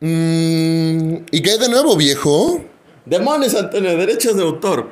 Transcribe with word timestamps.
Mm, 0.00 1.26
¿Y 1.30 1.42
qué 1.42 1.50
hay 1.52 1.58
de 1.58 1.68
nuevo, 1.68 1.94
viejo? 1.96 2.64
Demonios, 3.04 3.54
Antonio, 3.54 3.96
derechos 3.96 4.36
de 4.36 4.42
autor. 4.42 4.88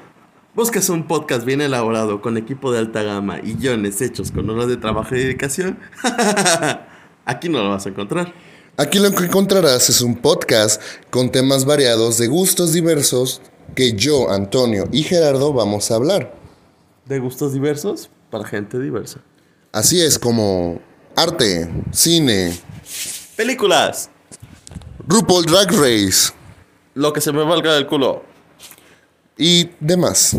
Buscas 0.55 0.89
un 0.91 1.07
podcast 1.07 1.45
bien 1.45 1.61
elaborado 1.61 2.21
con 2.21 2.37
equipo 2.37 2.73
de 2.73 2.81
alta 2.81 3.03
gama 3.03 3.39
y 3.43 3.55
guiones 3.55 4.01
hechos 4.03 4.31
con 4.31 4.49
horas 4.51 4.69
de 4.69 4.77
trabajo 4.77 5.15
y 5.15 5.21
dedicación. 5.21 5.79
Aquí 7.25 7.49
no 7.49 7.63
lo 7.63 7.71
vas 7.71 7.87
a 7.87 7.89
encontrar. 7.89 8.35
Aquí 8.77 8.99
lo 8.99 9.11
que 9.13 9.25
encontrarás 9.25 9.89
es 9.89 10.03
un 10.03 10.17
podcast 10.17 10.83
con 11.11 11.31
temas 11.31 11.65
variados 11.65 12.19
de 12.19 12.27
gustos 12.27 12.73
diversos 12.73 13.41
que 13.75 13.95
yo, 13.95 14.31
Antonio 14.31 14.89
y 14.93 15.03
Gerardo 15.05 15.53
vamos 15.53 15.91
a 15.91 15.95
hablar. 15.95 16.35
De 17.07 17.19
gustos 17.19 17.53
diversos 17.53 18.11
para 18.31 18.45
gente 18.45 18.79
diversa. 18.79 19.21
Así 19.73 20.03
es 20.03 20.19
como 20.19 20.81
arte, 21.17 21.69
cine, 21.93 22.53
Películas. 23.37 24.11
RuPaul 25.11 25.47
Drag 25.47 25.71
Race 25.71 26.35
Lo 26.95 27.15
que 27.15 27.23
se 27.23 27.33
me 27.33 27.43
valga 27.43 27.75
del 27.75 27.87
culo. 27.87 28.23
y 29.39 29.71
demás. 29.81 30.37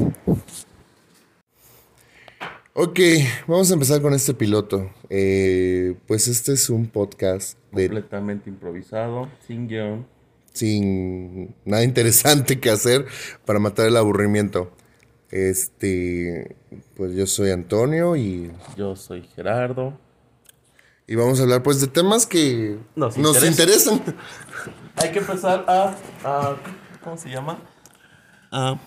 Ok, 2.74 3.00
vamos 3.48 3.72
a 3.72 3.74
empezar 3.74 4.00
con 4.02 4.14
este 4.14 4.36
piloto. 4.36 4.92
Eh, 5.10 5.96
pues 6.06 6.28
este 6.28 6.54
es 6.54 6.70
un 6.70 6.86
podcast 6.88 7.58
de 7.72 7.88
Completamente 7.88 8.50
improvisado, 8.50 9.28
sin 9.48 9.68
guion. 9.68 10.06
sin 10.54 11.56
nada 11.66 11.84
interesante 11.84 12.60
que 12.60 12.70
hacer 12.70 13.06
para 13.46 13.58
matar 13.58 13.88
el 13.88 13.98
aburrimiento. 13.98 14.72
Este, 15.32 16.56
pues 16.96 17.16
yo 17.16 17.26
soy 17.26 17.50
Antonio 17.52 18.16
y, 18.16 18.52
Yo 18.78 18.96
soy 18.96 19.24
Gerardo. 19.36 19.98
Y 21.12 21.16
vamos 21.16 21.40
a 21.40 21.44
hablar 21.44 21.64
pues 21.64 21.82
de 21.82 21.88
temas 21.88 22.26
que 22.28 22.78
Nos 22.96 23.18
nos 23.18 23.44
interesan. 23.44 24.02
Hay 24.96 25.12
que 25.12 25.20
empezar 25.20 25.66
a, 25.68 25.96
a- 26.24 26.56
¿Cómo 27.04 27.18
se 27.18 27.30
llama? 27.30 27.58
A, 28.52 28.78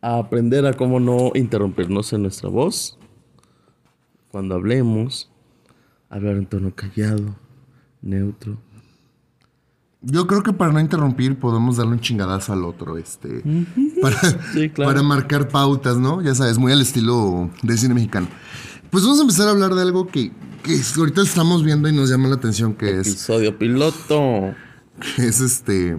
a 0.00 0.18
aprender 0.18 0.64
a 0.64 0.72
cómo 0.72 0.98
no 1.00 1.32
interrumpirnos 1.34 2.12
en 2.14 2.22
nuestra 2.22 2.48
voz. 2.48 2.96
Cuando 4.30 4.54
hablemos. 4.54 5.30
Hablar 6.08 6.36
en 6.36 6.46
tono 6.46 6.74
callado, 6.74 7.36
neutro. 8.02 8.56
Yo 10.02 10.26
creo 10.26 10.42
que 10.42 10.52
para 10.52 10.72
no 10.72 10.80
interrumpir 10.80 11.38
podemos 11.38 11.76
darle 11.76 11.92
un 11.92 12.00
chingadazo 12.00 12.52
al 12.52 12.64
otro, 12.64 12.96
este, 12.98 13.44
para, 14.02 14.18
Sí, 14.54 14.70
claro. 14.70 14.90
para 14.90 15.02
marcar 15.04 15.46
pautas, 15.48 15.98
¿no? 15.98 16.20
Ya 16.22 16.34
sabes, 16.34 16.58
muy 16.58 16.72
al 16.72 16.80
estilo 16.80 17.50
del 17.62 17.78
cine 17.78 17.94
mexicano. 17.94 18.26
Pues 18.90 19.04
vamos 19.04 19.18
a 19.18 19.22
empezar 19.22 19.48
a 19.48 19.50
hablar 19.52 19.74
de 19.74 19.82
algo 19.82 20.06
que, 20.08 20.32
que 20.64 20.80
ahorita 20.96 21.22
estamos 21.22 21.64
viendo 21.64 21.88
y 21.88 21.92
nos 21.92 22.10
llama 22.10 22.28
la 22.28 22.34
atención, 22.34 22.74
que 22.74 22.98
es, 23.00 23.06
Episodio 23.08 23.56
piloto. 23.56 24.54
que 25.16 25.26
es 25.26 25.40
este, 25.40 25.96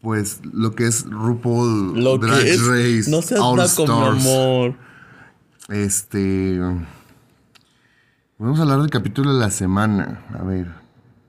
pues 0.00 0.40
lo 0.52 0.74
que 0.74 0.86
es 0.86 1.04
RuPaul 1.10 2.02
Lo 2.02 2.18
Drag 2.18 2.40
que 2.42 2.50
es. 2.50 2.66
Race 2.66 3.10
No 3.10 3.20
seas 3.22 3.40
All 3.40 3.60
Stars. 3.60 3.90
amor. 3.90 4.76
Este, 5.68 6.58
vamos 8.38 8.58
a 8.58 8.62
hablar 8.62 8.80
del 8.80 8.90
capítulo 8.90 9.32
de 9.34 9.40
la 9.40 9.50
semana. 9.50 10.24
A 10.38 10.44
ver, 10.44 10.68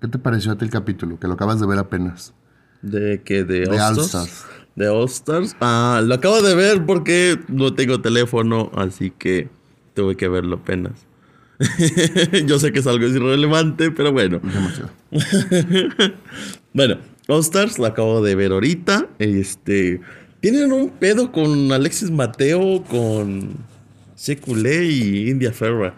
¿qué 0.02 0.08
te 0.08 0.20
pareció 0.20 0.52
a 0.52 0.58
ti 0.58 0.66
el 0.66 0.72
capítulo? 0.72 1.20
Que 1.20 1.28
lo 1.28 1.34
acabas 1.34 1.60
de 1.60 1.66
ver 1.66 1.80
apenas. 1.80 2.34
¿De 2.84 3.22
qué? 3.26 3.44
¿De, 3.44 3.62
De 3.66 3.82
All? 3.82 4.00
Stars. 4.00 4.46
De 4.76 4.88
All 4.88 5.06
Stars. 5.06 5.56
Ah, 5.62 6.02
lo 6.04 6.14
acabo 6.16 6.42
de 6.42 6.56
ver 6.56 6.86
porque 6.86 7.40
no 7.48 7.74
tengo 7.74 8.02
teléfono, 8.02 8.72
así 8.76 9.12
que 9.12 9.50
tuve 9.94 10.16
que 10.16 10.28
verlo 10.28 10.58
apenas. 10.58 11.06
Yo 12.46 12.60
sé 12.60 12.72
que 12.72 12.80
es 12.80 12.88
algo 12.88 13.06
irrelevante, 13.06 13.92
pero 13.92 14.12
bueno. 14.12 14.42
Bueno, 16.74 17.00
All 17.28 17.42
Stars 17.42 17.78
lo 17.80 17.86
acabo 17.86 18.22
de 18.22 18.36
ver 18.36 18.54
ahorita. 18.54 19.10
Este. 19.20 20.00
Tienen 20.40 20.72
un 20.72 20.90
pedo 20.90 21.34
con 21.34 21.72
Alexis 21.74 22.10
Mateo, 22.10 22.84
con 22.86 23.58
Seculé 24.16 24.86
y 24.86 25.30
India 25.30 25.52
Ferra. 25.52 25.94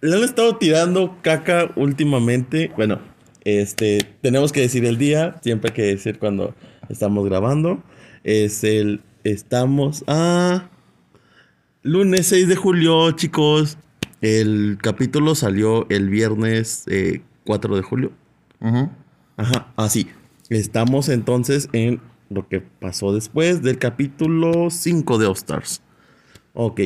Le 0.00 0.16
han 0.16 0.24
estado 0.24 0.56
tirando 0.56 1.18
caca 1.22 1.70
últimamente. 1.76 2.72
Bueno, 2.76 2.98
este. 3.44 3.98
Tenemos 4.20 4.50
que 4.50 4.62
decir 4.62 4.84
el 4.84 4.98
día. 4.98 5.36
Siempre 5.42 5.70
hay 5.70 5.74
que 5.76 5.82
decir 5.82 6.18
cuando 6.18 6.56
estamos 6.88 7.24
grabando. 7.24 7.80
Es 8.24 8.64
el. 8.64 9.00
Estamos 9.22 10.02
a. 10.08 10.70
Lunes 11.84 12.26
6 12.28 12.48
de 12.48 12.56
julio, 12.56 13.10
chicos. 13.12 13.76
El 14.22 14.78
capítulo 14.80 15.34
salió 15.34 15.86
el 15.90 16.08
viernes 16.08 16.84
eh, 16.86 17.20
4 17.44 17.76
de 17.76 17.82
julio. 17.82 18.12
Ajá, 19.36 19.70
así. 19.76 20.06
Estamos 20.48 21.10
entonces 21.10 21.68
en 21.74 22.00
lo 22.30 22.48
que 22.48 22.60
pasó 22.60 23.12
después 23.12 23.62
del 23.62 23.78
capítulo 23.78 24.70
5 24.70 25.18
de 25.18 25.26
All 25.26 25.34
Stars. 25.34 25.82
Ok. 26.54 26.80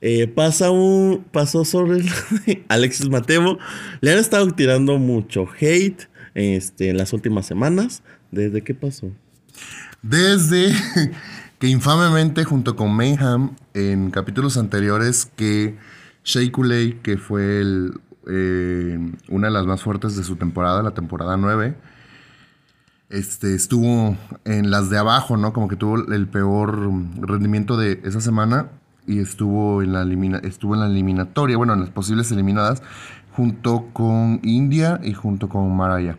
Eh, 0.00 0.28
pasa 0.28 0.70
un. 0.70 1.24
Pasó 1.32 1.64
sobre 1.64 1.98
el- 1.98 2.64
Alexis 2.68 3.08
Mateo. 3.10 3.58
Le 4.00 4.12
han 4.12 4.18
estado 4.18 4.48
tirando 4.52 4.96
mucho 4.98 5.48
hate 5.60 6.08
este, 6.34 6.90
en 6.90 6.98
las 6.98 7.12
últimas 7.12 7.46
semanas. 7.46 8.04
¿Desde 8.30 8.62
qué 8.62 8.74
pasó? 8.74 9.10
Desde 10.02 10.72
que 11.60 11.68
infamemente 11.68 12.42
junto 12.44 12.74
con 12.74 12.92
Mayhem 12.96 13.50
en 13.74 14.10
capítulos 14.10 14.56
anteriores 14.56 15.30
que 15.36 15.76
Shea 16.24 16.50
Coulee, 16.50 16.98
que 17.02 17.18
fue 17.18 17.62
eh, 18.26 19.12
una 19.28 19.46
de 19.48 19.52
las 19.52 19.66
más 19.66 19.82
fuertes 19.82 20.16
de 20.16 20.24
su 20.24 20.36
temporada, 20.36 20.82
la 20.82 20.92
temporada 20.92 21.36
9, 21.36 21.76
este, 23.10 23.54
estuvo 23.54 24.16
en 24.44 24.70
las 24.70 24.88
de 24.90 24.98
abajo, 24.98 25.36
¿no? 25.36 25.52
Como 25.52 25.68
que 25.68 25.76
tuvo 25.76 25.96
el 26.12 26.26
peor 26.28 26.78
rendimiento 27.20 27.76
de 27.76 28.00
esa 28.04 28.20
semana 28.20 28.68
y 29.06 29.18
estuvo 29.18 29.82
en 29.82 29.92
la, 29.92 30.02
estuvo 30.38 30.74
en 30.74 30.80
la 30.80 30.86
eliminatoria, 30.86 31.56
bueno, 31.56 31.74
en 31.74 31.80
las 31.80 31.90
posibles 31.90 32.30
eliminadas, 32.32 32.82
junto 33.32 33.88
con 33.92 34.40
India 34.44 35.00
y 35.02 35.12
junto 35.12 35.48
con 35.48 35.76
Maraya. 35.76 36.16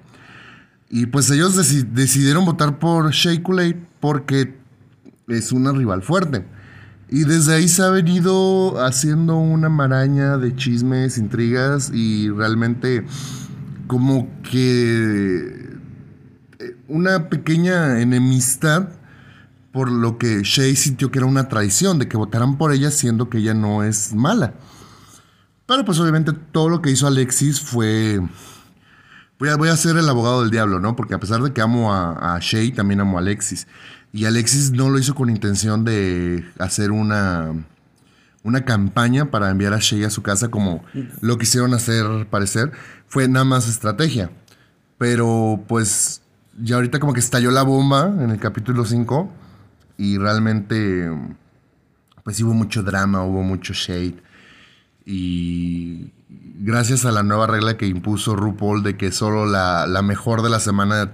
Y 0.89 1.05
pues 1.07 1.31
ellos 1.31 1.57
deci- 1.57 1.87
decidieron 1.89 2.43
votar 2.45 2.77
por 2.77 3.11
Shea 3.11 3.41
Coulee 3.41 3.75
porque 4.01 4.60
es 5.33 5.51
una 5.51 5.71
rival 5.71 6.01
fuerte. 6.01 6.45
Y 7.09 7.25
desde 7.25 7.55
ahí 7.55 7.67
se 7.67 7.83
ha 7.83 7.89
venido 7.89 8.83
haciendo 8.83 9.37
una 9.37 9.69
maraña 9.69 10.37
de 10.37 10.55
chismes, 10.55 11.17
intrigas 11.17 11.91
y 11.93 12.29
realmente 12.29 13.05
como 13.87 14.29
que 14.43 15.69
eh, 16.59 16.75
una 16.87 17.29
pequeña 17.29 17.99
enemistad 17.99 18.89
por 19.73 19.91
lo 19.91 20.17
que 20.17 20.41
Shea 20.43 20.75
sintió 20.75 21.11
que 21.11 21.19
era 21.19 21.25
una 21.25 21.47
traición, 21.47 21.99
de 21.99 22.07
que 22.07 22.17
votaran 22.17 22.57
por 22.57 22.73
ella 22.73 22.91
siendo 22.91 23.29
que 23.29 23.39
ella 23.39 23.53
no 23.53 23.83
es 23.83 24.13
mala. 24.13 24.53
Pero 25.65 25.85
pues 25.85 25.99
obviamente 25.99 26.33
todo 26.33 26.69
lo 26.69 26.81
que 26.81 26.91
hizo 26.91 27.07
Alexis 27.07 27.61
fue 27.61 28.21
Voy 29.41 29.49
a, 29.49 29.55
voy 29.55 29.69
a 29.69 29.75
ser 29.75 29.97
el 29.97 30.07
abogado 30.07 30.41
del 30.41 30.51
diablo, 30.51 30.79
¿no? 30.79 30.95
Porque 30.95 31.15
a 31.15 31.19
pesar 31.19 31.41
de 31.41 31.51
que 31.51 31.61
amo 31.61 31.91
a, 31.91 32.35
a 32.35 32.39
Shay, 32.39 32.73
también 32.73 32.99
amo 32.99 33.17
a 33.17 33.21
Alexis. 33.21 33.65
Y 34.13 34.25
Alexis 34.25 34.71
no 34.71 34.89
lo 34.89 34.99
hizo 34.99 35.15
con 35.15 35.29
intención 35.29 35.85
de 35.85 36.45
hacer 36.59 36.91
una, 36.91 37.53
una 38.43 38.65
campaña 38.65 39.31
para 39.31 39.49
enviar 39.49 39.73
a 39.73 39.79
Shay 39.79 40.03
a 40.03 40.09
su 40.09 40.21
casa 40.21 40.49
como 40.49 40.83
lo 41.21 41.37
quisieron 41.37 41.73
hacer 41.73 42.27
parecer. 42.29 42.71
Fue 43.07 43.27
nada 43.27 43.45
más 43.45 43.69
estrategia. 43.69 44.29
Pero 44.97 45.63
pues 45.67 46.21
ya 46.59 46.75
ahorita 46.75 46.99
como 46.99 47.13
que 47.13 47.21
estalló 47.21 47.51
la 47.51 47.63
bomba 47.63 48.13
en 48.19 48.31
el 48.31 48.39
capítulo 48.39 48.85
5 48.85 49.31
y 49.97 50.17
realmente 50.17 51.09
pues 52.23 52.41
hubo 52.41 52.53
mucho 52.53 52.83
drama, 52.83 53.23
hubo 53.23 53.43
mucho 53.43 53.73
shade. 53.73 54.21
Y 55.05 56.11
gracias 56.59 57.05
a 57.05 57.11
la 57.11 57.23
nueva 57.23 57.47
regla 57.47 57.77
que 57.77 57.87
impuso 57.87 58.35
RuPaul 58.35 58.83
de 58.83 58.97
que 58.97 59.11
solo 59.11 59.45
la, 59.45 59.87
la 59.87 60.01
mejor 60.01 60.43
de 60.43 60.49
la 60.49 60.59
semana 60.59 61.11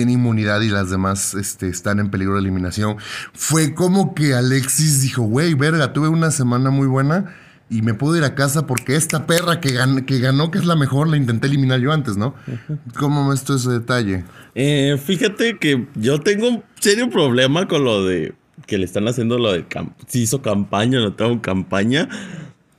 tiene 0.00 0.12
inmunidad 0.12 0.62
y 0.62 0.70
las 0.70 0.88
demás 0.88 1.34
este, 1.34 1.68
están 1.68 1.98
en 2.00 2.08
peligro 2.10 2.32
de 2.36 2.40
eliminación, 2.40 2.96
fue 3.34 3.74
como 3.74 4.14
que 4.14 4.32
Alexis 4.32 5.02
dijo, 5.02 5.20
güey, 5.24 5.52
verga, 5.52 5.92
tuve 5.92 6.08
una 6.08 6.30
semana 6.30 6.70
muy 6.70 6.86
buena 6.86 7.34
y 7.68 7.82
me 7.82 7.92
puedo 7.92 8.16
ir 8.16 8.24
a 8.24 8.34
casa 8.34 8.66
porque 8.66 8.96
esta 8.96 9.26
perra 9.26 9.60
que, 9.60 9.74
gan- 9.78 10.06
que 10.06 10.18
ganó, 10.18 10.50
que 10.50 10.56
es 10.56 10.64
la 10.64 10.74
mejor, 10.74 11.06
la 11.08 11.18
intenté 11.18 11.48
eliminar 11.48 11.80
yo 11.80 11.92
antes, 11.92 12.16
¿no? 12.16 12.34
¿Cómo 12.98 13.28
ves 13.28 13.44
tú 13.44 13.56
ese 13.56 13.68
detalle? 13.72 14.24
Eh, 14.54 14.98
fíjate 15.04 15.58
que 15.58 15.86
yo 15.96 16.18
tengo 16.20 16.48
un 16.48 16.62
serio 16.80 17.10
problema 17.10 17.68
con 17.68 17.84
lo 17.84 18.02
de 18.06 18.32
que 18.66 18.78
le 18.78 18.86
están 18.86 19.06
haciendo 19.06 19.36
lo 19.38 19.52
de 19.52 19.66
si 20.06 20.22
hizo 20.22 20.40
campaña 20.40 20.98
o 21.00 21.02
no 21.02 21.12
tengo 21.12 21.42
campaña. 21.42 22.08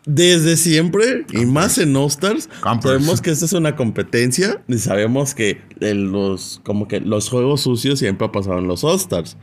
Desde 0.06 0.58
siempre, 0.58 1.26
y 1.32 1.46
más 1.46 1.78
en 1.78 1.96
All 1.96 2.08
Stars, 2.08 2.50
Campers. 2.64 2.94
sabemos 3.04 3.22
que 3.22 3.30
esta 3.30 3.46
es 3.46 3.54
una 3.54 3.76
competencia 3.76 4.64
y 4.68 4.80
sabemos 4.80 5.36
que 5.36 5.62
en 5.80 6.12
los, 6.12 6.60
como 6.64 6.88
que 6.88 7.00
los 7.02 7.30
juegos 7.30 7.62
sucios 7.62 8.00
siempre 8.00 8.26
ha 8.28 8.32
pasado 8.32 8.58
en 8.58 8.68
los 8.68 8.84
All 8.84 8.96
Stars. 8.98 9.38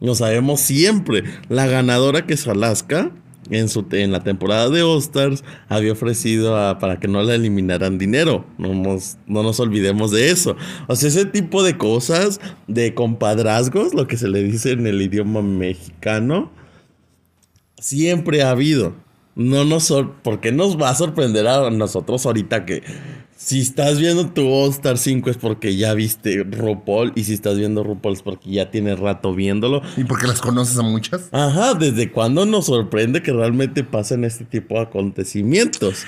Lo 0.00 0.14
sabemos 0.14 0.60
siempre. 0.60 1.24
La 1.48 1.66
ganadora 1.66 2.26
que 2.26 2.34
es 2.34 2.46
Alaska 2.46 3.10
en, 3.50 3.68
su, 3.68 3.86
en 3.92 4.12
la 4.12 4.22
temporada 4.24 4.68
de 4.68 4.82
All-Stars 4.82 5.44
había 5.68 5.92
ofrecido 5.92 6.56
a- 6.56 6.78
para 6.78 6.98
que 7.00 7.06
no 7.08 7.22
la 7.22 7.34
eliminaran 7.36 7.98
dinero. 7.98 8.44
No 8.58 8.74
nos, 8.74 9.16
no 9.26 9.42
nos 9.44 9.60
olvidemos 9.60 10.10
de 10.10 10.30
eso. 10.30 10.56
O 10.88 10.96
sea, 10.96 11.08
ese 11.08 11.24
tipo 11.24 11.62
de 11.62 11.78
cosas, 11.78 12.40
de 12.66 12.94
compadrazgos, 12.94 13.94
lo 13.94 14.06
que 14.08 14.16
se 14.16 14.28
le 14.28 14.42
dice 14.42 14.72
en 14.72 14.86
el 14.88 15.00
idioma 15.00 15.40
mexicano, 15.40 16.50
siempre 17.78 18.42
ha 18.42 18.50
habido. 18.50 18.94
No 19.34 19.64
nos 19.64 19.84
sor- 19.84 20.12
¿Por 20.22 20.40
qué 20.40 20.52
nos 20.52 20.80
va 20.80 20.90
a 20.90 20.94
sorprender 20.94 21.46
a 21.46 21.70
nosotros 21.70 22.26
ahorita 22.26 22.66
que 22.66 22.82
si 23.34 23.60
estás 23.60 23.98
viendo 23.98 24.28
tu 24.30 24.46
All 24.46 24.70
Star 24.70 24.98
5 24.98 25.30
es 25.30 25.36
porque 25.38 25.74
ya 25.76 25.94
viste 25.94 26.44
RuPaul 26.44 27.12
y 27.16 27.24
si 27.24 27.32
estás 27.34 27.56
viendo 27.56 27.82
RuPaul 27.82 28.14
es 28.14 28.22
porque 28.22 28.50
ya 28.50 28.70
tienes 28.70 28.98
rato 28.98 29.34
viéndolo? 29.34 29.80
¿Y 29.96 30.04
porque 30.04 30.26
las 30.26 30.40
conoces 30.40 30.78
a 30.78 30.82
muchas? 30.82 31.28
Ajá, 31.32 31.74
¿desde 31.74 32.10
cuándo 32.12 32.44
nos 32.46 32.66
sorprende 32.66 33.22
que 33.22 33.32
realmente 33.32 33.84
pasen 33.84 34.24
este 34.24 34.44
tipo 34.44 34.74
de 34.74 34.82
acontecimientos? 34.82 36.04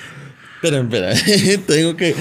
Pero 0.63 0.77
espera, 0.79 1.13
tengo 1.67 1.97
que... 1.97 2.15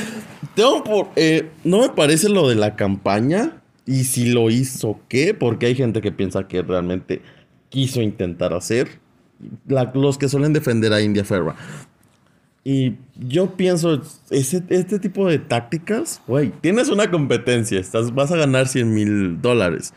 Tengo 0.55 0.83
por... 0.83 1.09
eh, 1.15 1.49
no 1.63 1.79
me 1.81 1.89
parece 1.89 2.29
lo 2.29 2.47
de 2.49 2.55
la 2.55 2.75
campaña 2.75 3.61
y 3.85 4.05
si 4.05 4.29
lo 4.31 4.49
hizo, 4.49 4.99
¿qué? 5.09 5.33
Porque 5.33 5.65
hay 5.67 5.75
gente 5.75 5.99
que 6.01 6.11
piensa 6.11 6.47
que 6.47 6.61
realmente 6.61 7.21
quiso 7.69 8.01
intentar 8.01 8.53
hacer. 8.53 9.02
Los 9.93 10.17
que 10.17 10.29
suelen 10.29 10.53
defender 10.53 10.93
a 10.93 11.01
India 11.01 11.23
Ferra. 11.23 11.55
Y 12.65 12.93
yo 13.19 13.55
pienso, 13.57 14.01
ese, 14.29 14.63
este 14.69 14.97
tipo 14.99 15.27
de 15.27 15.37
tácticas, 15.39 16.21
güey, 16.27 16.51
tienes 16.61 16.87
una 16.89 17.11
competencia, 17.11 17.77
estás, 17.79 18.13
vas 18.15 18.31
a 18.31 18.37
ganar 18.37 18.67
100 18.69 18.93
mil 18.93 19.41
dólares. 19.41 19.93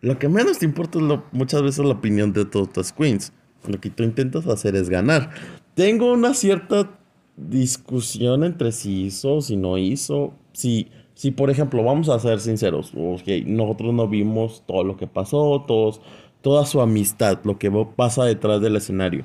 Lo 0.00 0.18
que 0.18 0.28
menos 0.28 0.58
te 0.58 0.64
importa 0.64 0.98
es 0.98 1.04
lo- 1.04 1.24
muchas 1.32 1.62
veces 1.62 1.84
la 1.84 1.92
opinión 1.92 2.32
de 2.32 2.46
todas 2.46 2.74
las 2.76 2.92
queens. 2.92 3.32
Lo 3.68 3.78
que 3.78 3.90
tú 3.90 4.02
intentas 4.04 4.46
hacer 4.46 4.74
es 4.74 4.88
ganar. 4.88 5.30
Tengo 5.74 6.12
una 6.12 6.32
cierta 6.34 6.90
discusión 7.36 8.42
entre 8.44 8.72
si 8.72 9.04
hizo, 9.04 9.40
si 9.40 9.56
no 9.56 9.76
hizo. 9.78 10.32
Si, 10.52 10.88
si 11.14 11.30
por 11.30 11.50
ejemplo, 11.50 11.84
vamos 11.84 12.08
a 12.08 12.18
ser 12.18 12.40
sinceros, 12.40 12.92
ok, 12.96 13.22
nosotros 13.46 13.94
no 13.94 14.08
vimos 14.08 14.62
todo 14.66 14.82
lo 14.82 14.96
que 14.96 15.06
pasó, 15.06 15.64
todos, 15.68 16.00
toda 16.42 16.66
su 16.66 16.80
amistad, 16.80 17.38
lo 17.44 17.58
que 17.58 17.70
pasa 17.96 18.24
detrás 18.24 18.60
del 18.60 18.76
escenario. 18.76 19.24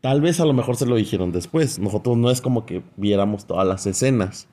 Tal 0.00 0.20
vez 0.20 0.40
a 0.40 0.46
lo 0.46 0.54
mejor 0.54 0.76
se 0.76 0.86
lo 0.86 0.96
dijeron 0.96 1.32
después. 1.32 1.78
Nosotros 1.78 2.16
no 2.16 2.30
es 2.30 2.40
como 2.40 2.64
que 2.64 2.82
viéramos 2.96 3.44
todas 3.46 3.66
las 3.66 3.86
escenas. 3.86 4.48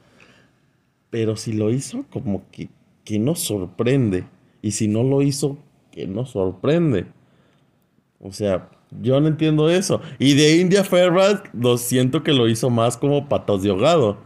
Pero 1.09 1.37
si 1.37 1.53
lo 1.53 1.69
hizo, 1.69 2.03
como 2.09 2.43
que, 2.51 2.69
que 3.05 3.17
nos 3.17 3.39
sorprende. 3.39 4.25
Y 4.61 4.71
si 4.71 4.89
no 4.89 5.03
lo 5.03 5.21
hizo, 5.21 5.57
que 5.91 6.05
nos 6.05 6.31
sorprende. 6.31 7.05
O 8.19 8.33
sea, 8.33 8.69
yo 9.01 9.21
no 9.21 9.27
entiendo 9.27 9.69
eso. 9.69 10.01
Y 10.19 10.33
de 10.33 10.57
India 10.57 10.83
Ferrat, 10.83 11.47
lo 11.53 11.77
siento 11.77 12.23
que 12.23 12.33
lo 12.33 12.49
hizo 12.49 12.69
más 12.69 12.97
como 12.97 13.29
patas 13.29 13.61
de 13.61 13.69
ahogado. 13.69 14.17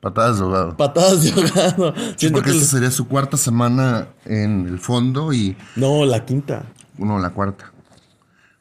Patadas 0.00 0.38
de 0.38 0.44
ahogado. 0.44 0.76
Patadas 0.76 1.22
de 1.22 1.30
ahogado. 1.32 1.94
Sí, 2.16 2.28
porque 2.30 2.50
que 2.50 2.56
esta 2.56 2.70
sería 2.70 2.90
su 2.90 3.08
cuarta 3.08 3.36
semana 3.36 4.08
en 4.24 4.66
el 4.68 4.78
fondo 4.78 5.32
y 5.32 5.56
No, 5.76 6.04
la 6.04 6.24
quinta. 6.24 6.64
uno 6.98 7.18
la 7.18 7.30
cuarta. 7.30 7.72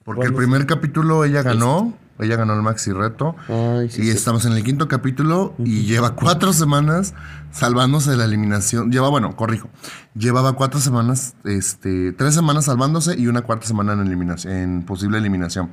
Porque 0.03 0.19
¿Cuándo 0.21 0.39
el 0.39 0.45
primer 0.45 0.65
capítulo 0.65 1.25
ella 1.25 1.43
ganó, 1.43 1.93
ella 2.19 2.37
ganó 2.37 2.53
el 2.53 2.61
maxi 2.61 2.91
reto. 2.93 3.35
Ay, 3.49 3.89
sí, 3.89 4.01
y 4.01 4.05
sí. 4.05 4.09
estamos 4.11 4.45
en 4.45 4.53
el 4.53 4.63
quinto 4.63 4.87
capítulo 4.87 5.53
y 5.59 5.83
lleva 5.83 6.15
cuatro 6.15 6.53
semanas 6.53 7.13
salvándose 7.51 8.11
de 8.11 8.17
la 8.17 8.23
eliminación. 8.25 8.89
Lleva, 8.91 9.09
bueno, 9.09 9.35
corrijo. 9.35 9.69
Llevaba 10.15 10.53
cuatro 10.53 10.79
semanas, 10.79 11.35
este, 11.43 12.13
tres 12.13 12.33
semanas 12.33 12.65
salvándose 12.65 13.15
y 13.19 13.27
una 13.27 13.41
cuarta 13.41 13.67
semana 13.67 13.93
en 13.93 13.99
eliminación, 13.99 14.53
en 14.53 14.83
posible 14.85 15.17
eliminación. 15.17 15.69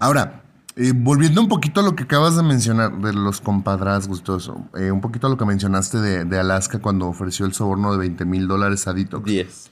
Ahora, 0.00 0.42
eh, 0.76 0.92
volviendo 0.94 1.40
un 1.40 1.48
poquito 1.48 1.80
a 1.80 1.82
lo 1.82 1.94
que 1.96 2.04
acabas 2.04 2.36
de 2.36 2.42
mencionar, 2.42 2.96
de 3.00 3.12
los 3.12 3.40
compadrazgos 3.40 4.22
todo 4.22 4.36
eso, 4.36 4.64
eh, 4.78 4.90
un 4.90 5.00
poquito 5.00 5.26
a 5.26 5.30
lo 5.30 5.36
que 5.36 5.44
mencionaste 5.44 5.98
de, 5.98 6.24
de 6.24 6.38
Alaska 6.38 6.78
cuando 6.80 7.06
ofreció 7.08 7.44
el 7.46 7.52
soborno 7.52 7.92
de 7.92 7.98
20 7.98 8.24
mil 8.24 8.46
dólares 8.48 8.86
a 8.86 8.92
Detox. 8.92 9.24
10. 9.24 9.70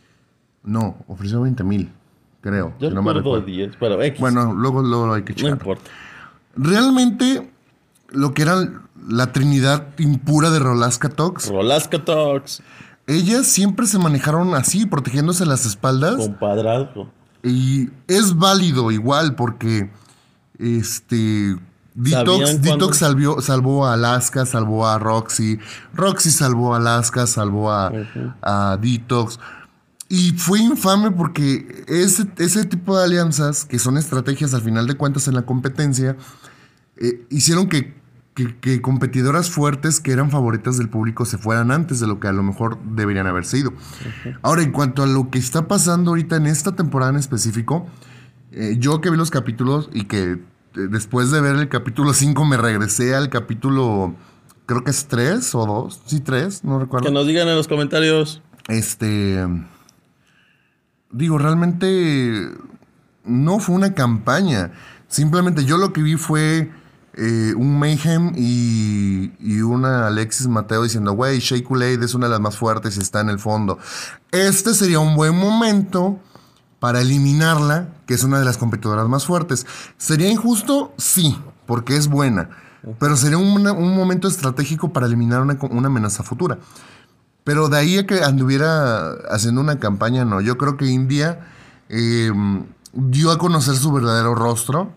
No, 0.65 0.97
ofreció 1.07 1.41
20 1.43 1.63
mil, 1.65 1.93
creo. 2.41 2.75
Yo 2.81 2.91
no 2.91 3.03
me 3.03 3.13
recuerdo 3.13 3.41
recuerdo. 3.41 3.47
10, 3.47 3.77
pero 3.79 4.03
X. 4.03 4.21
Bueno, 4.21 4.53
luego, 4.55 4.83
luego 4.83 5.15
hay 5.15 5.23
que 5.23 5.33
no 5.33 5.37
checar. 5.37 5.53
importa. 5.53 5.91
Realmente, 6.57 7.51
lo 8.11 8.35
que 8.35 8.43
era 8.43 8.57
la 9.09 9.33
trinidad 9.33 9.87
impura 9.99 10.51
de 10.51 10.59
Rolaska 10.59 11.09
Talks, 11.09 11.49
Rolasca 11.49 12.05
Talks. 12.05 12.63
ellas 13.07 13.47
siempre 13.47 13.87
se 13.87 13.99
manejaron 13.99 14.55
así, 14.55 14.85
protegiéndose 14.85 15.47
las 15.47 15.65
espaldas. 15.65 16.17
Compadrazgo. 16.17 17.09
Y 17.45 17.89
es 18.09 18.37
válido 18.37 18.91
igual, 18.91 19.37
porque 19.37 19.91
este. 20.59 21.57
¿Sabían 22.41 22.63
Detox? 22.63 22.63
Detox 22.63 22.97
salvió- 22.99 23.41
salvó 23.41 23.87
a 23.87 23.95
Alaska, 23.95 24.47
salvó 24.47 24.87
a 24.87 24.99
Roxy. 24.99 25.59
Roxy 25.95 26.31
salvó 26.31 26.75
a 26.75 26.77
Alaska, 26.77 27.27
salvó 27.27 27.73
a, 27.73 27.91
a 28.43 28.77
Detox. 28.81 29.41
Y 30.09 30.33
fue 30.39 30.61
infame 30.61 31.11
porque 31.11 31.85
ese, 31.89 32.27
ese 32.39 32.65
tipo 32.65 32.97
de 32.97 33.05
alianzas, 33.05 33.65
que 33.65 33.79
son 33.79 33.99
estrategias 33.99 34.55
al 34.55 34.63
final 34.63 34.87
de 34.87 34.95
cuentas 34.95 35.29
en 35.29 35.35
la 35.35 35.43
competencia, 35.43 36.17
eh, 36.97 37.27
hicieron 37.31 37.69
que, 37.69 37.95
que- 38.35 38.57
que 38.59 38.81
competidoras 38.81 39.51
fuertes 39.51 39.99
que 40.01 40.13
eran 40.13 40.31
favoritas 40.31 40.79
del 40.79 40.89
público 40.89 41.25
se 41.25 41.37
fueran 41.37 41.71
antes 41.73 41.99
de 42.01 42.07
lo 42.07 42.21
que 42.21 42.29
a 42.29 42.33
lo 42.33 42.43
mejor 42.45 42.79
deberían 42.95 43.27
haber 43.27 43.45
sido. 43.45 43.73
Ahora, 44.43 44.63
en 44.63 44.71
cuanto 44.73 45.03
a 45.03 45.07
lo 45.07 45.31
que 45.31 45.39
está 45.41 45.67
pasando 45.69 46.13
ahorita 46.13 46.37
en 46.37 46.47
esta 46.47 46.77
temporada 46.77 47.11
en 47.11 47.17
específico, 47.19 47.87
eh, 48.53 48.77
yo 48.79 49.01
que 49.01 49.11
vi 49.11 49.17
los 49.17 49.31
capítulos 49.31 49.91
y 49.93 50.05
que 50.05 50.33
eh, 50.33 50.39
después 50.75 51.31
de 51.31 51.41
ver 51.41 51.57
el 51.57 51.69
capítulo 51.69 52.13
5 52.13 52.45
me 52.45 52.57
regresé 52.57 53.15
al 53.15 53.29
capítulo, 53.29 54.15
creo 54.67 54.85
que 54.85 54.91
es 54.91 55.07
3 55.07 55.55
o 55.55 55.67
2, 55.67 56.03
sí 56.07 56.21
3, 56.21 56.65
no 56.65 56.79
recuerdo. 56.79 57.07
Que 57.07 57.13
nos 57.13 57.27
digan 57.27 57.49
en 57.49 57.57
los 57.57 57.69
comentarios. 57.69 58.43
Este. 58.69 59.47
Digo, 61.11 61.39
realmente 61.39 62.51
no 63.25 63.59
fue 63.61 63.75
una 63.75 63.95
campaña. 63.95 64.73
Simplemente 65.09 65.65
yo 65.65 65.79
lo 65.79 65.93
que 65.93 66.03
vi 66.03 66.17
fue 66.17 66.71
eh, 67.15 67.55
un 67.57 67.79
Mayhem 67.79 68.33
y, 68.37 69.33
y 69.41 69.61
una 69.63 70.07
Alexis 70.07 70.47
Mateo 70.47 70.83
diciendo, 70.83 71.13
güey, 71.13 71.41
Shea 71.41 71.65
Kool-Aid 71.65 72.03
es 72.03 72.15
una 72.15 72.27
de 72.27 72.33
las 72.33 72.41
más 72.41 72.57
fuertes 72.57 72.97
y 72.97 73.01
está 73.01 73.21
en 73.21 73.31
el 73.31 73.39
fondo. 73.39 73.79
Este 74.33 74.75
sería 74.75 75.01
un 75.01 75.17
buen 75.17 75.35
momento 75.35 76.21
para 76.81 77.01
eliminarla, 77.01 77.89
que 78.07 78.15
es 78.15 78.23
una 78.25 78.39
de 78.39 78.45
las 78.45 78.57
competidoras 78.59 79.09
más 79.09 79.27
fuertes. 79.27 79.67
¿Sería 79.97 80.31
injusto? 80.31 80.95
Sí, 80.97 81.37
porque 81.67 81.97
es 81.97 82.09
buena. 82.09 82.51
Pero 83.01 83.17
sería 83.17 83.39
una- 83.39 83.73
un 83.73 83.97
momento 83.97 84.29
estratégico 84.29 84.93
para 84.93 85.07
eliminar 85.07 85.43
una, 85.43 85.59
una 85.71 85.89
amenaza 85.89 86.23
futura. 86.23 86.59
Pero 87.45 87.69
de 87.69 87.79
ahí 87.79 87.99
a 87.99 88.07
que 88.07 88.23
anduviera 88.23 89.11
haciendo 89.31 89.61
una 89.61 89.79
campaña, 89.79 90.25
no. 90.25 90.41
Yo 90.41 90.57
creo 90.59 90.77
que 90.77 90.87
India 90.87 91.41
eh, 91.89 92.31
dio 92.93 93.31
a 93.33 93.39
conocer 93.39 93.75
su 93.75 93.91
verdadero 93.93 94.35
rostro, 94.35 94.93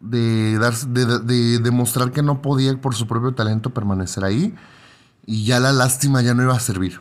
de, 0.00 0.58
dar, 0.58 0.74
de, 0.74 1.06
de- 1.06 1.18
de 1.20 1.58
demostrar 1.58 2.10
que 2.10 2.22
no 2.22 2.42
podía 2.42 2.76
por 2.80 2.94
su 2.94 3.06
propio 3.06 3.32
talento 3.34 3.70
permanecer 3.70 4.24
ahí, 4.24 4.54
y 5.26 5.44
ya 5.44 5.60
la 5.60 5.72
lástima 5.72 6.20
ya 6.22 6.34
no 6.34 6.42
iba 6.42 6.54
a 6.54 6.60
servir. 6.60 7.00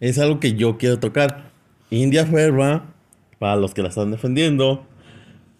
Es 0.00 0.18
algo 0.18 0.38
que 0.40 0.54
yo 0.54 0.78
quiero 0.78 0.98
tocar. 0.98 1.50
India 1.90 2.26
Ferra, 2.26 2.84
para 3.38 3.56
los 3.56 3.74
que 3.74 3.82
la 3.82 3.88
están 3.88 4.10
defendiendo, 4.10 4.86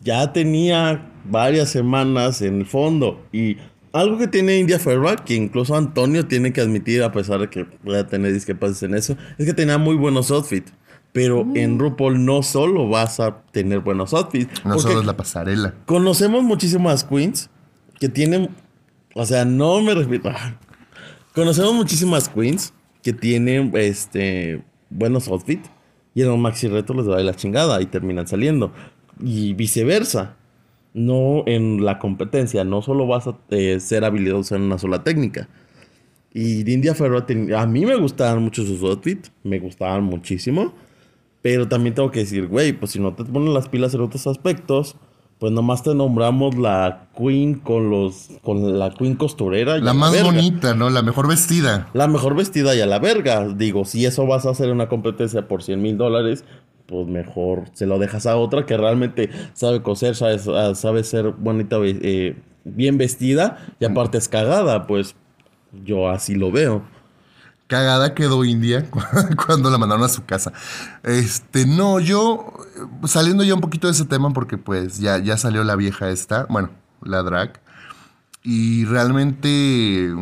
ya 0.01 0.33
tenía 0.33 1.11
varias 1.25 1.71
semanas 1.71 2.43
en 2.43 2.61
el 2.61 2.67
fondo. 2.67 3.25
Y 3.33 3.57
algo 3.93 4.19
que 4.19 4.29
tiene 4.29 4.59
India 4.59 4.79
Ferra, 4.79 5.17
que 5.17 5.35
incluso 5.35 5.75
Antonio 5.75 6.27
tiene 6.27 6.53
que 6.53 6.61
admitir, 6.61 7.03
a 7.03 7.13
pesar 7.13 7.41
de 7.41 7.51
que 7.51 7.65
pueda 7.65 8.07
tener 8.07 8.33
discrepancias 8.33 8.83
en 8.83 8.95
eso, 8.95 9.17
es 9.39 9.47
que 9.47 9.55
tenía 9.55 9.79
muy 9.79 9.97
buenos 9.97 10.31
outfits. 10.31 10.73
Pero 11.13 11.47
en 11.55 11.79
RuPaul 11.79 12.23
no 12.27 12.43
solo 12.43 12.89
vas 12.89 13.21
a 13.21 13.41
tener 13.51 13.81
buenos 13.81 14.13
outfits. 14.13 14.53
No 14.65 14.75
porque 14.75 14.83
solo 14.83 15.01
es 15.01 15.07
la 15.07 15.17
pasarela. 15.17 15.75
Conocemos 15.87 16.43
muchísimas 16.43 17.05
queens 17.05 17.49
que 17.99 18.11
tienen. 18.11 18.51
O 19.15 19.25
sea, 19.25 19.47
no 19.47 19.81
me 19.81 19.95
refiero. 19.95 20.35
Conocemos 21.35 21.73
muchísimas 21.73 22.29
queens 22.29 22.75
que 23.03 23.15
tienen 23.15 23.73
este 23.75 24.63
buenos 24.91 25.29
outfits 25.29 25.71
y 26.17 26.23
en 26.23 26.31
un 26.31 26.41
maxi 26.41 26.67
reto 26.67 26.95
les 26.95 27.07
va 27.07 27.19
de 27.19 27.25
la 27.25 27.35
chingada 27.35 27.83
y 27.83 27.87
terminan 27.87 28.27
saliendo. 28.27 28.73
Y 29.23 29.53
viceversa. 29.53 30.37
No 30.95 31.43
en 31.45 31.85
la 31.85 31.99
competencia, 31.99 32.65
no 32.65 32.81
solo 32.81 33.07
vas 33.07 33.27
a 33.27 33.37
eh, 33.51 33.81
ser 33.81 34.03
habilidoso 34.03 34.57
en 34.57 34.63
una 34.63 34.79
sola 34.79 35.05
técnica. 35.05 35.51
Y 36.33 36.63
de 36.65 36.73
India 36.73 36.95
Ferro 36.95 37.23
a 37.55 37.67
mí 37.67 37.85
me 37.85 37.97
gustaban 37.97 38.43
mucho 38.43 38.65
sus 38.65 38.83
outfits, 38.83 39.31
me 39.43 39.59
gustaban 39.59 40.05
muchísimo. 40.05 40.73
Pero 41.43 41.69
también 41.69 41.95
tengo 41.95 42.11
que 42.11 42.21
decir, 42.21 42.47
güey, 42.47 42.73
pues 42.73 42.93
si 42.93 42.99
no 42.99 43.15
te 43.15 43.23
ponen 43.27 43.53
las 43.53 43.69
pilas 43.69 43.93
en 43.93 44.01
otros 44.01 44.27
aspectos, 44.27 44.97
pues 45.39 45.53
nomás 45.53 45.83
te 45.83 45.95
nombramos 45.95 46.57
la 46.57 47.09
queen 47.17 47.57
con 47.57 47.91
los 47.91 48.31
con 48.43 48.79
la 48.79 48.91
queen 48.91 49.17
costurera. 49.17 49.77
y 49.77 49.83
La 49.83 49.93
más 49.93 50.23
bonita, 50.23 50.75
¿no? 50.75 50.89
La 50.89 51.03
mejor 51.03 51.29
vestida. 51.29 51.89
La 51.93 52.07
mejor 52.07 52.35
vestida 52.35 52.75
y 52.75 52.81
a 52.81 52.87
la 52.87 52.99
verga. 52.99 53.47
Digo, 53.49 53.85
si 53.85 54.07
eso 54.07 54.27
vas 54.27 54.47
a 54.47 54.51
hacer 54.51 54.71
una 54.71 54.89
competencia 54.89 55.47
por 55.47 55.63
100 55.63 55.83
mil 55.83 55.99
dólares, 55.99 56.45
pues 56.87 57.07
mejor 57.07 57.65
se 57.75 57.87
lo 57.87 57.99
dejas 57.99 58.27
a 58.27 58.37
otra 58.37 58.65
que 58.65 58.77
realmente 58.77 59.29
sabe 59.53 59.83
coser, 59.83 60.15
sabe, 60.15 60.39
sabe 60.39 61.05
ser 61.05 61.33
bonita, 61.33 61.77
eh, 61.83 62.37
bien 62.65 62.97
vestida 62.97 63.59
y 63.79 63.85
aparte 63.85 64.19
es 64.19 64.29
cagada, 64.29 64.87
pues 64.87 65.17
yo 65.85 66.09
así 66.09 66.35
lo 66.35 66.51
veo. 66.51 66.83
Cagada 67.67 68.15
quedó 68.15 68.45
India 68.45 68.89
cuando 69.47 69.71
la 69.71 69.79
mandaron 69.79 70.05
a 70.05 70.09
su 70.09 70.25
casa. 70.25 70.53
Este, 71.03 71.67
no, 71.67 71.99
yo 71.99 72.53
saliendo 73.05 73.43
ya 73.43 73.55
un 73.55 73.61
poquito 73.61 73.89
de 73.89 73.93
ese 73.93 74.05
tema 74.05 74.33
porque 74.33 74.57
pues 74.57 74.99
ya, 74.99 75.19
ya 75.19 75.37
salió 75.37 75.65
la 75.65 75.75
vieja 75.75 76.11
esta, 76.11 76.45
bueno, 76.49 76.71
la 77.03 77.23
drag. 77.23 77.61
Y 78.43 78.85
realmente, 78.85 80.15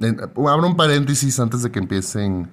abro 0.00 0.66
un 0.66 0.76
paréntesis 0.76 1.38
antes 1.38 1.62
de 1.62 1.70
que 1.70 1.78
empiecen 1.80 2.50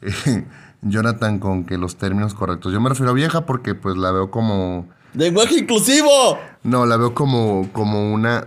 Jonathan 0.82 1.40
con 1.40 1.64
que 1.64 1.76
los 1.76 1.96
términos 1.96 2.34
correctos. 2.34 2.72
Yo 2.72 2.80
me 2.80 2.88
refiero 2.88 3.10
a 3.10 3.14
vieja 3.14 3.46
porque 3.46 3.74
pues 3.74 3.96
la 3.96 4.12
veo 4.12 4.30
como... 4.30 4.88
¡Lenguaje 5.14 5.58
inclusivo! 5.58 6.38
No, 6.62 6.86
la 6.86 6.96
veo 6.96 7.14
como, 7.14 7.68
como 7.72 8.12
una, 8.12 8.46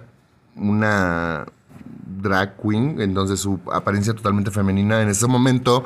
una 0.56 1.46
drag 2.24 2.58
queen, 2.58 3.00
entonces 3.00 3.40
su 3.40 3.60
apariencia 3.72 4.14
totalmente 4.14 4.50
femenina 4.50 5.02
en 5.02 5.10
ese 5.10 5.28
momento, 5.28 5.84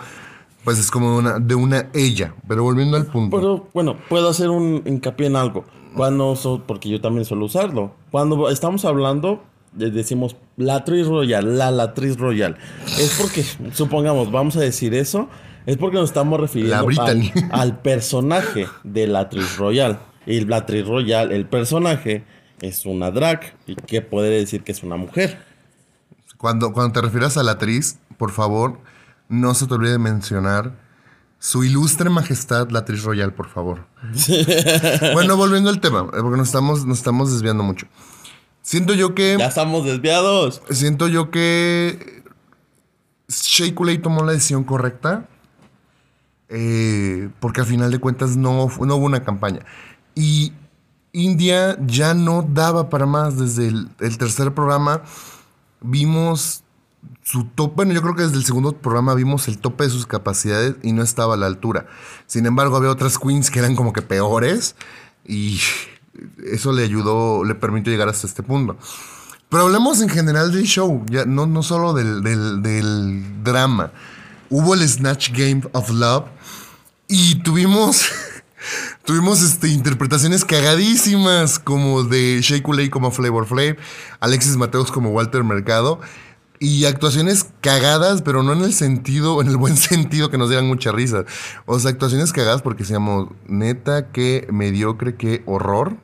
pues 0.63 0.79
es 0.79 0.89
como 0.89 1.17
una, 1.17 1.39
de 1.39 1.55
una 1.55 1.89
ella. 1.93 2.33
Pero 2.47 2.63
volviendo 2.63 2.95
al 2.95 3.07
punto. 3.07 3.35
Pero 3.35 3.67
bueno, 3.73 3.97
puedo 4.07 4.29
hacer 4.29 4.49
un 4.49 4.83
hincapié 4.85 5.27
en 5.27 5.35
algo. 5.35 5.65
Cuando, 5.95 6.37
porque 6.67 6.89
yo 6.89 7.01
también 7.01 7.25
suelo 7.25 7.45
usarlo. 7.45 7.91
Cuando 8.11 8.49
estamos 8.49 8.85
hablando, 8.85 9.41
decimos 9.73 10.35
la 10.55 10.75
actriz 10.75 11.07
royal, 11.07 11.57
la 11.57 11.71
latriz 11.71 12.17
royal. 12.17 12.57
Es 12.85 13.17
porque, 13.19 13.43
supongamos, 13.73 14.31
vamos 14.31 14.55
a 14.57 14.61
decir 14.61 14.93
eso, 14.93 15.27
es 15.65 15.77
porque 15.77 15.97
nos 15.97 16.09
estamos 16.09 16.39
refiriendo 16.39 16.87
al, 17.01 17.31
al, 17.51 17.81
personaje 17.81 18.67
de 18.83 19.07
la 19.07 19.21
actriz 19.21 19.57
royal. 19.57 19.99
Y 20.25 20.41
la 20.41 20.57
actriz 20.57 20.85
royal, 20.85 21.31
el 21.31 21.45
personaje, 21.45 22.23
es 22.61 22.85
una 22.85 23.11
drag. 23.11 23.55
¿Y 23.65 23.75
qué 23.75 24.01
puede 24.01 24.29
decir 24.29 24.63
que 24.63 24.71
es 24.71 24.83
una 24.83 24.97
mujer? 24.97 25.37
Cuando, 26.37 26.71
cuando 26.71 26.93
te 26.93 27.01
refieras 27.01 27.37
a 27.37 27.43
la 27.43 27.53
actriz, 27.53 27.97
por 28.17 28.31
favor, 28.31 28.79
no 29.27 29.53
se 29.53 29.67
te 29.67 29.73
olvide 29.73 29.91
de 29.93 29.97
mencionar 29.99 30.73
su 31.39 31.63
ilustre 31.63 32.09
majestad, 32.09 32.69
la 32.69 32.79
actriz 32.79 33.03
royal, 33.03 33.33
por 33.33 33.47
favor. 33.49 33.87
bueno, 35.13 35.35
volviendo 35.35 35.69
al 35.69 35.79
tema, 35.79 36.01
eh, 36.13 36.19
porque 36.21 36.37
nos 36.37 36.47
estamos, 36.47 36.85
nos 36.85 36.99
estamos 36.99 37.31
desviando 37.31 37.63
mucho. 37.63 37.87
Siento 38.61 38.93
yo 38.93 39.15
que. 39.15 39.37
Ya 39.39 39.47
estamos 39.47 39.85
desviados. 39.85 40.61
Siento 40.69 41.07
yo 41.07 41.31
que. 41.31 42.23
Shea 43.29 43.73
tomó 44.01 44.23
la 44.23 44.33
decisión 44.33 44.63
correcta. 44.63 45.27
Eh, 46.49 47.29
porque 47.39 47.61
al 47.61 47.67
final 47.67 47.91
de 47.91 47.99
cuentas 47.99 48.37
no, 48.37 48.69
no 48.79 48.95
hubo 48.95 49.05
una 49.05 49.23
campaña. 49.23 49.65
Y 50.15 50.53
India 51.11 51.77
ya 51.85 52.13
no 52.13 52.41
daba 52.41 52.89
para 52.89 53.05
más 53.05 53.37
desde 53.37 53.67
el 53.67 54.17
tercer 54.17 54.53
programa 54.53 55.03
vimos 55.81 56.63
su 57.23 57.45
tope, 57.45 57.75
bueno, 57.75 57.93
yo 57.93 58.01
creo 58.01 58.15
que 58.15 58.23
desde 58.23 58.37
el 58.37 58.45
segundo 58.45 58.73
programa 58.73 59.13
vimos 59.13 59.47
el 59.47 59.59
tope 59.59 59.83
de 59.85 59.89
sus 59.89 60.05
capacidades 60.05 60.75
y 60.83 60.93
no 60.93 61.03
estaba 61.03 61.35
a 61.35 61.37
la 61.37 61.45
altura. 61.45 61.87
Sin 62.25 62.45
embargo, 62.45 62.75
había 62.75 62.89
otras 62.89 63.17
queens 63.17 63.51
que 63.51 63.59
eran 63.59 63.75
como 63.75 63.93
que 63.93 64.01
peores 64.01 64.75
y 65.25 65.59
eso 66.45 66.71
le 66.71 66.83
ayudó, 66.83 67.43
le 67.43 67.55
permitió 67.55 67.91
llegar 67.91 68.09
hasta 68.09 68.27
este 68.27 68.43
punto. 68.43 68.77
Pero 69.49 69.63
hablemos 69.63 70.01
en 70.01 70.09
general 70.09 70.51
del 70.51 70.63
show, 70.65 71.05
ya 71.09 71.25
no, 71.25 71.45
no 71.45 71.63
solo 71.63 71.93
del, 71.93 72.21
del 72.21 73.43
drama. 73.43 73.91
Hubo 74.49 74.73
el 74.73 74.87
Snatch 74.87 75.31
Game 75.31 75.61
of 75.73 75.89
Love 75.89 76.25
y 77.07 77.35
tuvimos 77.43 78.07
Tuvimos 79.05 79.41
este, 79.41 79.69
interpretaciones 79.69 80.45
cagadísimas 80.45 81.59
como 81.59 82.03
de 82.03 82.41
Shea 82.41 82.61
Coulee 82.63 82.89
como 82.89 83.11
Flavor 83.11 83.45
Flav, 83.45 83.77
Alexis 84.19 84.57
Mateos 84.57 84.91
como 84.91 85.09
Walter 85.11 85.43
Mercado 85.43 85.99
y 86.59 86.85
actuaciones 86.85 87.51
cagadas, 87.61 88.21
pero 88.21 88.43
no 88.43 88.53
en 88.53 88.63
el 88.63 88.73
sentido, 88.73 89.41
en 89.41 89.47
el 89.47 89.57
buen 89.57 89.77
sentido 89.77 90.29
que 90.29 90.37
nos 90.37 90.49
dieran 90.49 90.67
mucha 90.67 90.91
risa. 90.91 91.25
O 91.65 91.79
sea, 91.79 91.91
actuaciones 91.91 92.33
cagadas 92.33 92.61
porque 92.61 92.83
decíamos, 92.83 93.29
neta, 93.47 94.11
qué 94.11 94.47
mediocre, 94.51 95.15
qué 95.15 95.43
horror. 95.45 95.97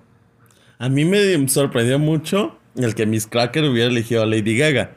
A 0.80 0.90
mí 0.90 1.06
me 1.06 1.48
sorprendió 1.48 2.00
mucho 2.00 2.58
el 2.76 2.96
que 2.96 3.06
Miss 3.06 3.28
Cracker 3.28 3.64
hubiera 3.66 3.90
elegido 3.90 4.24
a 4.24 4.26
Lady 4.26 4.58
Gaga. 4.58 4.96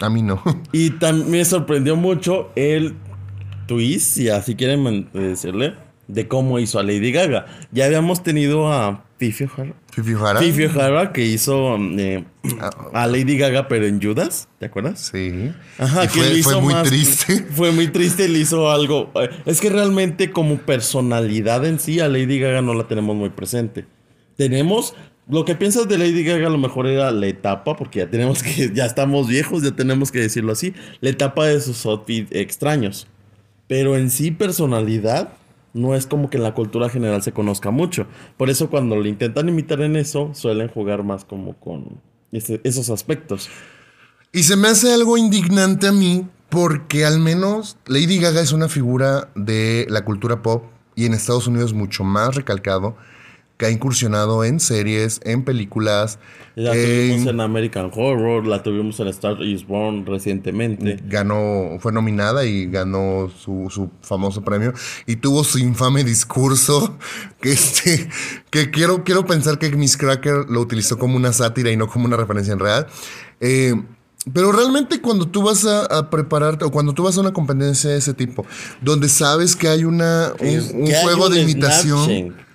A 0.00 0.10
mí 0.10 0.22
no. 0.22 0.42
Y 0.72 0.90
también 0.90 1.30
me 1.30 1.44
sorprendió 1.44 1.96
mucho 1.96 2.50
el 2.56 2.94
twist, 3.66 4.14
si 4.14 4.28
así 4.28 4.54
quieren 4.54 5.10
decirle, 5.12 5.74
de 6.08 6.26
cómo 6.26 6.58
hizo 6.58 6.78
a 6.78 6.82
Lady 6.82 7.12
Gaga. 7.12 7.46
Ya 7.70 7.84
habíamos 7.84 8.22
tenido 8.22 8.72
a 8.72 9.04
Fifi 9.18 9.44
O'Hara. 9.44 9.74
Fifi 9.92 10.14
O'Hara. 10.14 10.40
Fifi 10.40 10.64
O'Hara 10.64 11.12
que 11.12 11.24
hizo 11.24 11.76
eh, 11.76 12.24
a 12.92 13.06
Lady 13.06 13.36
Gaga 13.36 13.68
pero 13.68 13.86
en 13.86 14.02
Judas, 14.02 14.48
¿te 14.58 14.66
acuerdas? 14.66 15.10
Sí. 15.12 15.52
Ajá, 15.78 16.08
que 16.08 16.20
fue, 16.20 16.38
hizo 16.38 16.50
fue 16.60 16.60
muy 16.60 16.74
triste. 16.82 17.46
Fue 17.50 17.72
muy 17.72 17.88
triste, 17.88 18.28
le 18.28 18.40
hizo 18.40 18.70
algo. 18.70 19.12
Eh, 19.14 19.30
es 19.44 19.60
que 19.60 19.68
realmente 19.70 20.30
como 20.30 20.56
personalidad 20.58 21.64
en 21.66 21.78
sí 21.78 22.00
a 22.00 22.08
Lady 22.08 22.40
Gaga 22.40 22.62
no 22.62 22.74
la 22.74 22.88
tenemos 22.88 23.14
muy 23.14 23.30
presente. 23.30 23.84
Tenemos 24.36 24.94
lo 25.28 25.44
que 25.44 25.54
piensas 25.54 25.86
de 25.88 25.98
Lady 25.98 26.24
Gaga 26.24 26.46
a 26.46 26.50
lo 26.50 26.58
mejor 26.58 26.86
era 26.86 27.10
la 27.10 27.26
etapa, 27.26 27.76
porque 27.76 27.98
ya 27.98 28.08
tenemos 28.08 28.42
que, 28.42 28.72
ya 28.72 28.86
estamos 28.86 29.28
viejos, 29.28 29.62
ya 29.62 29.72
tenemos 29.72 30.10
que 30.10 30.20
decirlo 30.20 30.52
así, 30.52 30.72
la 31.00 31.10
etapa 31.10 31.46
de 31.46 31.60
sus 31.60 31.84
outfits 31.84 32.30
extraños. 32.32 33.06
Pero 33.66 33.96
en 33.96 34.08
sí 34.08 34.30
personalidad, 34.30 35.34
no 35.74 35.94
es 35.94 36.06
como 36.06 36.30
que 36.30 36.36
en 36.36 36.42
la 36.42 36.54
cultura 36.54 36.88
general 36.88 37.22
se 37.22 37.32
conozca 37.32 37.70
mucho. 37.70 38.06
Por 38.36 38.50
eso 38.50 38.70
cuando 38.70 38.96
lo 38.96 39.06
intentan 39.06 39.48
imitar 39.48 39.80
en 39.80 39.96
eso, 39.96 40.30
suelen 40.34 40.68
jugar 40.68 41.02
más 41.04 41.24
como 41.24 41.54
con 41.54 42.00
esos 42.32 42.90
aspectos. 42.90 43.48
Y 44.32 44.42
se 44.42 44.56
me 44.56 44.68
hace 44.68 44.92
algo 44.92 45.16
indignante 45.16 45.86
a 45.86 45.92
mí 45.92 46.26
porque 46.48 47.04
al 47.04 47.18
menos 47.18 47.76
Lady 47.86 48.18
Gaga 48.18 48.40
es 48.40 48.52
una 48.52 48.68
figura 48.68 49.30
de 49.34 49.86
la 49.88 50.04
cultura 50.04 50.42
pop 50.42 50.64
y 50.94 51.06
en 51.06 51.14
Estados 51.14 51.46
Unidos 51.46 51.74
mucho 51.74 52.04
más 52.04 52.34
recalcado 52.34 52.96
que 53.58 53.66
ha 53.66 53.70
incursionado 53.70 54.44
en 54.44 54.60
series, 54.60 55.20
en 55.24 55.44
películas. 55.44 56.18
La 56.54 56.72
tuvimos 56.72 57.26
en 57.26 57.40
American 57.40 57.90
Horror, 57.92 58.46
la 58.46 58.62
tuvimos 58.62 58.98
en 59.00 59.08
Star 59.08 59.42
is 59.42 59.66
Born 59.66 60.06
recientemente. 60.06 60.98
Ganó, 61.06 61.76
fue 61.80 61.92
nominada 61.92 62.44
y 62.46 62.66
ganó 62.66 63.30
su, 63.36 63.90
famoso 64.00 64.42
premio. 64.42 64.72
Y 65.06 65.16
tuvo 65.16 65.42
su 65.42 65.58
infame 65.58 66.04
discurso, 66.04 66.96
que 67.40 67.50
este, 67.50 68.08
que 68.50 68.70
quiero, 68.70 69.02
quiero 69.02 69.26
pensar 69.26 69.58
que 69.58 69.70
Miss 69.70 69.96
Cracker 69.96 70.46
lo 70.48 70.60
utilizó 70.60 70.96
como 70.96 71.16
una 71.16 71.32
sátira 71.32 71.70
y 71.72 71.76
no 71.76 71.88
como 71.88 72.06
una 72.06 72.16
referencia 72.16 72.52
en 72.52 72.60
real. 72.60 72.86
Eh, 73.40 73.74
pero 74.32 74.52
realmente 74.52 75.00
cuando 75.00 75.26
tú 75.26 75.42
vas 75.42 75.64
a, 75.64 76.10
prepararte 76.10 76.64
o 76.64 76.70
cuando 76.70 76.92
tú 76.92 77.02
vas 77.02 77.16
a 77.16 77.20
una 77.20 77.32
competencia 77.32 77.90
de 77.90 77.98
ese 77.98 78.14
tipo, 78.14 78.46
donde 78.80 79.08
sabes 79.08 79.56
que 79.56 79.68
hay 79.68 79.84
una, 79.84 80.32
un, 80.38 80.86
juego 81.02 81.28
de 81.28 81.40
imitación. 81.42 82.47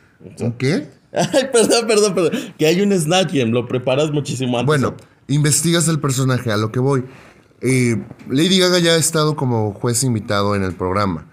¿Qué? 0.57 0.89
Ay, 1.13 1.49
perdón, 1.51 1.87
perdón, 1.87 2.15
perdón. 2.15 2.31
Que 2.57 2.67
hay 2.67 2.81
un 2.81 2.97
Snatch 2.97 3.33
Game, 3.33 3.51
lo 3.51 3.67
preparas 3.67 4.11
muchísimo 4.11 4.57
antes. 4.57 4.67
Bueno, 4.67 4.95
investigas 5.27 5.87
el 5.87 5.99
personaje, 5.99 6.51
a 6.51 6.57
lo 6.57 6.71
que 6.71 6.79
voy. 6.79 7.05
Eh, 7.61 8.03
Lady 8.29 8.59
Gaga 8.59 8.79
ya 8.79 8.91
ha 8.91 8.97
estado 8.97 9.35
como 9.35 9.73
juez 9.73 10.03
invitado 10.03 10.55
en 10.55 10.63
el 10.63 10.73
programa. 10.73 11.27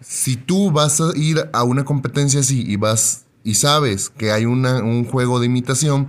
Si 0.00 0.36
tú 0.36 0.70
vas 0.70 1.00
a 1.00 1.16
ir 1.16 1.48
a 1.52 1.62
una 1.62 1.84
competencia 1.84 2.40
así 2.40 2.64
y 2.66 2.76
vas 2.76 3.24
y 3.44 3.54
sabes 3.54 4.10
que 4.10 4.32
hay 4.32 4.44
un 4.44 5.04
juego 5.04 5.40
de 5.40 5.46
imitación, 5.46 6.08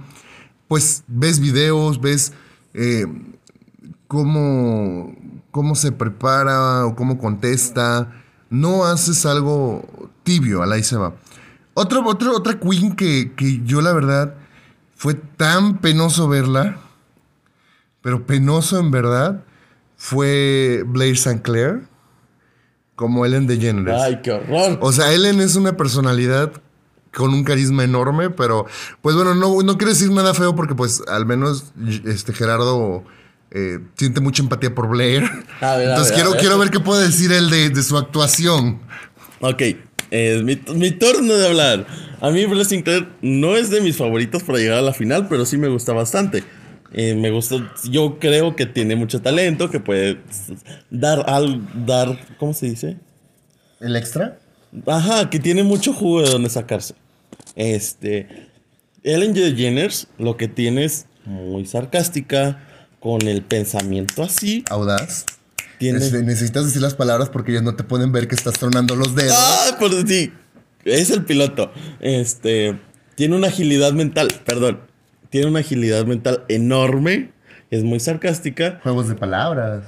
pues 0.67 1.03
ves 1.07 1.39
videos, 1.39 2.01
ves 2.01 2.33
eh, 2.73 3.05
cómo, 4.07 5.15
cómo 5.51 5.75
se 5.75 5.91
prepara 5.91 6.85
o 6.85 6.95
cómo 6.95 7.17
contesta. 7.17 8.11
No 8.49 8.85
haces 8.85 9.25
algo 9.25 10.09
tibio, 10.23 10.61
a 10.61 10.65
la 10.65 10.81
se 10.83 10.95
va. 10.95 11.15
Otro, 11.73 12.03
otra 12.05 12.59
Queen 12.59 12.95
que, 12.95 13.31
yo 13.65 13.81
la 13.81 13.93
verdad 13.93 14.35
fue 14.95 15.15
tan 15.15 15.79
penoso 15.79 16.27
verla, 16.27 16.77
pero 18.01 18.25
penoso 18.25 18.79
en 18.79 18.91
verdad, 18.91 19.43
fue 19.97 20.83
Blair 20.85 21.13
St. 21.13 21.41
Clair 21.41 21.87
como 22.95 23.25
Ellen 23.25 23.47
DeGeneres. 23.47 23.99
¡Ay, 23.99 24.21
qué 24.21 24.31
horror! 24.31 24.77
O 24.81 24.91
sea, 24.91 25.13
Ellen 25.13 25.41
es 25.41 25.55
una 25.55 25.75
personalidad 25.75 26.51
con 27.13 27.33
un 27.33 27.43
carisma 27.43 27.83
enorme, 27.83 28.29
pero 28.29 28.65
pues 29.01 29.15
bueno, 29.15 29.33
no, 29.35 29.61
no 29.61 29.77
quiero 29.77 29.93
decir 29.93 30.11
nada 30.11 30.33
feo 30.33 30.55
porque 30.55 30.75
pues 30.75 31.01
al 31.07 31.25
menos 31.25 31.73
este 32.05 32.33
Gerardo 32.33 33.03
eh, 33.51 33.79
siente 33.95 34.19
mucha 34.19 34.43
empatía 34.43 34.73
por 34.73 34.87
Blair. 34.89 35.23
Entonces 35.61 36.11
quiero, 36.13 36.31
ver. 36.31 36.39
quiero 36.39 36.57
ver 36.57 36.69
qué 36.69 36.79
puede 36.79 37.05
decir 37.05 37.31
él 37.31 37.49
de, 37.49 37.69
de 37.69 37.83
su 37.83 37.97
actuación. 37.97 38.81
Ok, 39.41 39.61
es 40.13 40.43
mi, 40.43 40.91
turno 40.91 41.33
de 41.33 41.47
hablar. 41.47 41.87
A 42.21 42.29
mí 42.29 42.45
Blair 42.45 42.65
Sinclair 42.65 43.07
no 43.23 43.57
es 43.57 43.71
de 43.71 43.81
mis 43.81 43.97
favoritos 43.97 44.43
para 44.43 44.59
llegar 44.59 44.77
a 44.77 44.81
la 44.83 44.93
final, 44.93 45.27
pero 45.27 45.43
sí 45.45 45.57
me 45.57 45.67
gusta 45.69 45.91
bastante. 45.91 46.43
Eh, 46.93 47.15
me 47.15 47.31
gusta, 47.31 47.73
yo 47.89 48.19
creo 48.19 48.55
que 48.55 48.67
tiene 48.67 48.95
mucho 48.95 49.23
talento, 49.23 49.71
que 49.71 49.79
puede 49.79 50.19
dar 50.91 51.27
al 51.27 51.85
dar, 51.87 52.19
¿cómo 52.37 52.53
se 52.53 52.67
dice? 52.67 52.97
¿El 53.81 53.95
extra? 53.95 54.37
Ajá, 54.85 55.31
que 55.31 55.39
tiene 55.39 55.63
mucho 55.63 55.93
jugo 55.93 56.21
de 56.21 56.29
donde 56.29 56.49
sacarse. 56.49 56.93
Este. 57.55 58.27
Ellen 59.01 59.33
DeGeneres 59.33 60.07
lo 60.19 60.37
que 60.37 60.47
tiene 60.47 60.85
es 60.85 61.07
muy 61.25 61.65
sarcástica, 61.65 62.63
con 62.99 63.27
el 63.27 63.41
pensamiento 63.41 64.21
así. 64.21 64.63
Audaz. 64.69 65.25
Este, 65.79 66.23
necesitas 66.23 66.65
decir 66.65 66.81
las 66.81 66.95
palabras 66.95 67.29
porque 67.29 67.51
ellos 67.51 67.63
no 67.63 67.75
te 67.75 67.83
pueden 67.83 68.11
ver 68.11 68.27
que 68.27 68.35
estás 68.35 68.53
tronando 68.53 68.95
los 68.95 69.15
dedos. 69.15 69.35
Ah, 69.37 69.77
por 69.79 69.91
sí. 70.07 70.31
Es 70.85 71.09
el 71.11 71.23
piloto. 71.23 71.71
Este. 71.99 72.79
Tiene 73.15 73.35
una 73.35 73.47
agilidad 73.47 73.93
mental, 73.93 74.29
perdón. 74.45 74.79
Tiene 75.29 75.47
una 75.47 75.59
agilidad 75.59 76.05
mental 76.05 76.43
enorme. 76.47 77.31
Es 77.69 77.83
muy 77.83 77.99
sarcástica. 77.99 78.79
Juegos 78.83 79.07
de 79.07 79.15
palabras. 79.15 79.85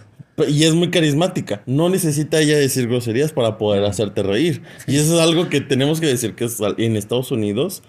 Y 0.47 0.63
es 0.65 0.73
muy 0.73 0.89
carismática. 0.89 1.61
No 1.65 1.89
necesita 1.89 2.39
ella 2.39 2.57
decir 2.57 2.87
groserías 2.87 3.31
para 3.31 3.57
poder 3.57 3.85
hacerte 3.85 4.21
reír. 4.21 4.63
Y 4.85 4.97
eso 4.97 5.15
es 5.15 5.21
algo 5.21 5.49
que 5.49 5.61
tenemos 5.61 6.01
que 6.01 6.07
decir 6.07 6.35
que 6.35 6.45
es 6.45 6.57
en 6.77 6.97
Estados 6.97 7.31
Unidos. 7.31 7.83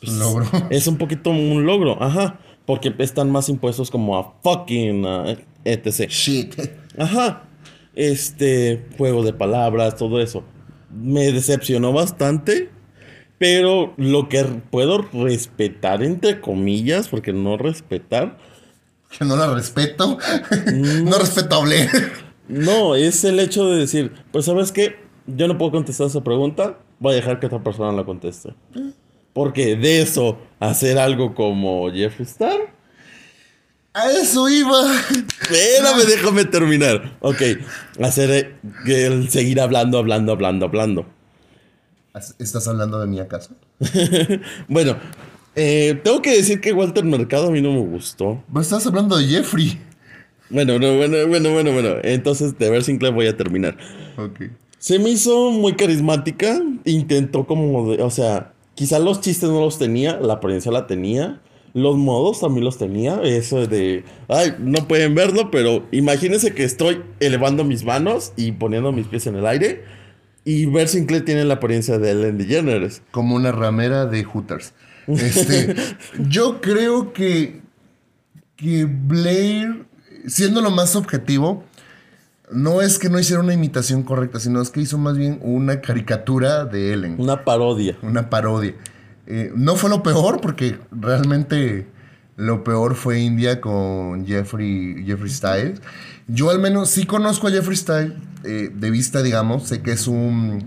pues, 0.00 0.12
logro. 0.12 0.46
Es 0.70 0.86
un 0.86 0.98
poquito 0.98 1.30
un 1.30 1.64
logro. 1.66 2.02
Ajá. 2.02 2.40
Porque 2.66 2.92
están 2.98 3.30
más 3.30 3.48
impuestos 3.48 3.90
como 3.90 4.18
a 4.18 4.34
fucking 4.42 5.04
uh, 5.04 5.36
etc. 5.64 6.08
Shit. 6.08 6.54
Ajá. 6.98 7.44
Este, 7.94 8.86
juego 8.98 9.22
de 9.22 9.32
palabras, 9.32 9.96
todo 9.96 10.20
eso. 10.20 10.44
Me 10.90 11.32
decepcionó 11.32 11.92
bastante. 11.92 12.70
Pero 13.38 13.94
lo 13.96 14.28
que 14.28 14.44
puedo 14.44 14.98
respetar, 15.12 16.02
entre 16.02 16.40
comillas, 16.40 17.08
porque 17.08 17.32
no 17.32 17.56
respetar. 17.56 18.38
Que 19.18 19.24
no 19.24 19.36
la 19.36 19.52
respeto. 19.52 20.18
no 21.04 21.18
respetable. 21.18 21.88
No, 22.48 22.94
es 22.94 23.24
el 23.24 23.40
hecho 23.40 23.68
de 23.68 23.78
decir, 23.78 24.12
pues 24.30 24.44
sabes 24.44 24.70
qué, 24.70 24.96
yo 25.26 25.48
no 25.48 25.56
puedo 25.56 25.72
contestar 25.72 26.08
esa 26.08 26.22
pregunta, 26.22 26.78
voy 26.98 27.12
a 27.12 27.16
dejar 27.16 27.40
que 27.40 27.46
otra 27.46 27.62
persona 27.62 27.92
la 27.92 28.04
conteste. 28.04 28.54
Porque 29.32 29.76
de 29.76 30.02
eso, 30.02 30.38
hacer 30.60 30.98
algo 30.98 31.34
como 31.34 31.90
Jeffree 31.90 32.26
Star. 32.26 32.74
A 33.94 34.10
eso 34.10 34.48
iba. 34.48 34.92
Espérame, 35.42 36.04
déjame 36.06 36.44
terminar. 36.44 37.16
Ok, 37.20 37.40
hacer 38.02 38.30
eh, 38.30 38.54
el 39.06 39.30
seguir 39.30 39.60
hablando, 39.60 39.98
hablando, 39.98 40.32
hablando, 40.32 40.66
hablando. 40.66 41.06
¿Estás 42.38 42.66
hablando 42.68 43.00
de 43.00 43.06
mí 43.06 43.20
acaso? 43.20 43.50
bueno, 44.68 44.96
eh, 45.54 46.00
tengo 46.02 46.22
que 46.22 46.36
decir 46.36 46.60
que 46.60 46.72
Walter 46.72 47.04
Mercado 47.04 47.48
a 47.48 47.50
mí 47.50 47.60
no 47.60 47.72
me 47.72 47.80
gustó. 47.80 48.42
Estás 48.60 48.86
hablando 48.86 49.16
de 49.16 49.26
Jeffrey. 49.26 49.80
Bueno, 50.50 50.78
no, 50.78 50.96
bueno, 50.96 51.16
bueno, 51.28 51.50
bueno, 51.52 51.72
bueno. 51.72 51.88
Entonces, 52.02 52.58
de 52.58 52.70
ver 52.70 52.82
Sinclair 52.84 53.14
voy 53.14 53.26
a 53.28 53.36
terminar. 53.36 53.76
Ok. 54.16 54.42
Se 54.78 54.98
me 54.98 55.10
hizo 55.10 55.50
muy 55.50 55.74
carismática. 55.74 56.60
Intentó 56.84 57.46
como, 57.46 57.90
de- 57.92 58.02
o 58.02 58.10
sea, 58.10 58.52
quizá 58.74 58.98
los 58.98 59.20
chistes 59.20 59.48
no 59.48 59.60
los 59.60 59.78
tenía, 59.78 60.18
la 60.20 60.34
apariencia 60.34 60.70
la 60.70 60.86
tenía. 60.86 61.40
Los 61.74 61.96
modos 61.96 62.40
también 62.40 62.64
los 62.64 62.78
tenía. 62.78 63.20
Eso 63.22 63.66
de, 63.66 64.04
ay, 64.28 64.54
no 64.60 64.86
pueden 64.86 65.14
verlo, 65.16 65.50
pero 65.50 65.84
imagínense 65.90 66.54
que 66.54 66.62
estoy 66.62 67.02
elevando 67.18 67.64
mis 67.64 67.84
manos 67.84 68.32
y 68.36 68.52
poniendo 68.52 68.92
mis 68.92 69.08
pies 69.08 69.26
en 69.26 69.34
el 69.34 69.44
aire. 69.44 69.84
Y 70.44 70.66
Bert 70.66 70.88
Sinclair 70.88 71.24
tiene 71.24 71.44
la 71.44 71.54
apariencia 71.54 71.98
de 71.98 72.12
Ellen 72.12 72.38
DeGeneres. 72.38 73.02
Como 73.10 73.34
una 73.34 73.50
ramera 73.50 74.06
de 74.06 74.22
Hooters. 74.22 74.72
Este, 75.08 75.74
yo 76.28 76.60
creo 76.60 77.12
que, 77.12 77.60
que 78.56 78.84
Blair, 78.84 79.86
siendo 80.26 80.60
lo 80.60 80.70
más 80.70 80.94
objetivo, 80.94 81.64
no 82.52 82.82
es 82.82 83.00
que 83.00 83.08
no 83.08 83.18
hiciera 83.18 83.42
una 83.42 83.54
imitación 83.54 84.04
correcta, 84.04 84.38
sino 84.38 84.62
es 84.62 84.70
que 84.70 84.80
hizo 84.80 84.96
más 84.96 85.16
bien 85.16 85.40
una 85.42 85.80
caricatura 85.80 86.66
de 86.66 86.92
Ellen. 86.92 87.16
Una 87.18 87.44
parodia. 87.44 87.96
una 88.02 88.30
parodia. 88.30 88.74
Eh, 89.26 89.52
no 89.54 89.76
fue 89.76 89.90
lo 89.90 90.02
peor, 90.02 90.40
porque 90.40 90.78
realmente 90.90 91.86
lo 92.36 92.64
peor 92.64 92.94
fue 92.94 93.20
India 93.20 93.60
con 93.60 94.26
Jeffrey, 94.26 95.04
Jeffrey 95.06 95.30
Styles. 95.30 95.80
Yo 96.28 96.50
al 96.50 96.58
menos 96.58 96.90
sí 96.90 97.06
conozco 97.06 97.48
a 97.48 97.50
Jeffrey 97.50 97.76
Styles 97.76 98.12
eh, 98.44 98.70
de 98.74 98.90
vista, 98.90 99.22
digamos. 99.22 99.64
Sé 99.64 99.82
que 99.82 99.92
es 99.92 100.06
un, 100.06 100.62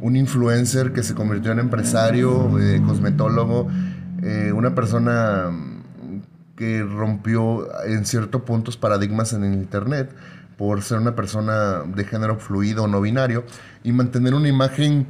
un 0.00 0.16
influencer 0.16 0.92
que 0.92 1.02
se 1.02 1.14
convirtió 1.14 1.52
en 1.52 1.58
empresario, 1.58 2.58
eh, 2.58 2.82
cosmetólogo, 2.86 3.68
una 4.54 4.72
persona 4.72 5.50
que 6.54 6.84
rompió 6.84 7.66
en 7.84 8.06
ciertos 8.06 8.42
puntos 8.42 8.76
paradigmas 8.76 9.32
en 9.32 9.42
el 9.42 9.54
Internet 9.54 10.14
por 10.56 10.82
ser 10.82 10.98
una 10.98 11.16
persona 11.16 11.80
de 11.80 12.04
género 12.04 12.38
fluido 12.38 12.84
o 12.84 12.86
no 12.86 13.00
binario 13.00 13.44
y 13.82 13.90
mantener 13.90 14.34
una 14.34 14.48
imagen 14.48 15.08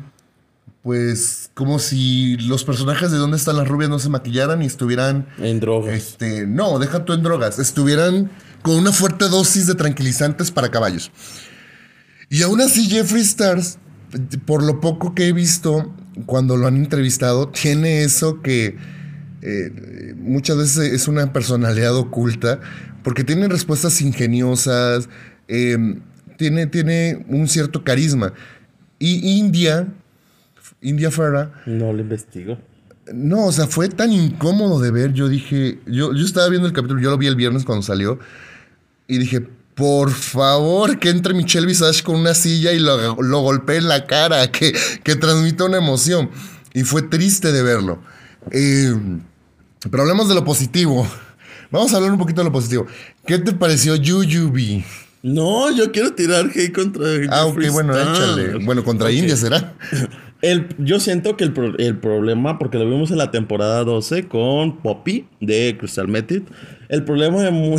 pues 0.83 1.42
como 1.55 1.79
si 1.79 2.37
los 2.39 2.65
personajes 2.65 3.11
de 3.11 3.19
Dónde 3.19 3.37
están 3.37 3.57
las 3.57 3.69
rubias 3.69 3.91
no 3.91 3.99
se 3.99 4.09
maquillaran 4.09 4.63
y 4.63 4.67
estuvieran, 4.67 5.27
En 5.39 5.61
drogas. 5.61 5.93
este, 5.95 6.47
no, 6.47 6.79
deja 6.79 7.05
tú 7.05 7.13
en 7.13 7.23
drogas, 7.23 7.59
estuvieran 7.59 8.31
con 8.63 8.77
una 8.77 8.93
fuerte 8.93 9.29
dosis 9.29 9.67
de 9.67 9.75
tranquilizantes 9.75 10.51
para 10.51 10.71
caballos. 10.71 11.11
Y 12.31 12.43
aún 12.43 12.61
así 12.61 12.89
Jeffree 12.89 13.23
Stars, 13.23 13.79
por 14.47 14.63
lo 14.63 14.81
poco 14.81 15.15
que 15.15 15.29
he 15.29 15.33
visto 15.33 15.95
cuando 16.27 16.57
lo 16.57 16.67
han 16.67 16.77
entrevistado, 16.77 17.49
tiene 17.49 18.05
eso 18.05 18.41
que 18.41 18.77
eh, 19.43 20.15
muchas 20.17 20.57
veces 20.57 20.93
es 20.93 21.09
una 21.09 21.33
personalidad 21.33 21.95
oculta, 21.97 22.61
porque 23.03 23.25
tiene 23.25 23.49
respuestas 23.49 24.01
ingeniosas, 24.01 25.09
eh, 25.49 25.77
tiene, 26.39 26.67
tiene 26.67 27.25
un 27.29 27.49
cierto 27.49 27.85
carisma. 27.85 28.33
Y 28.99 29.39
India, 29.39 29.89
India 30.83 31.11
Farah, 31.11 31.53
No 31.67 31.93
lo 31.93 32.01
investigo. 32.01 32.59
no, 33.13 33.47
o 33.47 33.53
sea, 33.53 33.67
fue 33.67 33.89
tan 33.89 34.13
incómodo 34.13 34.81
de 34.81 34.91
ver. 34.91 35.13
Yo 35.13 35.29
dije, 35.29 35.79
yo, 35.87 36.13
yo 36.15 36.25
estaba 36.25 36.49
viendo 36.49 36.67
el 36.69 36.73
capítulo, 36.75 37.01
yo 37.01 37.11
lo 37.11 37.19
vi 37.19 37.27
el 37.27 37.37
viernes 37.37 37.65
cuando 37.65 37.83
salió, 37.83 38.19
y 39.09 39.19
dije, 39.19 39.47
por 39.75 40.11
favor, 40.11 40.99
que 40.99 41.09
entre 41.11 41.35
Michelle 41.35 41.67
Visage 41.67 42.03
con 42.03 42.17
una 42.17 42.35
silla 42.35 42.73
y 42.73 42.79
lo, 42.79 43.21
lo 43.23 43.41
golpee 43.41 43.79
en 43.79 43.89
la 43.89 44.07
cara, 44.07 44.51
que, 44.53 44.73
que 45.03 45.17
transmita 45.17 45.65
una 45.65 45.79
emoción. 45.79 46.31
Y 46.75 46.83
fue 46.85 47.03
triste 47.03 47.53
de 47.53 47.63
verlo. 47.63 48.03
Eh, 48.51 48.95
pero 49.91 50.03
hablemos 50.03 50.29
de 50.29 50.35
lo 50.35 50.45
positivo. 50.45 51.07
Vamos 51.71 51.93
a 51.93 51.97
hablar 51.97 52.13
un 52.13 52.19
poquito 52.19 52.41
de 52.43 52.45
lo 52.47 52.53
positivo. 52.53 52.87
¿Qué 53.27 53.39
te 53.39 53.53
pareció 53.53 53.97
Yuyubi? 53.97 54.85
No, 55.23 55.71
yo 55.75 55.91
quiero 55.93 56.13
tirar 56.15 56.47
hate 56.55 56.73
contra. 56.73 57.07
Ah, 57.31 57.47
ok, 57.47 57.63
bueno, 57.73 57.99
échale. 57.99 58.65
Bueno, 58.65 58.85
contra. 58.85 59.11
India 59.11 59.37
será. 59.37 59.75
El, 60.43 60.69
yo 60.79 60.99
siento 60.99 61.37
que 61.37 61.45
el, 61.45 61.53
pro- 61.53 61.79
el 61.79 61.99
problema, 61.99 62.59
porque 62.59 62.77
lo 62.77 62.85
vimos 62.91 63.11
en 63.13 63.19
la 63.19 63.31
temporada 63.31 63.85
12 63.85 64.27
con 64.27 64.79
Poppy 64.79 65.27
de 65.41 65.77
Crystal 65.79 66.09
Method, 66.09 66.43
el 66.89 67.05
problema 67.05 67.41
de 67.43 67.53
mu- 67.53 67.77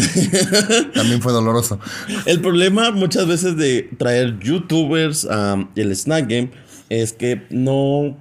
También 0.94 1.22
fue 1.22 1.34
doloroso. 1.34 1.78
el 2.26 2.40
problema 2.42 2.92
muchas 2.92 3.28
veces 3.28 3.58
de 3.58 3.90
traer 3.98 4.40
youtubers 4.40 5.28
a 5.30 5.70
el 5.76 5.92
snack 5.96 6.30
game 6.30 6.52
es 6.90 7.12
que 7.14 7.44
no, 7.50 8.18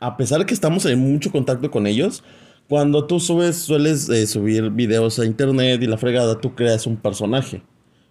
a 0.00 0.16
pesar 0.16 0.40
de 0.40 0.46
que 0.46 0.54
estamos 0.54 0.84
en 0.86 0.98
mucho 0.98 1.30
contacto 1.30 1.70
con 1.70 1.86
ellos, 1.86 2.24
cuando 2.68 3.06
tú 3.06 3.20
subes, 3.20 3.56
sueles 3.56 4.08
eh, 4.08 4.26
subir 4.26 4.70
videos 4.70 5.18
a 5.20 5.24
internet 5.24 5.80
y 5.82 5.86
la 5.86 5.98
fregada, 5.98 6.40
tú 6.40 6.54
creas 6.54 6.86
un 6.86 6.96
personaje. 6.96 7.62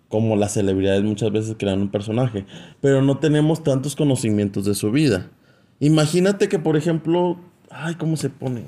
Como 0.08 0.36
las 0.36 0.54
celebridades 0.54 1.04
muchas 1.04 1.32
veces 1.32 1.56
crean 1.58 1.82
un 1.82 1.90
personaje. 1.90 2.46
Pero 2.82 3.02
no 3.02 3.18
tenemos 3.20 3.64
tantos 3.64 3.96
conocimientos 3.96 4.66
de 4.66 4.76
su 4.76 4.92
vida. 4.92 5.32
Imagínate 5.82 6.48
que, 6.48 6.58
por 6.60 6.78
ejemplo, 6.78 7.38
ay, 7.70 7.96
¿cómo 7.96 8.16
se 8.16 8.30
pone? 8.30 8.64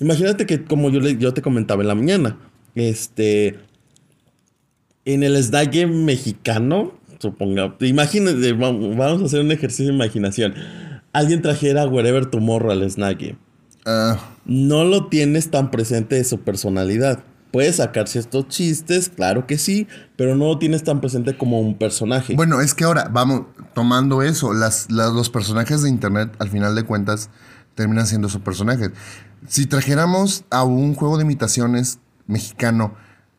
Imagínate 0.00 0.46
que, 0.46 0.62
como 0.64 0.90
yo, 0.90 1.00
le- 1.00 1.16
yo 1.16 1.34
te 1.34 1.42
comentaba 1.42 1.82
en 1.82 1.88
la 1.88 1.94
mañana, 1.96 2.38
este, 2.76 3.58
en 5.04 5.22
el 5.22 5.36
game 5.50 5.86
mexicano, 5.86 6.92
suponga, 7.18 7.74
imagínate, 7.80 8.52
va- 8.52 8.70
vamos 8.70 9.22
a 9.22 9.24
hacer 9.24 9.40
un 9.40 9.50
ejercicio 9.50 9.86
de 9.86 9.94
imaginación. 9.94 10.54
Alguien 11.12 11.42
trajera 11.42 11.86
Wherever 11.86 12.26
Tomorrow 12.26 12.70
al 12.72 12.82
snack 12.90 13.20
game. 13.20 13.38
Ah, 13.86 14.18
No 14.44 14.84
lo 14.84 15.06
tienes 15.06 15.50
tan 15.50 15.70
presente 15.70 16.16
de 16.16 16.24
su 16.24 16.40
personalidad. 16.40 17.24
Puedes 17.54 17.76
sacar 17.76 18.08
ciertos 18.08 18.48
chistes, 18.48 19.08
claro 19.10 19.46
que 19.46 19.58
sí, 19.58 19.86
pero 20.16 20.34
no 20.34 20.46
lo 20.46 20.58
tienes 20.58 20.82
tan 20.82 21.00
presente 21.00 21.38
como 21.38 21.60
un 21.60 21.78
personaje. 21.78 22.34
Bueno, 22.34 22.60
es 22.60 22.74
que 22.74 22.82
ahora, 22.82 23.08
vamos, 23.12 23.42
tomando 23.74 24.22
eso, 24.22 24.52
las, 24.52 24.90
las- 24.90 25.12
los 25.12 25.30
personajes 25.30 25.80
de 25.82 25.88
internet, 25.88 26.32
al 26.40 26.48
final 26.50 26.74
de 26.74 26.82
cuentas, 26.82 27.30
terminan 27.76 28.08
siendo 28.08 28.28
sus 28.28 28.40
personajes. 28.40 28.90
Si 29.46 29.66
trajéramos 29.66 30.42
a 30.50 30.64
un 30.64 30.96
juego 30.96 31.16
de 31.16 31.22
imitaciones 31.22 32.00
mexicano, 32.26 32.94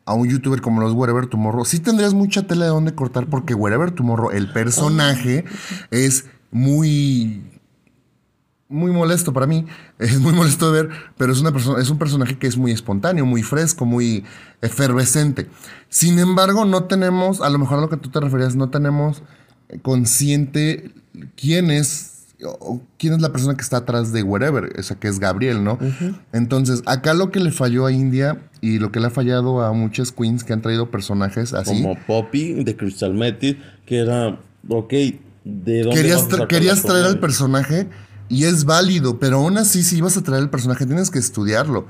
a 0.06 0.14
un 0.14 0.26
youtuber 0.30 0.62
como 0.62 0.80
los 0.80 0.94
Wherever 0.94 1.26
Tomorrow, 1.26 1.66
sí 1.66 1.78
tendrías 1.80 2.14
mucha 2.14 2.46
tela 2.46 2.64
de 2.64 2.70
dónde 2.70 2.94
cortar, 2.94 3.26
porque 3.26 3.52
Wherever 3.52 3.90
Tomorrow, 3.90 4.30
el 4.30 4.50
personaje, 4.50 5.44
es 5.90 6.24
muy 6.50 7.42
muy 8.68 8.90
molesto 8.90 9.32
para 9.32 9.46
mí, 9.46 9.64
es 9.98 10.18
muy 10.18 10.32
molesto 10.32 10.72
de 10.72 10.82
ver, 10.82 10.94
pero 11.16 11.32
es, 11.32 11.40
una 11.40 11.52
persona, 11.52 11.80
es 11.80 11.90
un 11.90 11.98
personaje 11.98 12.38
que 12.38 12.46
es 12.46 12.56
muy 12.56 12.72
espontáneo, 12.72 13.24
muy 13.26 13.42
fresco, 13.42 13.86
muy 13.86 14.24
efervescente. 14.62 15.46
Sin 15.88 16.18
embargo, 16.18 16.64
no 16.64 16.84
tenemos, 16.84 17.40
a 17.40 17.50
lo 17.50 17.58
mejor 17.58 17.78
a 17.78 17.82
lo 17.82 17.88
que 17.88 17.96
tú 17.96 18.10
te 18.10 18.20
referías, 18.20 18.56
no 18.56 18.70
tenemos 18.70 19.22
consciente 19.82 20.90
quién 21.36 21.70
es 21.70 22.12
o 22.42 22.82
quién 22.98 23.14
es 23.14 23.22
la 23.22 23.32
persona 23.32 23.54
que 23.54 23.62
está 23.62 23.78
atrás 23.78 24.12
de 24.12 24.22
wherever, 24.22 24.70
o 24.78 24.82
sea, 24.82 24.98
que 24.98 25.08
es 25.08 25.18
Gabriel, 25.18 25.64
¿no? 25.64 25.78
Entonces, 26.34 26.82
acá 26.84 27.14
lo 27.14 27.30
que 27.30 27.40
le 27.40 27.50
falló 27.50 27.86
a 27.86 27.92
India 27.92 28.42
y 28.60 28.78
lo 28.78 28.92
que 28.92 29.00
le 29.00 29.06
ha 29.06 29.10
fallado 29.10 29.62
a 29.62 29.72
muchas 29.72 30.12
queens 30.12 30.44
que 30.44 30.52
han 30.52 30.60
traído 30.60 30.90
personajes 30.90 31.54
así. 31.54 31.70
Como 31.82 31.96
Poppy 32.06 32.62
de 32.62 32.76
Crystal 32.76 33.14
Metis, 33.14 33.56
que 33.86 34.00
era, 34.00 34.38
ok, 34.68 34.90
¿de 35.44 35.82
dónde 35.82 35.96
Querías, 35.96 36.16
vas 36.16 36.24
a 36.24 36.28
tra- 36.28 36.32
sacar 36.32 36.48
querías 36.48 36.82
traer 36.82 37.06
al 37.06 37.20
personaje 37.20 37.88
y 38.28 38.44
es 38.44 38.64
válido, 38.64 39.18
pero 39.18 39.38
aún 39.38 39.58
así, 39.58 39.82
si 39.82 39.98
ibas 39.98 40.16
a 40.16 40.22
traer 40.22 40.42
al 40.42 40.50
personaje, 40.50 40.86
tienes 40.86 41.10
que 41.10 41.18
estudiarlo 41.18 41.86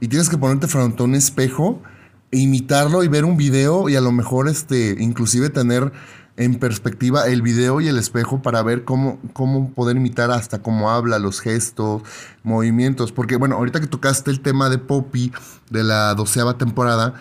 y 0.00 0.08
tienes 0.08 0.28
que 0.28 0.38
ponerte 0.38 0.66
frente 0.66 1.02
a 1.02 1.06
un 1.06 1.14
espejo 1.14 1.82
e 2.30 2.38
imitarlo 2.38 3.02
y 3.02 3.08
ver 3.08 3.24
un 3.24 3.36
video 3.36 3.88
y 3.88 3.96
a 3.96 4.00
lo 4.00 4.12
mejor, 4.12 4.48
este, 4.48 4.96
inclusive 4.98 5.50
tener 5.50 5.92
en 6.36 6.58
perspectiva 6.58 7.26
el 7.26 7.42
video 7.42 7.80
y 7.80 7.88
el 7.88 7.98
espejo 7.98 8.40
para 8.40 8.62
ver 8.62 8.84
cómo, 8.84 9.18
cómo 9.34 9.70
poder 9.72 9.96
imitar 9.96 10.30
hasta 10.30 10.62
cómo 10.62 10.90
habla, 10.90 11.18
los 11.18 11.40
gestos, 11.40 12.02
movimientos. 12.42 13.12
Porque, 13.12 13.36
bueno, 13.36 13.56
ahorita 13.56 13.80
que 13.80 13.86
tocaste 13.86 14.30
el 14.30 14.40
tema 14.40 14.70
de 14.70 14.78
Poppy 14.78 15.32
de 15.70 15.84
la 15.84 16.14
doceava 16.14 16.56
temporada, 16.56 17.14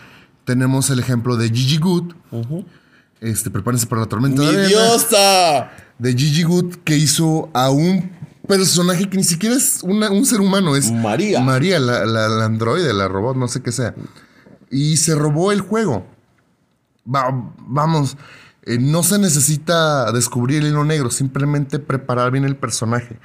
tenemos 0.46 0.90
el 0.90 1.00
ejemplo 1.00 1.36
de 1.36 1.50
Gigi 1.50 1.78
Good. 1.78 2.14
Este, 3.20 3.50
prepárense 3.50 3.88
para 3.88 4.02
la 4.02 4.08
tormenta 4.08 4.42
de 4.42 4.48
¡Mi 4.48 4.54
arena 4.54 4.68
diosa! 4.70 5.70
de 5.98 6.14
Gigi 6.14 6.44
Good 6.44 6.76
que 6.86 6.96
hizo 6.96 7.50
a 7.54 7.70
un 7.72 8.12
personaje 8.50 9.08
que 9.10 9.16
ni 9.18 9.24
siquiera 9.24 9.56
es 9.56 9.80
una- 9.84 10.12
un 10.12 10.26
ser 10.26 10.42
humano, 10.42 10.76
es 10.76 10.92
María. 10.92 11.40
María, 11.40 11.80
la, 11.80 12.06
la- 12.06 12.28
la 12.28 12.46
androide, 12.46 12.92
la 12.94 13.08
robot, 13.08 13.38
no 13.38 13.48
sé 13.48 13.62
qué 13.62 13.72
sea. 13.72 13.94
Y 14.72 14.98
se 14.98 15.16
robó 15.16 15.52
el 15.52 15.62
juego. 15.62 16.06
Va- 17.08 17.54
vamos, 17.60 18.18
eh, 18.64 18.78
no 18.80 19.04
se 19.04 19.18
necesita 19.20 20.12
descubrir 20.12 20.60
el 20.62 20.68
hilo 20.70 20.84
negro, 20.84 21.10
simplemente 21.12 21.80
preparar 21.80 22.32
bien 22.32 22.44
el 22.46 22.56
personaje. 22.56 23.18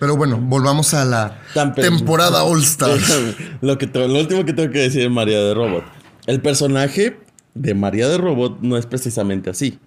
Pero 0.00 0.16
bueno, 0.16 0.38
volvamos 0.38 0.94
a 0.94 1.04
la 1.04 1.40
temporada 1.74 2.42
All 2.44 2.62
Stars. 2.62 3.36
lo, 3.60 3.78
que 3.78 3.86
lo 3.86 4.18
último 4.18 4.44
que 4.44 4.52
tengo 4.52 4.72
que 4.72 4.78
decir 4.80 5.02
de 5.02 5.08
María 5.10 5.38
de 5.40 5.54
Robot. 5.54 5.84
El 6.26 6.40
personaje 6.40 7.20
de 7.54 7.74
María 7.74 8.08
de 8.08 8.16
Robot 8.18 8.60
no 8.62 8.76
es 8.76 8.86
precisamente 8.86 9.50
así. 9.50 9.78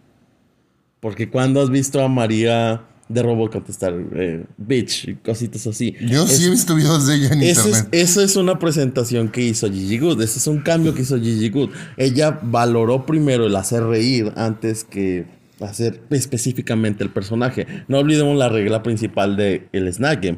Porque 1.02 1.30
cuando 1.30 1.62
has 1.62 1.70
visto 1.70 2.02
a 2.02 2.08
María 2.08 2.82
de 3.08 3.22
Robot 3.22 3.52
contestar 3.52 3.94
eh, 4.16 4.46
bitch 4.58 5.08
y 5.10 5.16
cositas 5.16 5.68
así. 5.68 5.96
Yo 6.02 6.24
Es- 6.24 6.38
sí 6.38 6.46
he 6.46 6.50
visto 6.50 6.74
videos 6.76 7.06
de 7.06 7.16
ella 7.16 7.30
en 7.34 7.44
es, 7.44 7.58
internet. 7.58 7.88
esa 7.92 8.24
es 8.24 8.36
una 8.36 8.58
presentación 8.58 9.30
que 9.30 9.42
hizo 9.42 9.68
Gigi 9.72 10.00
Good. 10.00 10.22
Ese 10.22 10.40
es 10.40 10.48
un 10.48 10.62
cambio 10.62 10.94
que 10.96 11.04
hizo 11.04 11.18
Gigi 11.20 11.50
Good. 11.50 11.70
Ella 11.98 12.40
valoró 12.42 13.06
primero 13.06 13.46
el 13.46 13.56
hacer 13.56 13.84
reír 13.84 14.34
antes 14.36 14.84
que 14.84 15.26
hacer 15.62 16.02
específicamente 16.10 17.04
el 17.04 17.12
personaje. 17.12 17.68
No 17.88 18.00
olvidemos 18.00 18.36
la 18.38 18.50
regla 18.50 18.82
principal 18.84 19.38
de 19.38 19.70
el 19.72 19.92
Snack 19.94 20.24
Game. 20.24 20.38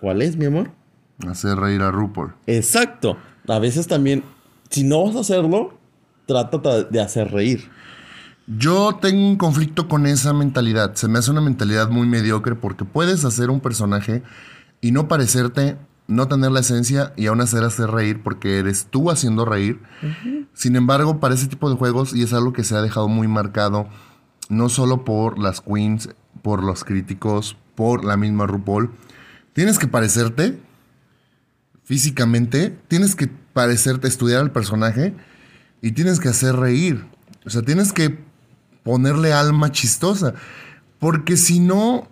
¿Cuál 0.00 0.22
es, 0.22 0.36
mi 0.36 0.46
amor? 0.46 0.70
Hacer 1.28 1.56
reír 1.56 1.82
a 1.82 1.90
RuPaul. 1.90 2.32
Exacto. 2.46 3.18
A 3.46 3.58
veces 3.58 3.86
también, 3.86 4.22
si 4.70 4.84
no 4.84 5.04
vas 5.04 5.16
a 5.16 5.20
hacerlo, 5.20 5.78
trata 6.26 6.84
de 6.84 7.00
hacer 7.00 7.30
reír. 7.30 7.68
Yo 8.58 8.98
tengo 9.00 9.28
un 9.28 9.36
conflicto 9.36 9.86
con 9.86 10.06
esa 10.06 10.32
mentalidad. 10.32 10.96
Se 10.96 11.06
me 11.06 11.20
hace 11.20 11.30
una 11.30 11.40
mentalidad 11.40 11.88
muy 11.88 12.08
mediocre 12.08 12.56
porque 12.56 12.84
puedes 12.84 13.24
hacer 13.24 13.48
un 13.48 13.60
personaje 13.60 14.24
y 14.80 14.90
no 14.90 15.06
parecerte, 15.06 15.76
no 16.08 16.26
tener 16.26 16.50
la 16.50 16.58
esencia 16.58 17.12
y 17.16 17.26
aún 17.26 17.40
hacer 17.40 17.62
hacer 17.62 17.92
reír 17.92 18.24
porque 18.24 18.58
eres 18.58 18.88
tú 18.90 19.08
haciendo 19.12 19.44
reír. 19.44 19.80
Sin 20.52 20.74
embargo, 20.74 21.20
para 21.20 21.36
ese 21.36 21.46
tipo 21.46 21.70
de 21.70 21.76
juegos, 21.76 22.12
y 22.12 22.24
es 22.24 22.32
algo 22.32 22.52
que 22.52 22.64
se 22.64 22.74
ha 22.74 22.82
dejado 22.82 23.06
muy 23.06 23.28
marcado, 23.28 23.88
no 24.48 24.68
solo 24.68 25.04
por 25.04 25.38
las 25.38 25.60
queens, 25.60 26.08
por 26.42 26.64
los 26.64 26.82
críticos, 26.82 27.56
por 27.76 28.04
la 28.04 28.16
misma 28.16 28.48
RuPaul, 28.48 28.90
tienes 29.52 29.78
que 29.78 29.86
parecerte 29.86 30.58
físicamente, 31.84 32.76
tienes 32.88 33.14
que 33.14 33.28
parecerte, 33.52 34.08
estudiar 34.08 34.40
al 34.40 34.50
personaje 34.50 35.14
y 35.82 35.92
tienes 35.92 36.18
que 36.18 36.30
hacer 36.30 36.56
reír. 36.56 37.06
O 37.46 37.50
sea, 37.50 37.62
tienes 37.62 37.92
que 37.92 38.28
ponerle 38.82 39.32
alma 39.32 39.70
chistosa. 39.72 40.34
Porque 40.98 41.36
si 41.36 41.60
no, 41.60 42.08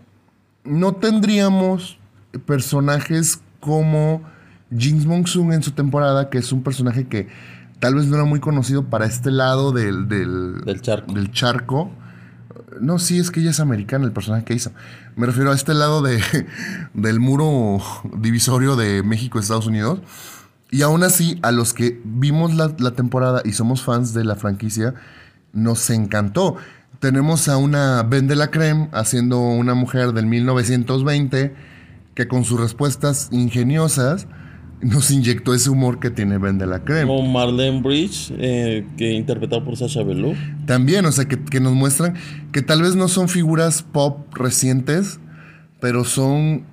no 0.64 0.94
tendríamos 0.94 1.98
personajes 2.46 3.40
como 3.60 4.22
Jinx 4.76 5.06
Monsoon 5.06 5.52
en 5.52 5.62
su 5.62 5.72
temporada, 5.72 6.30
que 6.30 6.38
es 6.38 6.52
un 6.52 6.62
personaje 6.62 7.06
que 7.06 7.28
tal 7.80 7.94
vez 7.94 8.06
no 8.06 8.16
era 8.16 8.24
muy 8.24 8.40
conocido 8.40 8.84
para 8.84 9.06
este 9.06 9.30
lado 9.30 9.72
del, 9.72 10.08
del, 10.08 10.60
Del 10.64 10.80
charco. 10.80 11.12
del 11.12 11.30
charco. 11.32 11.90
No, 12.80 12.98
sí, 12.98 13.18
es 13.18 13.30
que 13.30 13.40
ella 13.40 13.50
es 13.50 13.60
americana, 13.60 14.04
el 14.04 14.12
personaje 14.12 14.44
que 14.44 14.54
hizo. 14.54 14.72
Me 15.16 15.26
refiero 15.26 15.50
a 15.50 15.54
este 15.54 15.74
lado 15.74 16.02
de, 16.02 16.22
del 16.94 17.18
muro 17.18 17.80
divisorio 18.18 18.76
de 18.76 19.02
México-Estados 19.02 19.66
Unidos. 19.66 20.00
Y 20.70 20.82
aún 20.82 21.02
así, 21.02 21.38
a 21.42 21.50
los 21.50 21.72
que 21.72 22.00
vimos 22.04 22.54
la, 22.54 22.74
la 22.78 22.90
temporada 22.90 23.40
y 23.44 23.52
somos 23.52 23.82
fans 23.82 24.12
de 24.12 24.24
la 24.24 24.36
franquicia, 24.36 24.94
nos 25.52 25.90
encantó. 25.90 26.56
Tenemos 27.00 27.48
a 27.48 27.56
una 27.56 28.02
Ben 28.02 28.26
de 28.26 28.36
la 28.36 28.50
Creme 28.50 28.88
haciendo 28.92 29.40
una 29.40 29.74
mujer 29.74 30.12
del 30.12 30.26
1920 30.26 31.54
que 32.14 32.26
con 32.26 32.44
sus 32.44 32.60
respuestas 32.60 33.28
ingeniosas 33.30 34.26
nos 34.80 35.10
inyectó 35.10 35.54
ese 35.54 35.70
humor 35.70 35.98
que 35.98 36.10
tiene 36.10 36.38
Ben 36.38 36.58
de 36.58 36.66
la 36.66 36.84
Creme. 36.84 37.06
Como 37.06 37.30
Marlene 37.30 37.80
Bridge, 37.80 38.32
eh, 38.38 38.86
que 38.96 39.12
interpretado 39.12 39.64
por 39.64 39.76
Sasha 39.76 40.02
Velour. 40.02 40.36
También, 40.66 41.04
o 41.04 41.12
sea, 41.12 41.26
que, 41.26 41.38
que 41.38 41.60
nos 41.60 41.74
muestran 41.74 42.14
que 42.52 42.62
tal 42.62 42.82
vez 42.82 42.94
no 42.96 43.08
son 43.08 43.28
figuras 43.28 43.82
pop 43.82 44.32
recientes, 44.34 45.20
pero 45.80 46.04
son 46.04 46.64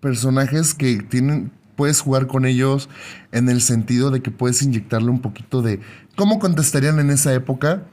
personajes 0.00 0.74
que 0.74 0.98
tienen, 1.02 1.52
puedes 1.76 2.00
jugar 2.00 2.26
con 2.26 2.44
ellos 2.44 2.88
en 3.30 3.48
el 3.48 3.60
sentido 3.60 4.10
de 4.10 4.20
que 4.20 4.30
puedes 4.30 4.62
inyectarle 4.62 5.10
un 5.10 5.20
poquito 5.20 5.62
de 5.62 5.80
cómo 6.16 6.38
contestarían 6.38 6.98
en 6.98 7.10
esa 7.10 7.32
época 7.34 7.84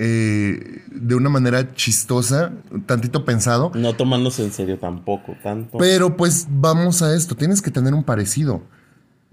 eh, 0.00 0.82
de 0.92 1.14
una 1.16 1.28
manera 1.28 1.74
chistosa, 1.74 2.52
tantito 2.86 3.24
pensado. 3.24 3.72
No 3.74 3.94
tomándose 3.94 4.44
en 4.44 4.52
serio 4.52 4.78
tampoco, 4.78 5.34
tanto. 5.42 5.76
Pero 5.76 6.16
pues 6.16 6.46
vamos 6.48 7.02
a 7.02 7.16
esto, 7.16 7.34
tienes 7.34 7.60
que 7.60 7.72
tener 7.72 7.94
un 7.94 8.04
parecido 8.04 8.62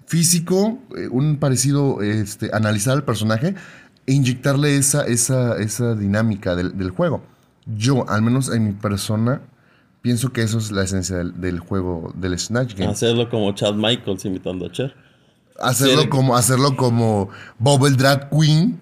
físico, 0.07 0.79
eh, 0.97 1.07
un 1.07 1.37
parecido, 1.37 2.01
este, 2.01 2.49
analizar 2.51 2.93
al 2.93 3.03
personaje 3.03 3.53
e 4.07 4.13
inyectarle 4.13 4.75
esa, 4.77 5.05
esa, 5.05 5.57
esa 5.59 5.93
dinámica 5.93 6.55
del, 6.55 6.75
del 6.75 6.89
juego. 6.89 7.23
Yo, 7.67 8.09
al 8.09 8.23
menos 8.23 8.51
en 8.51 8.65
mi 8.65 8.73
persona, 8.73 9.41
pienso 10.01 10.33
que 10.33 10.41
eso 10.41 10.57
es 10.57 10.71
la 10.71 10.83
esencia 10.83 11.17
del, 11.17 11.39
del 11.39 11.59
juego 11.59 12.11
del 12.15 12.39
Snatch 12.39 12.75
Game. 12.75 12.91
Hacerlo 12.91 13.29
como 13.29 13.53
Chad 13.53 13.75
Michaels 13.75 14.25
imitando 14.25 14.65
a 14.65 14.71
Cher. 14.71 14.95
Hacerlo 15.59 16.09
como, 16.09 16.35
hacerlo 16.35 16.75
como 16.75 17.29
Bob 17.59 17.85
el 17.85 17.97
Drag 17.97 18.29
Queen, 18.29 18.79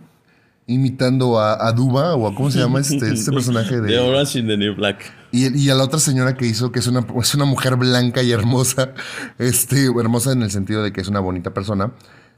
imitando 0.68 1.40
a, 1.40 1.68
a 1.68 1.72
Duba, 1.74 2.16
o 2.16 2.28
a 2.28 2.34
cómo 2.36 2.50
se 2.52 2.60
llama 2.60 2.80
este, 2.80 2.96
este 3.14 3.32
personaje 3.32 3.82
de... 3.82 3.88
The 3.90 4.00
Orange 4.00 4.40
in 4.40 4.48
the 4.48 4.58
New 4.58 4.76
Black. 4.76 5.12
Y, 5.32 5.58
y 5.58 5.70
a 5.70 5.76
la 5.76 5.84
otra 5.84 6.00
señora 6.00 6.36
que 6.36 6.46
hizo, 6.46 6.72
que 6.72 6.80
es 6.80 6.88
una, 6.88 7.06
es 7.22 7.36
una 7.36 7.46
mujer 7.46 7.76
blanca 7.76 8.22
y 8.24 8.32
hermosa, 8.32 8.94
este, 9.40 9.86
hermosa 9.86 10.32
en 10.32 10.44
el 10.44 10.52
sentido 10.52 10.84
de 10.84 10.94
que 10.94 11.02
es 11.02 11.08
una 11.08 11.20
bonita 11.20 11.54
persona, 11.54 11.92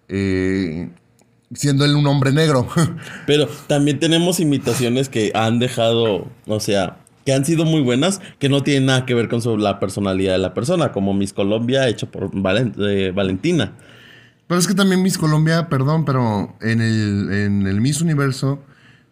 eh, 0.07 0.89
siendo 1.53 1.85
él 1.85 1.95
un 1.95 2.07
hombre 2.07 2.31
negro. 2.31 2.67
Pero 3.27 3.47
también 3.67 3.99
tenemos 3.99 4.39
imitaciones 4.39 5.09
que 5.09 5.31
han 5.35 5.59
dejado, 5.59 6.27
o 6.47 6.59
sea, 6.59 6.97
que 7.25 7.33
han 7.33 7.43
sido 7.45 7.65
muy 7.65 7.81
buenas, 7.81 8.21
que 8.39 8.49
no 8.49 8.61
tienen 8.63 8.85
nada 8.87 9.05
que 9.05 9.13
ver 9.13 9.29
con 9.29 9.41
su- 9.41 9.57
la 9.57 9.79
personalidad 9.79 10.33
de 10.33 10.37
la 10.39 10.53
persona, 10.53 10.91
como 10.91 11.13
Miss 11.13 11.33
Colombia 11.33 11.87
hecho 11.87 12.09
por 12.11 12.31
Valen- 12.31 12.73
eh, 12.79 13.11
Valentina. 13.13 13.73
Pero 14.47 14.59
es 14.59 14.67
que 14.67 14.73
también 14.73 15.01
Miss 15.01 15.17
Colombia, 15.17 15.69
perdón, 15.69 16.05
pero 16.05 16.55
en 16.61 16.81
el, 16.81 17.31
en 17.31 17.67
el 17.67 17.81
Miss 17.81 18.01
Universo 18.01 18.63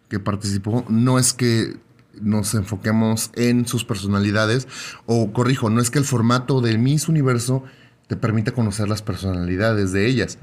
que 0.08 0.20
participó, 0.20 0.84
no 0.88 1.18
es 1.18 1.32
que 1.32 1.76
nos 2.20 2.54
enfoquemos 2.54 3.30
en 3.34 3.66
sus 3.66 3.84
personalidades, 3.84 4.68
o 5.06 5.32
corrijo, 5.32 5.70
no 5.70 5.80
es 5.80 5.90
que 5.90 5.98
el 5.98 6.04
formato 6.04 6.60
del 6.60 6.78
Miss 6.78 7.08
Universo 7.08 7.64
te 8.06 8.16
permita 8.16 8.52
conocer 8.52 8.88
las 8.88 9.02
personalidades 9.02 9.92
de 9.92 10.06
ellas. 10.06 10.38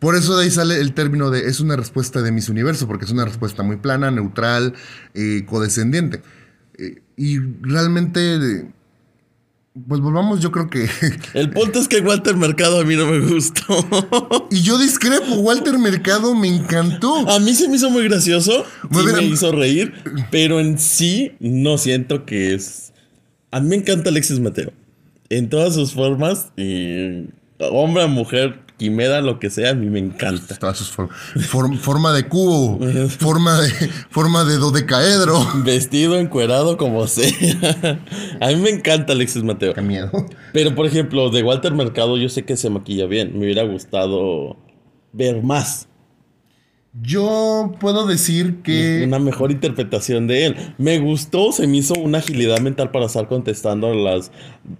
Por 0.00 0.16
eso 0.16 0.36
de 0.36 0.44
ahí 0.44 0.50
sale 0.50 0.80
el 0.80 0.94
término 0.94 1.30
de 1.30 1.46
es 1.48 1.60
una 1.60 1.76
respuesta 1.76 2.22
de 2.22 2.32
Miss 2.32 2.48
Universo, 2.48 2.86
porque 2.86 3.04
es 3.04 3.12
una 3.12 3.24
respuesta 3.24 3.62
muy 3.62 3.76
plana, 3.76 4.10
neutral, 4.10 4.74
eh, 5.14 5.44
codescendiente. 5.46 6.22
Eh, 6.76 7.02
y 7.16 7.38
realmente, 7.60 8.68
pues 9.88 10.00
volvamos, 10.00 10.40
yo 10.40 10.52
creo 10.52 10.70
que... 10.70 10.88
El 11.34 11.50
punto 11.50 11.80
es 11.80 11.88
que 11.88 12.00
Walter 12.00 12.36
Mercado 12.36 12.80
a 12.80 12.84
mí 12.84 12.94
no 12.94 13.06
me 13.06 13.18
gustó. 13.18 13.84
y 14.50 14.62
yo 14.62 14.78
discrepo, 14.78 15.34
Walter 15.36 15.78
Mercado 15.78 16.34
me 16.34 16.48
encantó. 16.48 17.28
A 17.28 17.40
mí 17.40 17.54
se 17.54 17.68
me 17.68 17.76
hizo 17.76 17.90
muy 17.90 18.04
gracioso, 18.04 18.64
bien. 18.90 19.16
me 19.16 19.24
hizo 19.24 19.50
reír, 19.50 19.94
pero 20.30 20.60
en 20.60 20.78
sí 20.78 21.32
no 21.40 21.76
siento 21.76 22.24
que 22.24 22.54
es... 22.54 22.92
A 23.50 23.60
mí 23.60 23.68
me 23.68 23.76
encanta 23.76 24.10
Alexis 24.10 24.40
Mateo, 24.40 24.72
en 25.28 25.48
todas 25.48 25.74
sus 25.74 25.92
formas, 25.92 26.48
y 26.56 27.28
hombre 27.58 28.02
a 28.02 28.06
mujer, 28.06 28.60
quimera, 28.76 29.20
lo 29.20 29.38
que 29.38 29.50
sea, 29.50 29.70
a 29.70 29.74
mí 29.74 29.86
me 29.86 29.98
encanta. 29.98 30.56
Forma 31.80 32.12
de 32.12 32.28
cubo, 32.28 32.78
forma 33.18 33.60
de, 33.60 33.70
forma 34.10 34.44
de 34.44 34.56
dodecaedro. 34.56 35.46
Vestido, 35.64 36.18
encuerado, 36.18 36.76
como 36.76 37.06
sea. 37.06 37.30
a 38.40 38.48
mí 38.48 38.56
me 38.56 38.70
encanta 38.70 39.12
Alexis 39.12 39.42
Mateo. 39.42 39.74
Qué 39.74 39.82
miedo. 39.82 40.10
Pero, 40.52 40.74
por 40.74 40.86
ejemplo, 40.86 41.30
de 41.30 41.42
Walter 41.42 41.72
Mercado, 41.72 42.16
yo 42.16 42.28
sé 42.28 42.44
que 42.44 42.56
se 42.56 42.70
maquilla 42.70 43.06
bien. 43.06 43.38
Me 43.38 43.44
hubiera 43.44 43.64
gustado 43.64 44.56
ver 45.12 45.42
más. 45.42 45.88
Yo 47.02 47.72
puedo 47.80 48.06
decir 48.06 48.62
que. 48.62 49.02
Una 49.04 49.18
mejor 49.18 49.50
interpretación 49.50 50.28
de 50.28 50.46
él. 50.46 50.74
Me 50.78 51.00
gustó, 51.00 51.50
se 51.50 51.66
me 51.66 51.78
hizo 51.78 51.94
una 51.94 52.18
agilidad 52.18 52.60
mental 52.60 52.92
para 52.92 53.06
estar 53.06 53.26
contestando 53.26 53.92
las... 53.94 54.30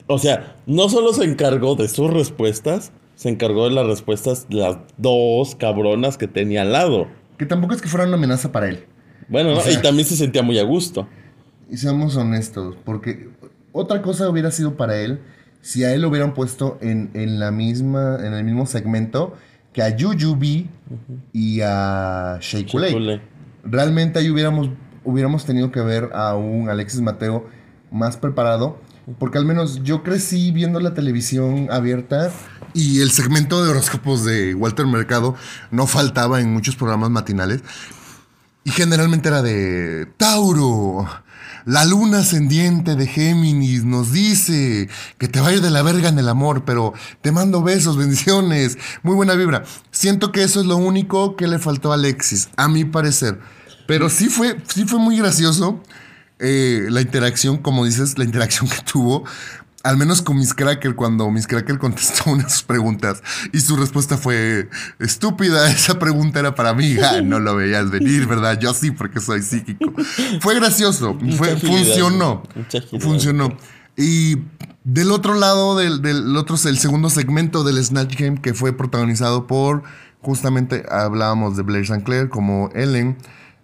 O 0.06 0.18
sea, 0.18 0.56
no 0.66 0.88
solo 0.88 1.12
se 1.12 1.24
encargó 1.24 1.74
de 1.74 1.88
sus 1.88 2.10
respuestas, 2.12 2.92
se 3.14 3.28
encargó 3.28 3.68
de 3.68 3.74
las 3.74 3.86
respuestas 3.86 4.48
de 4.48 4.56
las 4.56 4.78
dos 4.96 5.54
cabronas 5.54 6.16
que 6.18 6.28
tenía 6.28 6.62
al 6.62 6.72
lado. 6.72 7.06
Que 7.38 7.46
tampoco 7.46 7.74
es 7.74 7.82
que 7.82 7.88
fuera 7.88 8.06
una 8.06 8.16
amenaza 8.16 8.52
para 8.52 8.68
él. 8.68 8.84
Bueno, 9.28 9.54
¿no? 9.54 9.60
Sea- 9.60 9.72
y 9.72 9.82
también 9.82 10.06
se 10.06 10.16
sentía 10.16 10.42
muy 10.42 10.58
a 10.58 10.64
gusto. 10.64 11.08
Y 11.70 11.76
seamos 11.78 12.16
honestos, 12.16 12.76
porque 12.84 13.28
otra 13.72 14.02
cosa 14.02 14.28
hubiera 14.28 14.50
sido 14.50 14.76
para 14.76 14.96
él 15.00 15.20
si 15.60 15.82
a 15.82 15.94
él 15.94 16.02
lo 16.02 16.08
hubieran 16.08 16.34
puesto 16.34 16.78
en, 16.82 17.10
en 17.14 17.40
la 17.40 17.50
misma, 17.50 18.18
en 18.22 18.34
el 18.34 18.44
mismo 18.44 18.66
segmento 18.66 19.34
que 19.72 19.82
a 19.82 19.96
Jujubi 19.98 20.68
y 21.32 21.60
a. 21.62 22.38
Chule. 22.40 23.20
Realmente 23.64 24.18
ahí 24.18 24.30
hubiéramos, 24.30 24.68
hubiéramos 25.04 25.46
tenido 25.46 25.72
que 25.72 25.80
ver 25.80 26.10
a 26.12 26.36
un 26.36 26.68
Alexis 26.68 27.00
Mateo 27.00 27.46
más 27.90 28.16
preparado, 28.18 28.78
porque 29.18 29.38
al 29.38 29.44
menos 29.44 29.82
yo 29.82 30.02
crecí 30.02 30.50
viendo 30.50 30.80
la 30.80 30.94
televisión 30.94 31.68
abierta 31.70 32.32
y 32.72 33.00
el 33.00 33.10
segmento 33.12 33.62
de 33.62 33.70
horóscopos 33.70 34.24
de 34.24 34.54
Walter 34.54 34.86
Mercado 34.86 35.36
no 35.70 35.86
faltaba 35.86 36.40
en 36.40 36.52
muchos 36.52 36.74
programas 36.74 37.10
matinales. 37.10 37.62
Y 38.64 38.70
generalmente 38.70 39.28
era 39.28 39.42
de 39.42 40.06
Tauro. 40.16 41.06
La 41.66 41.84
luna 41.84 42.18
ascendiente 42.18 42.96
de 42.96 43.06
Géminis 43.06 43.84
nos 43.84 44.12
dice 44.12 44.88
que 45.18 45.28
te 45.28 45.40
va 45.40 45.50
de 45.50 45.70
la 45.70 45.82
verga 45.82 46.08
en 46.08 46.18
el 46.18 46.28
amor, 46.28 46.64
pero 46.64 46.94
te 47.22 47.30
mando 47.30 47.62
besos, 47.62 47.96
bendiciones, 47.98 48.76
muy 49.02 49.14
buena 49.14 49.34
vibra. 49.34 49.64
Siento 49.90 50.32
que 50.32 50.42
eso 50.42 50.60
es 50.60 50.66
lo 50.66 50.76
único 50.76 51.36
que 51.36 51.46
le 51.46 51.58
faltó 51.58 51.92
a 51.92 51.94
Alexis, 51.94 52.48
a 52.56 52.68
mi 52.68 52.84
parecer. 52.84 53.38
Pero 53.86 54.08
sí 54.08 54.28
fue, 54.28 54.56
sí 54.66 54.84
fue 54.84 54.98
muy 54.98 55.18
gracioso 55.18 55.80
eh, 56.38 56.86
la 56.90 57.00
interacción, 57.00 57.58
como 57.58 57.84
dices, 57.84 58.18
la 58.18 58.24
interacción 58.24 58.68
que 58.70 58.78
tuvo. 58.90 59.24
Al 59.82 59.98
menos 59.98 60.22
con 60.22 60.38
Miss 60.38 60.54
Cracker, 60.54 60.94
cuando 60.94 61.30
Miss 61.30 61.46
Cracker 61.46 61.78
contestó 61.78 62.30
una 62.30 62.44
de 62.44 62.50
sus 62.50 62.62
preguntas 62.62 63.22
y 63.52 63.60
su 63.60 63.76
respuesta 63.76 64.16
fue 64.16 64.70
estúpida, 64.98 65.70
esa 65.70 65.98
pregunta 65.98 66.40
era 66.40 66.54
para 66.54 66.74
mí. 66.74 66.96
No 67.22 67.38
lo 67.38 67.56
veías 67.56 67.90
venir, 67.90 68.26
¿verdad? 68.26 68.58
Yo 68.58 68.72
sí, 68.72 68.90
porque 68.90 69.20
soy 69.20 69.42
psíquico. 69.42 69.92
Fue 70.40 70.54
gracioso, 70.54 71.18
fue, 71.36 71.56
funcionó. 71.56 72.42
Funcionó. 72.98 73.56
Y 73.96 74.38
del 74.84 75.12
otro 75.12 75.34
lado, 75.34 75.76
del, 75.76 76.02
del 76.02 76.36
otro, 76.36 76.56
el 76.66 76.78
segundo 76.78 77.10
segmento 77.10 77.64
del 77.64 77.82
Snatch 77.82 78.16
Game, 78.18 78.40
que 78.40 78.54
fue 78.54 78.72
protagonizado 78.72 79.46
por, 79.46 79.82
justamente 80.20 80.84
hablábamos 80.90 81.56
de 81.56 81.62
Blair 81.62 81.84
St. 81.84 82.02
Clair 82.04 82.28
como 82.28 82.70
Ellen, 82.74 83.16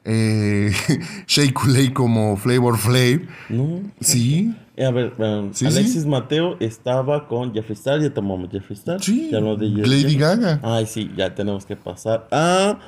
eh, 0.05 0.73
Shea 1.27 1.53
como 1.93 2.37
Flavor 2.37 2.79
Flav. 2.79 3.21
No. 3.49 3.81
Sí, 4.01 4.55
Eh, 4.77 4.85
A 4.87 4.91
ver, 4.91 5.13
um, 5.19 5.53
Sí, 5.53 5.67
Alexis 5.67 6.03
sí. 6.03 6.09
Mateo 6.09 6.57
estaba 6.61 7.29
con 7.29 7.53
Jeffree 7.53 7.75
Star, 7.75 8.01
ya 8.01 8.13
tomamos 8.15 8.51
Jeffree 8.51 8.77
Star. 8.79 9.03
sí. 9.03 9.29
Ya 9.31 9.41
de 9.41 9.67
Lady. 9.87 10.17
Gaga. 10.17 10.61
Ay, 10.63 10.87
sí, 10.87 11.11
ya 11.17 11.35
tenemos 11.35 11.67
que 11.67 11.77
pasar 11.77 12.27
a 12.31 12.79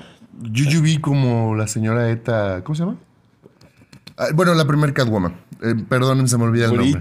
Jujubee 0.43 1.01
como 1.01 1.55
la 1.55 1.67
señora 1.67 2.11
Eta. 2.11 2.63
¿Cómo 2.65 2.75
se 2.75 2.83
llama? 2.85 2.97
Ah, 4.17 4.29
bueno, 4.35 4.55
la 4.55 4.67
primer 4.67 4.93
Catwoman. 4.95 5.35
Eh, 5.63 5.75
perdonen, 5.89 6.29
se 6.29 6.39
me 6.39 6.45
olvida 6.45 6.67
el 6.67 6.77
nombre. 6.77 7.01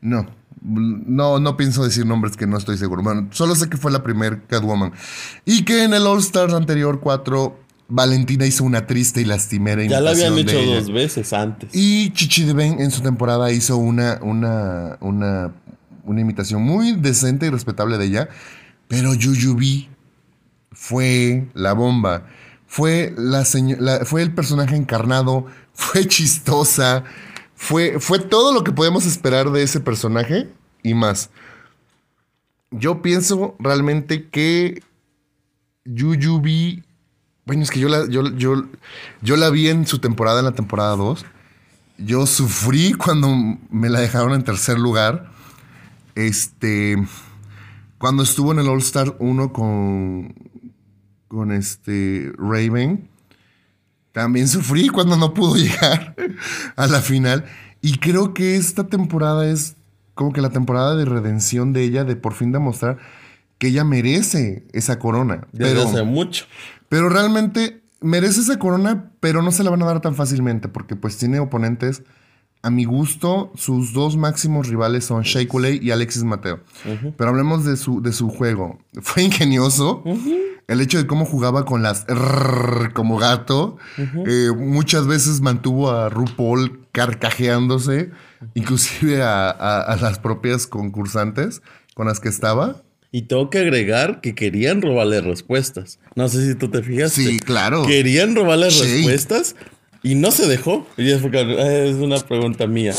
No, 0.00 0.26
no, 0.60 1.38
no 1.40 1.56
pienso 1.56 1.84
decir 1.84 2.06
nombres 2.06 2.36
que 2.36 2.46
no 2.46 2.56
estoy 2.56 2.76
seguro. 2.78 3.02
Bueno, 3.02 3.28
solo 3.32 3.54
sé 3.54 3.68
que 3.68 3.76
fue 3.76 3.90
la 3.92 4.02
primer 4.02 4.42
Catwoman. 4.46 4.92
Y 5.44 5.64
que 5.64 5.84
en 5.84 5.94
el 5.94 6.06
All 6.06 6.18
Stars 6.18 6.52
anterior 6.54 7.00
4, 7.00 7.58
Valentina 7.88 8.46
hizo 8.46 8.64
una 8.64 8.86
triste 8.86 9.20
y 9.20 9.24
lastimera 9.24 9.84
Ya 9.84 10.00
la 10.00 10.10
habían 10.12 10.34
de 10.34 10.42
hecho 10.42 10.58
ella. 10.58 10.76
dos 10.76 10.92
veces 10.92 11.32
antes. 11.32 11.70
Y 11.74 12.10
Chichi 12.12 12.44
DeVen 12.44 12.80
en 12.80 12.90
su 12.90 13.02
temporada 13.02 13.52
hizo 13.52 13.76
una, 13.76 14.18
una, 14.22 14.96
una, 15.00 15.52
una 16.04 16.20
imitación 16.20 16.62
muy 16.62 16.92
decente 16.92 17.46
y 17.46 17.50
respetable 17.50 17.98
de 17.98 18.06
ella. 18.06 18.28
Pero 18.88 19.10
Jujubee 19.12 19.88
fue 20.70 21.48
la 21.54 21.72
bomba. 21.74 22.26
Fue, 22.66 23.12
la 23.18 23.44
la- 23.78 24.04
fue 24.04 24.22
el 24.22 24.32
personaje 24.34 24.76
encarnado. 24.76 25.46
Fue 25.74 26.06
chistosa. 26.06 27.04
Fue, 27.54 27.98
fue 27.98 28.18
todo 28.18 28.52
lo 28.52 28.62
que 28.64 28.72
podemos 28.72 29.06
esperar 29.06 29.50
de 29.50 29.62
ese 29.62 29.80
personaje 29.80 30.48
y 30.82 30.92
más. 30.94 31.30
Yo 32.70 33.00
pienso 33.02 33.56
realmente 33.58 34.28
que 34.28 34.82
Jujubee. 35.86 36.82
Bueno, 37.44 37.62
es 37.62 37.70
que 37.70 37.80
yo 37.80 37.88
la, 37.88 38.08
yo, 38.08 38.28
yo, 38.36 38.64
yo 39.20 39.36
la 39.36 39.50
vi 39.50 39.68
en 39.68 39.86
su 39.86 39.98
temporada, 39.98 40.38
en 40.38 40.44
la 40.44 40.52
temporada 40.52 40.94
2. 40.96 41.24
Yo 41.98 42.26
sufrí 42.26 42.92
cuando 42.92 43.28
me 43.70 43.88
la 43.88 44.00
dejaron 44.00 44.32
en 44.32 44.44
tercer 44.44 44.78
lugar. 44.78 45.30
Este. 46.14 46.96
Cuando 47.98 48.22
estuvo 48.22 48.52
en 48.52 48.60
el 48.60 48.68
All 48.68 48.78
Star 48.78 49.16
1 49.18 49.52
con. 49.52 50.34
Con 51.28 51.52
este. 51.52 52.32
Raven. 52.38 53.08
También 54.12 54.46
sufrí 54.46 54.88
cuando 54.88 55.16
no 55.16 55.34
pudo 55.34 55.56
llegar 55.56 56.14
a 56.76 56.86
la 56.86 57.00
final. 57.00 57.44
Y 57.80 57.98
creo 57.98 58.34
que 58.34 58.56
esta 58.56 58.86
temporada 58.86 59.48
es 59.48 59.74
como 60.14 60.32
que 60.32 60.42
la 60.42 60.50
temporada 60.50 60.94
de 60.94 61.04
redención 61.04 61.72
de 61.72 61.82
ella, 61.82 62.04
de 62.04 62.14
por 62.14 62.34
fin 62.34 62.52
demostrar 62.52 62.98
que 63.58 63.68
ella 63.68 63.84
merece 63.84 64.66
esa 64.72 64.98
corona. 64.98 65.46
Desde 65.52 65.74
Pero, 65.74 65.88
hace 65.88 66.02
mucho. 66.02 66.46
Pero 66.92 67.08
realmente 67.08 67.82
merece 68.02 68.40
esa 68.40 68.58
corona, 68.58 69.10
pero 69.20 69.40
no 69.40 69.50
se 69.50 69.64
la 69.64 69.70
van 69.70 69.82
a 69.82 69.86
dar 69.86 70.00
tan 70.02 70.14
fácilmente, 70.14 70.68
porque 70.68 70.94
pues 70.94 71.16
tiene 71.16 71.38
oponentes. 71.40 72.02
A 72.62 72.68
mi 72.70 72.84
gusto, 72.84 73.50
sus 73.56 73.92
dos 73.94 74.16
máximos 74.16 74.68
rivales 74.68 75.04
son 75.06 75.22
Shea 75.22 75.46
y 75.80 75.90
Alexis 75.90 76.22
Mateo. 76.22 76.60
Pero 77.16 77.30
hablemos 77.30 77.64
de 77.64 77.76
su, 77.76 78.02
de 78.02 78.12
su 78.12 78.28
juego. 78.28 78.78
Fue 79.00 79.22
ingenioso. 79.22 80.04
El 80.68 80.80
hecho 80.80 80.98
de 80.98 81.06
cómo 81.06 81.24
jugaba 81.24 81.64
con 81.64 81.82
las 81.82 82.06
rrr 82.06 82.92
como 82.92 83.16
gato. 83.18 83.78
Eh, 84.26 84.50
muchas 84.56 85.06
veces 85.06 85.40
mantuvo 85.40 85.90
a 85.90 86.08
RuPaul 86.10 86.86
carcajeándose, 86.92 88.10
inclusive 88.54 89.22
a, 89.22 89.50
a- 89.50 89.80
a 89.82 89.96
las 89.96 90.18
propias 90.18 90.66
concursantes 90.66 91.62
con 91.94 92.06
las 92.06 92.20
que 92.20 92.28
estaba. 92.28 92.82
Y 93.14 93.22
tengo 93.22 93.50
que 93.50 93.58
agregar 93.58 94.20
que 94.22 94.34
querían 94.34 94.80
robarle 94.80 95.20
respuestas. 95.20 95.98
No 96.16 96.28
sé 96.30 96.46
si 96.48 96.54
tú 96.54 96.68
te 96.70 96.82
fijaste. 96.82 97.22
Sí, 97.22 97.38
claro. 97.38 97.84
Querían 97.86 98.34
robarle 98.34 98.70
Sí. 98.70 98.82
respuestas 98.82 99.54
y 100.02 100.14
no 100.14 100.30
se 100.30 100.48
dejó. 100.48 100.86
Y 100.96 101.10
es, 101.10 101.20
porque, 101.20 101.40
eh, 101.42 101.90
es 101.90 101.96
una 101.96 102.18
pregunta 102.20 102.66
mía. 102.66 102.94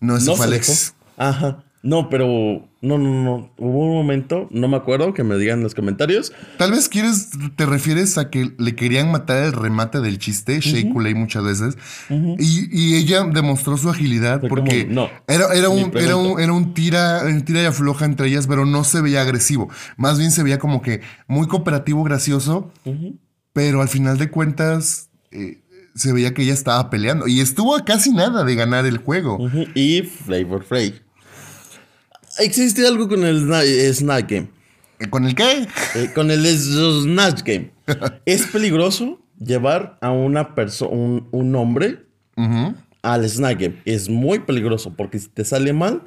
No, 0.00 0.16
ese 0.16 0.26
no 0.26 0.36
se 0.36 0.44
Alex. 0.44 0.94
dejó. 1.16 1.28
Ajá. 1.28 1.64
No, 1.82 2.08
pero 2.08 2.67
no, 2.80 2.96
no, 2.96 3.24
no. 3.24 3.50
Hubo 3.58 3.86
un 3.86 3.94
momento, 3.94 4.48
no 4.52 4.68
me 4.68 4.76
acuerdo, 4.76 5.12
que 5.12 5.24
me 5.24 5.36
digan 5.36 5.58
en 5.58 5.64
los 5.64 5.74
comentarios. 5.74 6.32
Tal 6.58 6.70
vez 6.70 6.88
quieres, 6.88 7.30
te 7.56 7.66
refieres 7.66 8.18
a 8.18 8.30
que 8.30 8.52
le 8.56 8.76
querían 8.76 9.10
matar 9.10 9.42
el 9.42 9.52
remate 9.52 10.00
del 10.00 10.18
chiste, 10.18 10.60
Shea 10.60 10.92
Coulee 10.92 11.14
muchas 11.14 11.42
veces, 11.42 11.76
y, 12.08 12.68
y 12.70 12.94
ella 12.96 13.24
demostró 13.24 13.76
su 13.76 13.90
agilidad 13.90 14.40
Fue 14.40 14.48
porque 14.48 14.82
como, 14.82 14.94
no, 14.94 15.10
era, 15.26 15.52
era, 15.54 15.68
un, 15.68 15.90
era, 15.96 16.16
un, 16.16 16.40
era 16.40 16.52
un 16.52 16.72
tira, 16.72 17.22
un 17.24 17.42
tira 17.44 17.62
y 17.62 17.66
afloja 17.66 18.04
entre 18.04 18.28
ellas, 18.28 18.46
pero 18.46 18.64
no 18.64 18.84
se 18.84 19.00
veía 19.00 19.22
agresivo. 19.22 19.68
Más 19.96 20.18
bien 20.18 20.30
se 20.30 20.44
veía 20.44 20.58
como 20.58 20.80
que 20.80 21.00
muy 21.26 21.48
cooperativo, 21.48 22.04
gracioso, 22.04 22.72
pero 23.52 23.82
al 23.82 23.88
final 23.88 24.18
de 24.18 24.30
cuentas 24.30 25.10
eh, 25.32 25.62
se 25.96 26.12
veía 26.12 26.32
que 26.32 26.42
ella 26.42 26.54
estaba 26.54 26.90
peleando 26.90 27.26
y 27.26 27.40
estuvo 27.40 27.74
a 27.74 27.84
casi 27.84 28.12
nada 28.12 28.44
de 28.44 28.54
ganar 28.54 28.86
el 28.86 28.98
juego. 28.98 29.38
Y 29.74 30.02
Flavor 30.02 30.62
Flav. 30.62 31.07
Existe 32.38 32.86
algo 32.86 33.08
con 33.08 33.24
el 33.24 33.46
sna- 33.46 33.64
eh, 33.64 34.24
Game. 34.28 34.48
¿Con 35.10 35.26
el 35.26 35.34
qué? 35.34 35.66
Eh, 35.94 36.10
con 36.14 36.30
el 36.30 36.44
Snatch 36.46 37.42
Game. 37.44 37.70
es 38.26 38.46
peligroso 38.48 39.20
llevar 39.38 39.96
a 40.00 40.10
una 40.10 40.54
persona, 40.54 40.90
un, 40.90 41.28
un 41.30 41.54
hombre 41.56 42.04
al 43.02 43.28
Snack 43.28 43.60
Game. 43.60 43.76
Es 43.84 44.08
muy 44.08 44.40
peligroso 44.40 44.92
porque 44.96 45.18
si 45.18 45.28
te 45.28 45.44
sale 45.44 45.72
mal, 45.72 46.02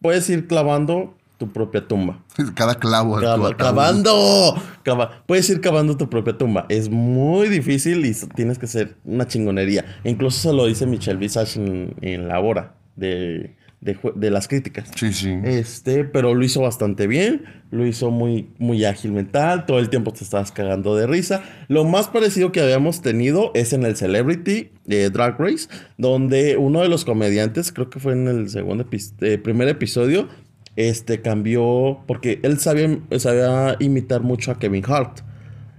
puedes 0.00 0.28
ir 0.30 0.46
clavando 0.46 1.16
tu 1.38 1.52
propia 1.52 1.86
tumba. 1.86 2.24
Cada 2.54 2.74
clavo. 2.74 3.16
Cava- 3.20 3.56
cavando. 3.56 4.54
Cava- 4.84 5.22
puedes 5.26 5.48
ir 5.50 5.60
cavando 5.60 5.96
tu 5.96 6.10
propia 6.10 6.36
tumba. 6.36 6.66
Es 6.68 6.88
muy 6.90 7.48
difícil 7.48 8.04
y 8.04 8.12
tienes 8.34 8.58
que 8.58 8.66
hacer 8.66 8.96
una 9.04 9.26
chingonería. 9.26 9.84
Incluso 10.04 10.50
se 10.50 10.52
lo 10.56 10.66
dice 10.66 10.86
Michelle 10.86 11.18
Visage 11.18 11.60
en, 11.60 11.94
en 12.00 12.26
la 12.28 12.40
hora 12.40 12.74
de 12.96 13.56
de, 13.80 13.96
de 14.16 14.30
las 14.30 14.48
críticas. 14.48 14.90
Sí, 14.96 15.12
sí. 15.12 15.38
Este, 15.44 16.04
pero 16.04 16.34
lo 16.34 16.44
hizo 16.44 16.62
bastante 16.62 17.06
bien, 17.06 17.44
lo 17.70 17.86
hizo 17.86 18.10
muy, 18.10 18.50
muy 18.58 18.84
ágil 18.84 19.12
mental, 19.12 19.66
todo 19.66 19.78
el 19.78 19.88
tiempo 19.88 20.12
te 20.12 20.24
estabas 20.24 20.50
cagando 20.50 20.96
de 20.96 21.06
risa. 21.06 21.42
Lo 21.68 21.84
más 21.84 22.08
parecido 22.08 22.50
que 22.50 22.60
habíamos 22.60 23.02
tenido 23.02 23.52
es 23.54 23.72
en 23.72 23.84
el 23.84 23.96
Celebrity 23.96 24.72
eh, 24.88 25.10
Drag 25.12 25.38
Race, 25.38 25.68
donde 25.96 26.56
uno 26.56 26.80
de 26.80 26.88
los 26.88 27.04
comediantes, 27.04 27.72
creo 27.72 27.88
que 27.88 28.00
fue 28.00 28.14
en 28.14 28.26
el 28.26 28.48
segundo 28.50 28.84
epi- 28.84 29.12
eh, 29.20 29.38
primer 29.38 29.68
episodio, 29.68 30.28
este 30.76 31.20
cambió, 31.20 32.00
porque 32.06 32.40
él 32.42 32.58
sabía, 32.58 32.98
sabía 33.18 33.76
imitar 33.80 34.22
mucho 34.22 34.50
a 34.52 34.58
Kevin 34.58 34.84
Hart 34.86 35.20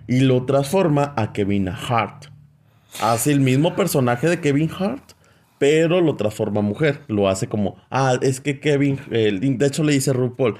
y 0.08 0.22
lo 0.22 0.46
transforma 0.46 1.14
a 1.16 1.32
Kevin 1.34 1.70
Hart. 1.70 2.26
Hace 3.02 3.32
el 3.32 3.40
mismo 3.40 3.76
personaje 3.76 4.28
de 4.28 4.40
Kevin 4.40 4.70
Hart, 4.78 5.12
pero 5.60 6.02
lo 6.02 6.16
transforma 6.16 6.62
a 6.62 6.64
mujer. 6.64 7.02
Lo 7.08 7.30
hace 7.30 7.48
como, 7.48 7.76
ah, 7.92 8.18
es 8.22 8.42
que 8.42 8.60
Kevin, 8.60 9.00
el- 9.12 9.58
de 9.60 9.66
hecho 9.68 9.84
le 9.84 9.94
dice 9.94 10.10
a 10.10 10.14
RuPaul, 10.14 10.56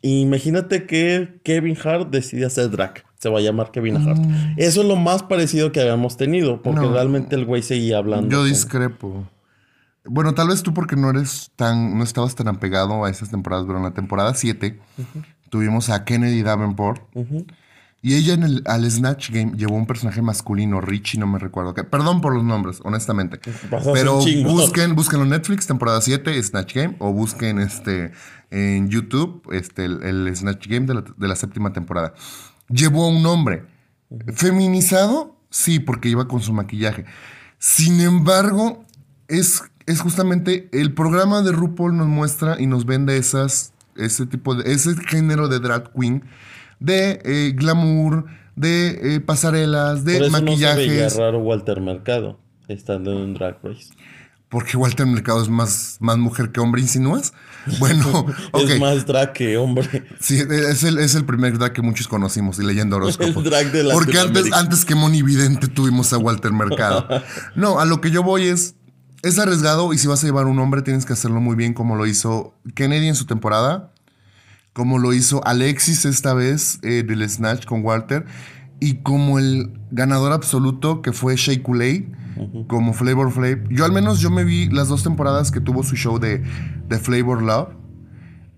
imagínate 0.00 0.86
que 0.86 1.40
Kevin 1.44 1.76
Hart 1.84 2.10
decide 2.10 2.46
hacer 2.46 2.70
drag. 2.70 3.04
Se 3.18 3.28
va 3.30 3.38
a 3.38 3.42
llamar 3.42 3.70
Kevin 3.70 3.96
Hart. 3.96 4.20
Eso 4.56 4.82
es 4.82 4.86
lo 4.88 4.96
más 4.96 5.22
parecido 5.22 5.72
que 5.72 5.80
habíamos 5.80 6.16
tenido, 6.16 6.60
porque 6.62 6.82
No. 6.82 6.92
realmente 6.92 7.34
el 7.36 7.46
güey 7.46 7.62
seguía 7.62 7.98
hablando. 7.98 8.28
Yo 8.30 8.38
con- 8.40 8.48
discrepo. 8.48 9.28
Bueno, 10.06 10.34
tal 10.34 10.48
vez 10.48 10.62
tú 10.62 10.74
porque 10.74 10.96
no 10.96 11.08
eres 11.08 11.50
tan, 11.56 11.96
no 11.96 12.04
estabas 12.04 12.34
tan 12.34 12.48
apegado 12.48 13.04
a 13.06 13.10
esas 13.10 13.30
temporadas, 13.30 13.64
pero 13.66 13.78
en 13.78 13.84
la 13.84 13.94
temporada 13.94 14.34
7 14.34 14.78
tuvimos 15.48 15.88
a 15.88 16.04
Kennedy 16.04 16.42
Davenport 16.42 17.02
Ujú. 17.14 17.46
Y 18.04 18.16
ella 18.16 18.34
en 18.34 18.42
el, 18.42 18.62
al 18.66 18.90
Snatch 18.90 19.30
Game 19.30 19.52
llevó 19.56 19.76
un 19.76 19.86
personaje 19.86 20.20
masculino, 20.20 20.78
Richie, 20.82 21.18
no 21.18 21.26
me 21.26 21.38
recuerdo. 21.38 21.72
qué. 21.72 21.84
Perdón 21.84 22.20
por 22.20 22.34
los 22.34 22.44
nombres, 22.44 22.80
honestamente. 22.84 23.40
Pero 23.94 24.20
busquen, 24.44 24.94
búsquenlo 24.94 25.24
en 25.24 25.30
Netflix, 25.30 25.66
temporada 25.66 26.02
7, 26.02 26.42
Snatch 26.42 26.74
Game, 26.74 26.96
o 26.98 27.14
busquen 27.14 27.58
este 27.58 28.12
en 28.50 28.90
YouTube, 28.90 29.48
este, 29.52 29.86
el, 29.86 30.02
el 30.02 30.36
Snatch 30.36 30.68
Game 30.68 30.84
de 30.84 30.96
la, 30.96 31.04
de 31.16 31.28
la 31.28 31.34
séptima 31.34 31.72
temporada. 31.72 32.12
Llevó 32.68 33.06
a 33.06 33.08
un 33.08 33.24
hombre. 33.24 33.64
Feminizado, 34.34 35.38
sí, 35.48 35.78
porque 35.78 36.10
iba 36.10 36.28
con 36.28 36.42
su 36.42 36.52
maquillaje. 36.52 37.06
Sin 37.58 38.02
embargo, 38.02 38.84
es, 39.28 39.62
es 39.86 40.02
justamente 40.02 40.68
el 40.72 40.92
programa 40.92 41.40
de 41.40 41.52
RuPaul 41.52 41.96
nos 41.96 42.08
muestra 42.08 42.60
y 42.60 42.66
nos 42.66 42.84
vende 42.84 43.16
esas, 43.16 43.72
ese 43.96 44.26
tipo 44.26 44.54
de, 44.54 44.70
ese 44.70 44.94
género 44.94 45.48
de 45.48 45.58
drag 45.58 45.90
queen, 45.98 46.22
de 46.80 47.20
eh, 47.24 47.52
glamour, 47.54 48.26
de 48.56 49.16
eh, 49.16 49.20
pasarelas, 49.20 50.04
de 50.04 50.18
Por 50.18 50.26
eso 50.26 50.40
no 50.40 50.56
se 50.56 50.56
veía 50.56 50.74
maquillajes. 50.74 51.16
raro 51.16 51.38
Walter 51.40 51.80
Mercado 51.80 52.38
estando 52.68 53.12
en 53.12 53.18
un 53.18 53.34
drag 53.34 53.58
race. 53.62 53.88
Porque 54.48 54.76
Walter 54.76 55.04
Mercado 55.06 55.42
es 55.42 55.48
más, 55.48 55.96
más 55.98 56.16
mujer 56.16 56.52
que 56.52 56.60
hombre, 56.60 56.80
¿insinúas? 56.80 57.32
Bueno. 57.78 58.26
Es 58.54 58.78
más 58.78 59.06
drag 59.06 59.32
que 59.32 59.56
hombre. 59.56 60.04
Sí, 60.20 60.38
es 60.38 60.84
el, 60.84 60.98
es 60.98 61.14
el 61.14 61.24
primer 61.24 61.58
drag 61.58 61.72
que 61.72 61.82
muchos 61.82 62.06
conocimos 62.06 62.58
y 62.58 62.62
leyendo 62.62 62.96
horóscopos. 62.96 63.36
El 63.44 63.50
drag 63.50 63.72
de 63.72 63.84
Porque 63.92 64.18
antes, 64.18 64.52
antes 64.52 64.84
que 64.84 64.94
Moni 64.94 65.22
Vidente 65.22 65.66
tuvimos 65.66 66.12
a 66.12 66.18
Walter 66.18 66.52
Mercado. 66.52 67.08
No, 67.56 67.80
a 67.80 67.84
lo 67.86 68.00
que 68.00 68.10
yo 68.10 68.22
voy 68.22 68.44
es, 68.44 68.76
es 69.22 69.38
arriesgado 69.38 69.92
y 69.94 69.98
si 69.98 70.06
vas 70.06 70.22
a 70.22 70.26
llevar 70.26 70.44
un 70.44 70.58
hombre 70.58 70.82
tienes 70.82 71.06
que 71.06 71.14
hacerlo 71.14 71.40
muy 71.40 71.56
bien 71.56 71.72
como 71.72 71.96
lo 71.96 72.06
hizo 72.06 72.54
Kennedy 72.74 73.08
en 73.08 73.14
su 73.16 73.24
temporada, 73.24 73.93
como 74.74 74.98
lo 74.98 75.14
hizo 75.14 75.42
Alexis 75.46 76.04
esta 76.04 76.34
vez 76.34 76.78
eh, 76.82 77.02
del 77.06 77.26
Snatch 77.28 77.64
con 77.64 77.82
Walter 77.82 78.26
y 78.80 78.96
como 78.96 79.38
el 79.38 79.72
ganador 79.90 80.32
absoluto 80.32 81.00
que 81.00 81.12
fue 81.12 81.36
Shea 81.36 81.62
Coulee 81.62 82.12
como 82.66 82.92
Flavor 82.92 83.30
Flav. 83.30 83.68
Yo 83.70 83.84
al 83.84 83.92
menos 83.92 84.20
yo 84.20 84.30
me 84.30 84.44
vi 84.44 84.68
las 84.68 84.88
dos 84.88 85.04
temporadas 85.04 85.50
que 85.50 85.60
tuvo 85.60 85.84
su 85.84 85.96
show 85.96 86.18
de, 86.18 86.42
de 86.88 86.98
Flavor 86.98 87.40
Love. 87.40 87.68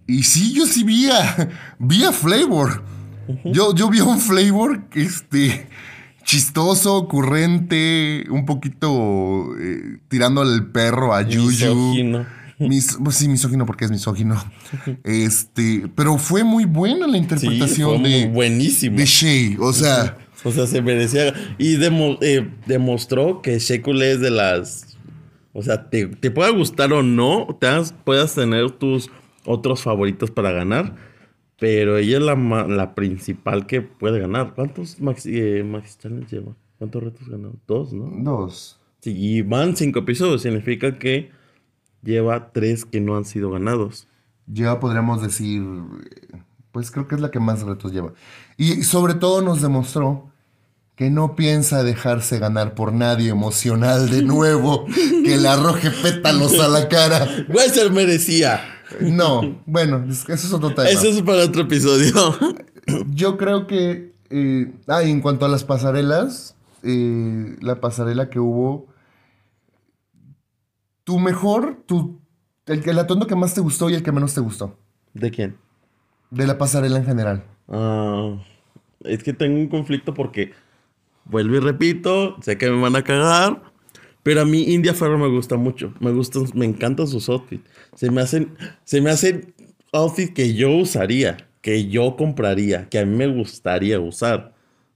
Y 0.06 0.22
sí, 0.22 0.54
yo 0.54 0.66
sí 0.66 0.82
vi 0.82 1.10
a, 1.10 1.50
vi 1.78 2.04
a 2.04 2.12
Flavor. 2.12 2.82
yo, 3.44 3.74
yo 3.74 3.90
vi 3.90 3.98
a 3.98 4.04
un 4.04 4.18
Flavor 4.18 4.88
este, 4.94 5.68
chistoso, 6.24 6.96
ocurrente, 6.96 8.24
un 8.30 8.46
poquito 8.46 9.50
eh, 9.60 9.98
tirándole 10.08 10.54
el 10.54 10.66
perro 10.66 11.14
a 11.14 11.22
Juju. 11.24 11.48
Misógino. 11.48 12.26
Mis, 12.58 12.96
pues 13.02 13.16
sí, 13.16 13.28
misógino 13.28 13.66
porque 13.66 13.84
es 13.84 13.90
misógino. 13.90 14.42
Este, 15.04 15.88
pero 15.94 16.16
fue 16.18 16.44
muy 16.44 16.64
buena 16.64 17.06
la 17.06 17.12
Sí, 17.14 17.18
interpretación 17.18 18.00
fue 18.00 18.08
de, 18.10 18.26
buenísimo. 18.28 18.96
de 18.96 19.04
Shea. 19.04 19.56
O 19.60 19.72
sea, 19.72 20.16
O 20.44 20.52
sea, 20.52 20.66
se 20.66 20.80
merecía. 20.82 21.34
Y 21.58 21.76
demo- 21.76 22.18
eh, 22.20 22.48
demostró 22.66 23.42
que 23.42 23.58
Shekule 23.58 24.12
es 24.12 24.20
de 24.20 24.30
las. 24.30 24.96
O 25.52 25.62
sea, 25.62 25.88
te, 25.90 26.06
te 26.06 26.30
pueda 26.30 26.50
gustar 26.50 26.92
o 26.92 27.02
no, 27.02 27.56
te 27.60 27.66
has- 27.66 27.92
puedas 28.04 28.34
tener 28.34 28.70
tus 28.72 29.10
otros 29.44 29.82
favoritos 29.82 30.30
para 30.30 30.52
ganar. 30.52 30.94
Pero 31.58 31.96
ella 31.96 32.18
es 32.18 32.22
la, 32.22 32.34
la 32.68 32.94
principal 32.94 33.66
que 33.66 33.80
puede 33.80 34.20
ganar. 34.20 34.54
¿Cuántos 34.54 35.00
Maxi, 35.00 35.30
eh, 35.40 35.64
Maxi 35.64 35.96
Challenge 35.98 36.26
lleva? 36.36 36.54
¿Cuántos 36.78 37.02
retos 37.02 37.28
ganó? 37.28 37.54
Dos, 37.66 37.92
¿no? 37.94 38.10
dos. 38.22 38.78
Sí, 39.00 39.14
y 39.16 39.42
van 39.42 39.74
cinco 39.76 40.00
episodios. 40.00 40.42
Significa 40.42 40.98
que 40.98 41.30
lleva 42.06 42.52
tres 42.52 42.84
que 42.86 43.00
no 43.00 43.16
han 43.16 43.24
sido 43.26 43.50
ganados. 43.50 44.06
Ya 44.46 44.78
podríamos 44.80 45.20
decir, 45.20 45.62
pues 46.72 46.90
creo 46.90 47.08
que 47.08 47.16
es 47.16 47.20
la 47.20 47.30
que 47.30 47.40
más 47.40 47.62
retos 47.62 47.92
lleva. 47.92 48.12
Y 48.56 48.82
sobre 48.84 49.14
todo 49.14 49.42
nos 49.42 49.60
demostró 49.60 50.30
que 50.94 51.10
no 51.10 51.36
piensa 51.36 51.82
dejarse 51.82 52.38
ganar 52.38 52.74
por 52.74 52.92
nadie 52.92 53.28
emocional 53.28 54.08
de 54.08 54.22
nuevo, 54.22 54.86
que 55.24 55.36
le 55.36 55.48
arroje 55.48 55.90
pétalos 55.90 56.58
a 56.60 56.68
la 56.68 56.88
cara. 56.88 57.28
Wester 57.48 57.90
merecía. 57.92 58.60
No, 59.00 59.60
bueno, 59.66 60.04
es- 60.08 60.20
eso 60.28 60.46
es 60.46 60.52
otro 60.52 60.70
tema. 60.74 60.88
Eso 60.88 61.08
es 61.08 61.20
para 61.22 61.44
otro 61.44 61.62
episodio. 61.62 62.14
Yo 63.12 63.36
creo 63.36 63.66
que, 63.66 64.14
eh, 64.30 64.72
ah, 64.86 65.02
y 65.02 65.10
en 65.10 65.20
cuanto 65.20 65.44
a 65.44 65.48
las 65.48 65.64
pasarelas, 65.64 66.54
eh, 66.84 67.56
la 67.60 67.80
pasarela 67.80 68.30
que 68.30 68.38
hubo, 68.38 68.86
tu 71.06 71.20
mejor, 71.20 71.84
tu, 71.86 72.18
el, 72.66 72.82
el 72.86 72.98
atuendo 72.98 73.28
que 73.28 73.36
más 73.36 73.54
te 73.54 73.60
gustó 73.60 73.88
y 73.88 73.94
el 73.94 74.02
que 74.02 74.10
menos 74.10 74.34
te 74.34 74.40
gustó, 74.40 74.76
¿De 75.14 75.30
quién? 75.30 75.56
de 76.32 76.48
la 76.48 76.58
pasarela 76.58 76.98
en 76.98 77.04
general. 77.04 77.44
Ah, 77.68 78.36
es 79.04 79.22
que 79.22 79.32
tengo 79.32 79.56
un 79.56 79.68
conflicto 79.68 80.12
porque, 80.14 80.50
vuelvo 81.24 81.54
y 81.54 81.60
repito, 81.60 82.36
sé 82.42 82.58
que 82.58 82.68
me 82.68 82.80
van 82.82 82.96
a 82.96 83.04
cagar, 83.04 83.62
pero 84.24 84.40
a 84.40 84.44
mí 84.44 84.64
India 84.74 84.92
Ferro 84.94 85.16
me 85.16 85.28
gusta 85.28 85.56
mucho. 85.56 85.94
Me 86.00 86.10
gustan, 86.10 86.46
me 86.54 86.64
encantan 86.66 87.06
sus 87.06 87.28
outfits. 87.28 87.70
Se 87.94 88.10
me 88.10 88.20
hacen, 88.20 88.56
se 88.82 89.00
me 89.00 89.10
hacen 89.10 89.54
outfits 89.92 90.32
que 90.32 90.54
yo 90.54 90.72
usaría, 90.72 91.36
que 91.60 91.86
yo 91.86 92.16
compraría, 92.16 92.88
que 92.88 92.98
a 92.98 93.06
mí 93.06 93.16
me 93.16 93.28
gustaría 93.28 94.00
usar. 94.00 94.52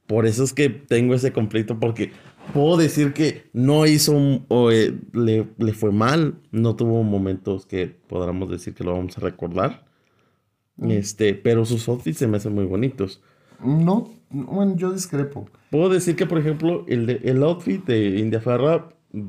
Por 0.09 0.27
eso 0.27 0.43
es 0.43 0.53
que 0.53 0.69
tengo 0.69 1.15
ese 1.15 1.33
conflicto 1.33 1.79
porque 1.79 2.11
puedo 2.53 2.77
decir 2.77 3.13
que 3.13 3.49
no 3.53 3.87
hizo 3.87 4.13
un- 4.13 4.45
o 4.49 4.71
eh, 4.71 4.99
le, 5.13 5.49
le 5.59 5.73
fue 5.73 5.93
mal, 5.93 6.35
no 6.51 6.77
tuvo 6.77 7.03
momentos 7.03 7.67
que 7.67 7.87
podamos 7.87 8.51
decir 8.51 8.75
que 8.75 8.85
lo 8.85 8.93
vamos 8.93 9.17
a 9.19 9.21
recordar. 9.21 9.85
Este, 10.83 11.35
pero 11.35 11.67
sus 11.67 11.87
outfits 11.89 12.19
se 12.19 12.27
me 12.27 12.39
hacen 12.39 12.55
muy 12.55 12.65
bonitos. 12.65 13.21
No, 13.63 14.11
bueno, 14.31 14.75
yo 14.77 14.93
discrepo. 14.93 15.47
Puedo 15.71 15.91
decir 15.91 16.17
que, 16.17 16.25
por 16.25 16.39
ejemplo, 16.39 16.85
el, 16.89 17.05
de- 17.07 17.21
el 17.25 17.43
outfit 17.43 17.85
de 17.85 18.19
India 18.19 18.41
Ferra 18.41 18.89
mm, 19.13 19.27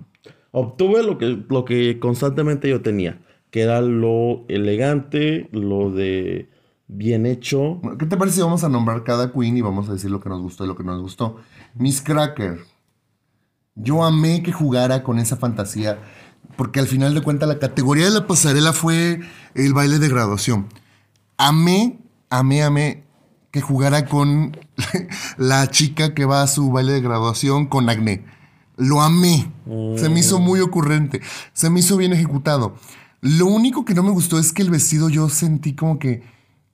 obtuve 0.51 1.03
lo 1.03 1.17
que, 1.17 1.43
lo 1.49 1.65
que 1.65 1.99
constantemente 1.99 2.69
yo 2.69 2.81
tenía, 2.81 3.19
que 3.49 3.61
era 3.63 3.81
lo 3.81 4.45
elegante, 4.47 5.49
lo 5.51 5.91
de 5.91 6.47
bien 6.87 7.25
hecho. 7.25 7.81
¿Qué 7.99 8.05
te 8.05 8.15
parece 8.15 8.37
si 8.37 8.41
vamos 8.43 8.63
a 8.63 8.69
nombrar 8.69 9.03
cada 9.03 9.33
queen 9.33 9.57
y 9.57 9.61
vamos 9.61 9.89
a 9.89 9.93
decir 9.93 10.09
lo 10.09 10.21
que 10.21 10.29
nos 10.29 10.41
gustó 10.41 10.63
y 10.63 10.67
lo 10.67 10.77
que 10.77 10.83
no 10.85 10.93
nos 10.93 11.01
gustó? 11.01 11.35
Miss 11.75 12.01
Cracker. 12.01 12.59
Yo 13.75 14.03
amé 14.03 14.43
que 14.43 14.51
jugara 14.51 15.03
con 15.03 15.19
esa 15.19 15.37
fantasía, 15.37 15.99
porque 16.57 16.79
al 16.79 16.87
final 16.87 17.13
de 17.13 17.21
cuentas 17.21 17.47
la 17.47 17.59
categoría 17.59 18.05
de 18.05 18.11
la 18.11 18.27
pasarela 18.27 18.73
fue 18.73 19.21
el 19.55 19.73
baile 19.73 19.99
de 19.99 20.09
graduación. 20.09 20.67
Amé, 21.37 21.99
amé, 22.29 22.63
amé 22.63 23.03
que 23.51 23.61
jugara 23.61 24.05
con 24.05 24.57
la 25.37 25.67
chica 25.69 26.13
que 26.13 26.25
va 26.25 26.41
a 26.41 26.47
su 26.47 26.71
baile 26.71 26.93
de 26.93 27.01
graduación 27.01 27.67
con 27.67 27.89
acné. 27.89 28.25
Lo 28.77 29.01
amé. 29.01 29.51
Se 29.97 30.09
me 30.09 30.21
hizo 30.21 30.39
muy 30.39 30.59
ocurrente. 30.61 31.21
Se 31.53 31.69
me 31.69 31.81
hizo 31.81 31.97
bien 31.97 32.13
ejecutado. 32.13 32.75
Lo 33.19 33.45
único 33.45 33.85
que 33.85 33.93
no 33.93 34.01
me 34.01 34.09
gustó 34.09 34.39
es 34.39 34.53
que 34.53 34.63
el 34.63 34.71
vestido 34.71 35.09
yo 35.09 35.29
sentí 35.29 35.75
como 35.75 35.99
que 35.99 36.23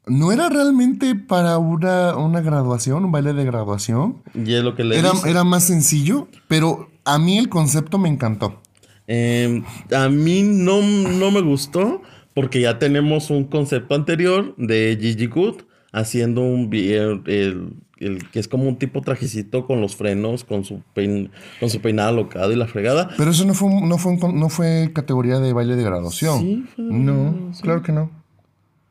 no 0.07 0.31
era 0.31 0.49
realmente 0.49 1.15
para 1.15 1.57
una, 1.57 2.15
una 2.17 2.41
graduación, 2.41 3.05
un 3.05 3.11
baile 3.11 3.33
de 3.33 3.43
graduación. 3.45 4.23
Y 4.33 4.53
es 4.53 4.63
lo 4.63 4.75
que 4.75 4.83
le 4.83 4.97
Era, 4.97 5.11
dice. 5.11 5.29
era 5.29 5.43
más 5.43 5.63
sencillo, 5.65 6.27
pero 6.47 6.89
a 7.05 7.19
mí 7.19 7.37
el 7.37 7.49
concepto 7.49 7.97
me 7.97 8.09
encantó. 8.09 8.61
Eh, 9.07 9.63
a 9.95 10.09
mí 10.09 10.43
no, 10.43 10.81
no 10.81 11.31
me 11.31 11.41
gustó 11.41 12.01
porque 12.33 12.61
ya 12.61 12.77
tenemos 12.79 13.29
un 13.29 13.45
concepto 13.45 13.95
anterior 13.95 14.53
de 14.57 14.97
Gigi 14.99 15.27
Good 15.27 15.61
haciendo 15.93 16.41
un 16.41 16.69
el- 16.73 17.73
el 17.99 18.29
que 18.29 18.39
es 18.39 18.47
como 18.47 18.65
un 18.67 18.77
tipo 18.77 19.01
trajecito 19.01 19.65
con 19.65 19.81
los 19.81 19.95
frenos, 19.95 20.43
con 20.43 20.63
su, 20.63 20.83
pein, 20.93 21.31
con 21.59 21.69
su 21.71 21.79
peinada 21.81 22.11
locada 22.11 22.53
y 22.53 22.55
la 22.55 22.67
fregada. 22.67 23.09
Pero 23.17 23.31
eso 23.31 23.43
no 23.45 23.55
fue, 23.55 23.69
no 23.81 23.97
fue, 23.97 24.17
no 24.33 24.49
fue 24.49 24.91
categoría 24.93 25.39
de 25.39 25.51
baile 25.53 25.75
de 25.75 25.83
graduación. 25.83 26.39
Sí, 26.39 26.65
fue 26.75 26.85
No, 26.85 27.13
graduación. 27.31 27.53
claro 27.63 27.81
que 27.81 27.91
no. 27.93 28.11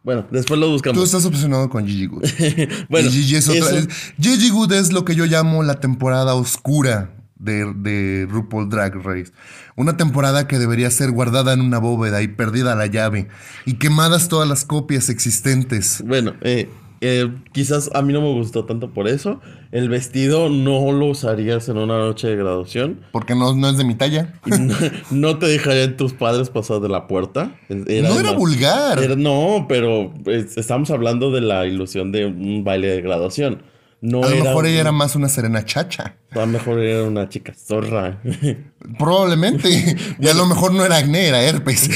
Bueno, 0.07 0.25
después 0.31 0.59
lo 0.59 0.67
Tú 0.67 0.73
buscamos. 0.73 1.03
estás 1.05 1.25
obsesionado 1.27 1.69
con 1.69 1.85
Gigi 1.87 2.07
Good. 2.07 2.25
bueno, 2.89 3.11
Gigi 3.11 3.35
es 3.37 3.49
otra. 3.49 3.59
eso- 3.61 3.77
es- 3.79 3.89
Gigi 4.21 4.49
Good 4.51 4.73
es 4.73 4.93
lo 4.93 5.05
que 5.05 5.15
yo 5.17 5.27
llamo 5.27 5.63
la 5.65 5.81
temporada 5.81 6.35
oscura 6.35 7.11
de, 7.39 7.75
de 7.75 8.27
RuPaul 8.31 8.69
Drag 8.71 8.95
Race. 9.03 9.33
Una 9.75 9.97
temporada 9.97 10.47
que 10.47 10.59
debería 10.59 10.91
ser 10.93 11.11
guardada 11.11 11.53
en 11.53 11.61
una 11.61 11.79
bóveda 11.79 12.23
y 12.23 12.29
perdida 12.29 12.75
la 12.77 12.87
llave. 12.87 13.27
Y 13.67 13.75
quemadas 13.75 14.29
todas 14.29 14.49
las 14.49 14.65
copias 14.65 15.09
existentes. 15.11 16.03
Bueno, 16.07 16.35
eh, 16.41 16.71
eh, 17.01 17.31
quizás 17.53 17.91
a 17.95 18.03
mí 18.03 18.13
no 18.13 18.21
me 18.21 18.33
gustó 18.33 18.65
tanto 18.65 18.91
por 18.91 19.09
eso. 19.09 19.41
El 19.73 19.89
vestido 19.89 20.49
no 20.49 20.93
lo 20.93 21.07
usarías 21.07 21.69
en 21.69 21.77
una 21.79 21.99
noche 21.99 22.29
de 22.29 22.37
graduación. 22.37 23.01
Porque 23.13 23.35
no, 23.35 23.55
no 23.55 23.69
es 23.69 23.77
de 23.77 23.85
mi 23.85 23.95
talla. 23.95 24.35
No, 24.47 24.75
no 25.11 25.39
te 25.39 25.47
dejarían 25.47 25.97
tus 25.97 26.13
padres 26.15 26.51
pasar 26.51 26.81
de 26.81 26.89
la 26.89 27.07
puerta. 27.07 27.55
no 27.69 28.19
era 28.21 28.33
vulgar. 28.33 28.99
era- 29.03 29.17
no, 29.17 29.67
pero 29.69 30.13
estamos 30.27 30.91
hablando 30.91 31.31
de 31.31 31.41
la 31.43 31.67
ilusión 31.67 32.13
de 32.13 32.27
un 32.27 32.65
baile 32.65 32.89
de 32.89 33.03
graduación. 33.03 33.63
No 34.07 34.23
a 34.23 34.31
lo 34.31 34.45
mejor 34.45 34.67
ella 34.67 34.83
era 34.83 34.93
más 34.93 35.17
una 35.17 35.29
serena 35.29 35.65
chacha. 35.65 36.15
A 36.31 36.39
lo 36.39 36.47
mejor 36.47 36.79
era 36.79 37.03
una 37.03 37.29
chica 37.29 37.53
zorra. 37.55 38.23
Probablemente. 39.01 39.69
y 40.21 40.29
a 40.29 40.35
lo 40.35 40.47
mejor 40.47 40.73
no 40.73 40.85
era 40.85 40.99
acné, 40.99 41.27
era 41.27 41.43
herpes. 41.43 41.91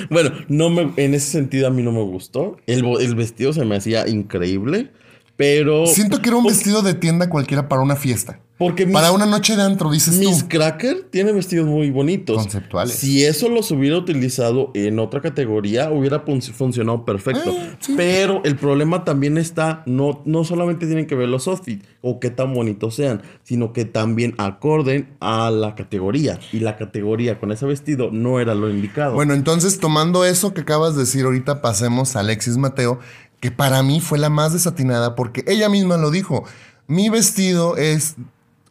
bueno, 0.10 0.30
no 0.48 0.70
me, 0.70 0.90
en 0.96 1.12
ese 1.12 1.30
sentido 1.30 1.66
a 1.66 1.70
mí 1.70 1.82
no 1.82 1.92
me 1.92 2.00
gustó. 2.00 2.56
El, 2.66 2.82
el 2.98 3.14
vestido 3.14 3.52
se 3.52 3.62
me 3.66 3.76
hacía 3.76 4.08
increíble, 4.08 4.90
pero... 5.36 5.86
Siento 5.86 6.22
que 6.22 6.30
era 6.30 6.38
un 6.38 6.46
vestido 6.46 6.80
de 6.80 6.94
tienda 6.94 7.28
cualquiera 7.28 7.68
para 7.68 7.82
una 7.82 7.96
fiesta. 7.96 8.40
Porque 8.56 8.86
mis- 8.86 8.92
Para 8.94 9.10
una 9.10 9.26
noche 9.26 9.56
de 9.56 9.62
antro, 9.62 9.90
dices 9.90 10.16
Miss 10.16 10.42
tú. 10.42 10.48
Cracker 10.48 11.08
tiene 11.10 11.32
vestidos 11.32 11.66
muy 11.66 11.90
bonitos. 11.90 12.36
Conceptuales. 12.36 12.94
Si 12.94 13.24
eso 13.24 13.48
los 13.48 13.68
hubiera 13.72 13.98
utilizado 13.98 14.70
en 14.74 15.00
otra 15.00 15.20
categoría, 15.20 15.90
hubiera 15.90 16.20
fun- 16.20 16.40
funcionado 16.40 17.04
perfecto. 17.04 17.52
Ah, 17.58 17.76
sí. 17.80 17.94
Pero 17.96 18.42
el 18.44 18.54
problema 18.54 19.02
también 19.04 19.38
está, 19.38 19.82
no, 19.86 20.22
no 20.24 20.44
solamente 20.44 20.86
tienen 20.86 21.08
que 21.08 21.16
ver 21.16 21.28
los 21.28 21.48
outfits 21.48 21.84
o 22.00 22.20
qué 22.20 22.30
tan 22.30 22.54
bonitos 22.54 22.94
sean, 22.94 23.22
sino 23.42 23.72
que 23.72 23.86
también 23.86 24.34
acorden 24.38 25.08
a 25.18 25.50
la 25.50 25.74
categoría. 25.74 26.38
Y 26.52 26.60
la 26.60 26.76
categoría 26.76 27.40
con 27.40 27.50
ese 27.50 27.66
vestido 27.66 28.10
no 28.12 28.38
era 28.38 28.54
lo 28.54 28.70
indicado. 28.70 29.14
Bueno, 29.14 29.34
entonces 29.34 29.80
tomando 29.80 30.24
eso 30.24 30.54
que 30.54 30.60
acabas 30.60 30.94
de 30.94 31.00
decir 31.00 31.24
ahorita, 31.24 31.60
pasemos 31.60 32.14
a 32.14 32.20
Alexis 32.20 32.56
Mateo, 32.56 33.00
que 33.40 33.50
para 33.50 33.82
mí 33.82 34.00
fue 34.00 34.18
la 34.20 34.30
más 34.30 34.52
desatinada 34.52 35.16
porque 35.16 35.42
ella 35.48 35.68
misma 35.68 35.96
lo 35.96 36.12
dijo. 36.12 36.44
Mi 36.86 37.08
vestido 37.08 37.78
es 37.78 38.14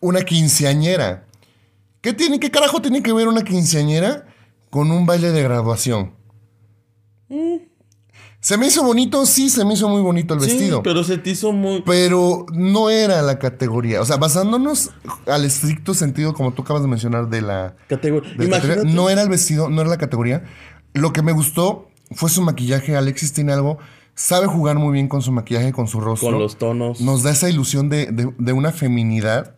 una 0.03 0.21
quinceañera. 0.23 1.25
¿Qué 2.01 2.13
tiene, 2.13 2.39
qué 2.39 2.51
carajo 2.51 2.81
tiene 2.81 3.01
que 3.01 3.13
ver 3.13 3.27
una 3.27 3.43
quinceañera 3.43 4.25
con 4.69 4.91
un 4.91 5.05
baile 5.05 5.31
de 5.31 5.41
graduación? 5.43 6.11
¿Se 8.39 8.57
me 8.57 8.67
hizo 8.67 8.83
bonito? 8.83 9.25
Sí, 9.25 9.49
se 9.49 9.63
me 9.63 9.73
hizo 9.73 9.87
muy 9.87 10.01
bonito 10.01 10.33
el 10.33 10.41
Sí, 10.41 10.47
vestido. 10.47 10.83
pero 10.83 11.05
se 11.05 11.17
te 11.17 11.29
hizo 11.29 11.53
muy... 11.53 11.81
Pero 11.85 12.45
no 12.53 12.89
era 12.89 13.21
la 13.21 13.39
categoría. 13.39 14.01
O 14.01 14.05
sea, 14.05 14.17
basándonos 14.17 14.91
al 15.25 15.45
estricto 15.45 15.93
sentido, 15.93 16.33
como 16.33 16.51
tú 16.53 16.63
acabas 16.63 16.81
de 16.81 16.89
mencionar, 16.89 17.29
de 17.29 17.41
la, 17.41 17.75
Categoría. 17.87 18.33
de 18.33 18.47
la 18.47 18.57
categoría, 18.57 18.73
Imagínate. 18.81 18.95
no 18.95 19.09
era 19.09 19.21
el 19.21 19.29
vestido, 19.29 19.69
no 19.69 19.79
era 19.81 19.89
la 19.89 19.97
categoría. 19.97 20.43
Lo 20.93 21.13
que 21.13 21.21
me 21.21 21.31
gustó 21.31 21.87
fue 22.11 22.29
su 22.29 22.41
maquillaje. 22.41 22.97
Alexis 22.97 23.31
tiene 23.31 23.53
algo, 23.53 23.77
sabe 24.13 24.47
jugar 24.47 24.75
muy 24.77 24.91
bien 24.91 25.07
con 25.07 25.21
su 25.21 25.31
maquillaje, 25.31 25.71
con 25.71 25.87
su 25.87 26.01
rostro. 26.01 26.31
Con 26.31 26.39
los 26.39 26.57
tonos 26.57 26.99
Nos 26.99 27.23
da 27.23 27.31
esa 27.31 27.49
ilusión 27.49 27.87
de, 27.87 28.07
de- 28.07 28.33
de 28.37 28.51
una 28.51 28.73
feminidad 28.73 29.55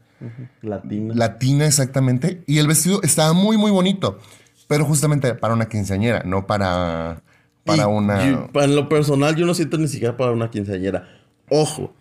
latinos. 0.62 1.16
latina 1.16 1.66
exactamente. 1.66 2.44
Y 2.48 2.58
el 2.60 2.68
vestido 2.68 3.02
estaba 3.04 3.34
muy, 3.34 3.58
muy 3.58 3.72
bonito. 3.72 4.20
Pero 4.68 4.84
justamente 4.86 5.36
para 5.36 5.54
una 5.54 5.68
quinceañera, 5.70 6.24
no 6.26 6.48
para, 6.48 7.22
para 7.64 7.84
Y 7.84 7.86
una... 7.86 8.28
yo- 8.52 8.62
en 8.62 8.76
lo 8.76 8.90
personal, 8.90 9.36
yo 9.36 9.46
no 9.46 9.54
siento 9.54 9.78
ni 9.78 9.88
siquiera 9.88 10.18
para 10.18 10.32
una 10.32 10.50
quinceañera. 10.50 11.08
Ojo, 11.50 11.94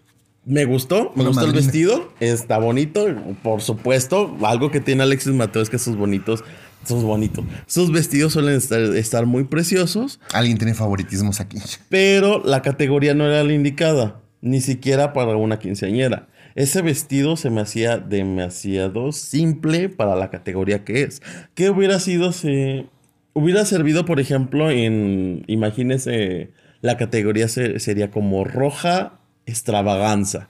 me 0.47 0.65
gustó, 0.65 1.13
me 1.15 1.21
Una 1.23 1.29
gustó 1.31 1.45
el 1.45 1.53
vestido, 1.53 2.13
está 2.21 2.57
bonito, 2.59 3.05
por 3.43 3.61
supuesto. 3.61 4.35
Algo 4.43 4.71
que 4.71 4.81
tiene 4.81 5.03
Alexis 5.03 5.35
Mateo 5.35 5.61
es 5.61 5.69
que 5.69 5.79
sus 5.79 5.97
bonitos, 5.97 6.43
sus 6.87 7.03
bonitos, 7.03 7.45
sus 7.67 7.93
vestidos 7.93 8.33
suelen 8.33 8.55
estar, 8.55 8.81
estar 8.81 9.27
muy 9.27 9.45
preciosos, 9.45 10.21
Alguien 10.33 10.57
tiene 10.57 10.73
favoritismos 10.73 11.41
aquí. 11.41 11.59
pero 11.91 12.43
la 12.45 12.63
categoría 12.63 13.13
no 13.15 13.27
era 13.27 13.45
la 13.45 13.53
indicada, 13.53 14.21
ni 14.41 14.63
siquiera 14.63 15.13
para 15.13 15.37
una 15.37 15.59
quinceañera. 15.59 16.29
Ese 16.55 16.83
vestido 16.83 17.37
se 17.37 17.51
me 17.51 17.61
hacía 17.61 17.99
demasiado 17.99 19.11
simple 19.13 19.89
para 19.89 20.15
la 20.17 20.31
categoría 20.31 20.85
que 20.85 21.03
es. 21.03 21.21
¿Qué 21.55 21.71
hubiera 21.71 21.99
sido 21.99 22.33
si 22.33 22.87
hubiera 23.33 23.65
servido, 23.65 24.05
por 24.05 24.21
ejemplo, 24.21 24.71
en, 24.71 25.43
imagínese, 25.49 26.51
la 26.81 26.97
categoría 26.97 27.49
se- 27.49 27.81
sería 27.81 28.11
como 28.11 28.45
roja 28.45 29.19
extravaganza? 29.47 30.49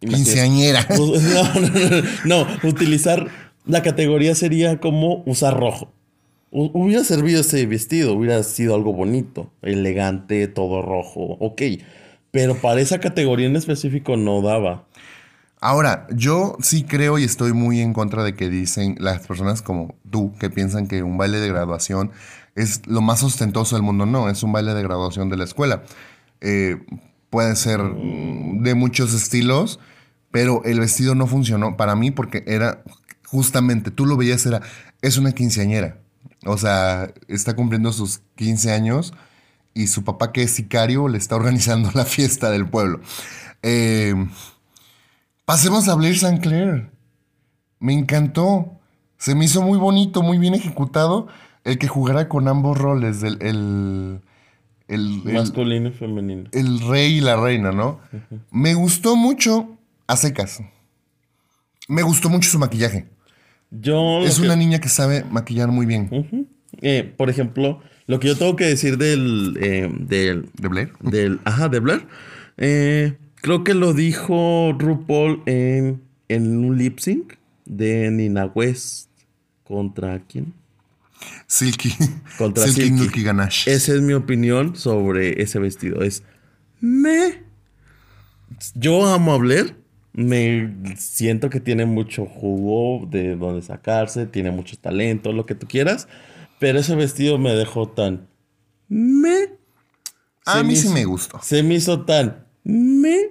Imagínese. 0.00 0.32
Quinceañera. 0.32 0.86
No, 0.96 1.60
no, 1.60 1.68
no, 2.24 2.44
no, 2.44 2.68
utilizar 2.68 3.28
la 3.66 3.82
categoría 3.82 4.34
sería 4.34 4.78
como 4.80 5.22
usar 5.26 5.56
rojo. 5.58 5.92
Hu- 6.50 6.70
Hubiera 6.74 7.04
servido 7.04 7.42
ese 7.42 7.64
vestido, 7.66 8.14
hubiera 8.14 8.42
sido 8.42 8.74
algo 8.74 8.92
bonito, 8.92 9.52
elegante, 9.62 10.48
todo 10.48 10.82
rojo, 10.82 11.36
ok. 11.38 11.62
Pero 12.32 12.56
para 12.60 12.80
esa 12.80 12.98
categoría 12.98 13.46
en 13.46 13.54
específico 13.56 14.16
no 14.16 14.40
daba. 14.42 14.86
Ahora, 15.60 16.06
yo 16.10 16.56
sí 16.62 16.84
creo 16.84 17.18
y 17.18 17.24
estoy 17.24 17.52
muy 17.52 17.80
en 17.80 17.92
contra 17.92 18.24
de 18.24 18.34
que 18.34 18.48
dicen 18.48 18.96
las 18.98 19.26
personas 19.26 19.60
como 19.60 19.94
tú 20.10 20.34
que 20.38 20.48
piensan 20.48 20.86
que 20.88 21.02
un 21.02 21.18
baile 21.18 21.38
de 21.38 21.48
graduación 21.48 22.12
es 22.54 22.86
lo 22.86 23.02
más 23.02 23.22
ostentoso 23.22 23.76
del 23.76 23.82
mundo. 23.82 24.06
No, 24.06 24.30
es 24.30 24.42
un 24.42 24.52
baile 24.52 24.72
de 24.72 24.82
graduación 24.82 25.28
de 25.28 25.36
la 25.36 25.44
escuela. 25.44 25.82
Eh, 26.40 26.78
puede 27.28 27.56
ser 27.56 27.82
de 27.82 28.74
muchos 28.74 29.12
estilos, 29.12 29.80
pero 30.30 30.62
el 30.64 30.80
vestido 30.80 31.14
no 31.14 31.26
funcionó 31.26 31.76
para 31.76 31.94
mí 31.94 32.10
porque 32.10 32.42
era 32.46 32.82
justamente, 33.26 33.90
tú 33.90 34.06
lo 34.06 34.16
veías, 34.16 34.46
era, 34.46 34.62
es 35.02 35.18
una 35.18 35.32
quinceañera. 35.32 35.98
O 36.46 36.56
sea, 36.56 37.12
está 37.28 37.54
cumpliendo 37.54 37.92
sus 37.92 38.22
15 38.36 38.72
años 38.72 39.12
y 39.74 39.88
su 39.88 40.04
papá 40.04 40.32
que 40.32 40.42
es 40.42 40.52
sicario 40.52 41.06
le 41.08 41.18
está 41.18 41.36
organizando 41.36 41.90
la 41.94 42.06
fiesta 42.06 42.50
del 42.50 42.66
pueblo. 42.66 43.00
Eh, 43.62 44.14
Pasemos 45.50 45.88
a 45.88 45.94
Blair 45.96 46.14
St. 46.14 46.40
Clair. 46.40 46.90
Me 47.80 47.92
encantó. 47.92 48.78
Se 49.18 49.34
me 49.34 49.46
hizo 49.46 49.62
muy 49.62 49.78
bonito, 49.78 50.22
muy 50.22 50.38
bien 50.38 50.54
ejecutado. 50.54 51.26
El 51.64 51.76
que 51.78 51.88
jugara 51.88 52.28
con 52.28 52.46
ambos 52.46 52.78
roles, 52.78 53.22
el, 53.24 53.36
el, 53.42 54.20
el, 54.86 55.22
el- 55.26 55.34
Masculino 55.34 55.88
y 55.88 55.92
femenino. 55.92 56.48
el 56.52 56.80
rey 56.88 57.16
y 57.18 57.20
la 57.20 57.36
reina, 57.36 57.72
¿no? 57.72 58.00
Me 58.52 58.74
gustó 58.74 59.16
mucho 59.16 59.76
a 60.06 60.16
secas. 60.16 60.62
Me 61.88 62.02
gustó 62.02 62.30
mucho 62.30 62.48
su 62.48 62.58
maquillaje. 62.60 63.08
Yo. 63.72 64.20
Es 64.20 64.38
que- 64.38 64.44
una 64.46 64.54
niña 64.56 64.78
que 64.78 64.88
sabe 64.88 65.24
maquillar 65.30 65.68
muy 65.68 65.84
bien. 65.84 66.48
Eh, 66.80 67.12
por 67.16 67.28
ejemplo, 67.28 67.80
lo 68.06 68.20
que 68.20 68.28
yo 68.28 68.38
tengo 68.38 68.54
que 68.54 68.66
decir 68.66 68.96
del. 68.98 69.58
eh, 69.60 69.90
del 69.98 70.48
¿De 70.54 70.68
Blair? 70.68 70.92
del 71.00 71.40
ajá, 71.44 71.68
de 71.68 71.80
Blair. 71.80 72.06
eh, 72.56 73.18
creo 73.40 73.64
que 73.64 73.74
lo 73.74 73.92
dijo 73.92 74.72
RuPaul 74.78 75.42
en, 75.46 76.02
en 76.28 76.64
un 76.64 76.78
lip 76.78 76.98
sync 76.98 77.34
de 77.64 78.10
Nina 78.10 78.46
West. 78.46 79.08
¿Contra 79.64 80.20
quién? 80.26 80.54
Silky. 81.46 81.94
Contra 82.38 82.64
Silky, 82.64 82.88
Silky. 82.88 83.04
Nookie 83.04 83.22
Ganache. 83.22 83.72
Esa 83.72 83.94
es 83.94 84.00
mi 84.00 84.14
opinión 84.14 84.76
sobre 84.76 85.42
ese 85.42 85.58
vestido. 85.58 86.02
Es 86.02 86.22
me. 86.80 87.42
Yo 88.74 89.06
amo 89.06 89.32
a 89.34 89.38
Blair. 89.38 89.76
Me 90.12 90.96
siento 90.96 91.50
que 91.50 91.60
tiene 91.60 91.86
mucho 91.86 92.26
jugo 92.26 93.06
de 93.06 93.36
donde 93.36 93.62
sacarse, 93.62 94.26
tiene 94.26 94.50
mucho 94.50 94.76
talento, 94.76 95.32
lo 95.32 95.46
que 95.46 95.54
tú 95.54 95.68
quieras. 95.68 96.08
Pero 96.58 96.80
ese 96.80 96.96
vestido 96.96 97.38
me 97.38 97.54
dejó 97.54 97.88
tan 97.88 98.28
me. 98.90 99.56
a 100.44 100.62
mí 100.64 100.74
sí 100.74 100.88
me 100.88 101.04
gustó. 101.04 101.40
Se 101.42 101.62
me 101.62 101.74
hizo 101.74 102.04
tan 102.04 102.44
me. 102.64 103.30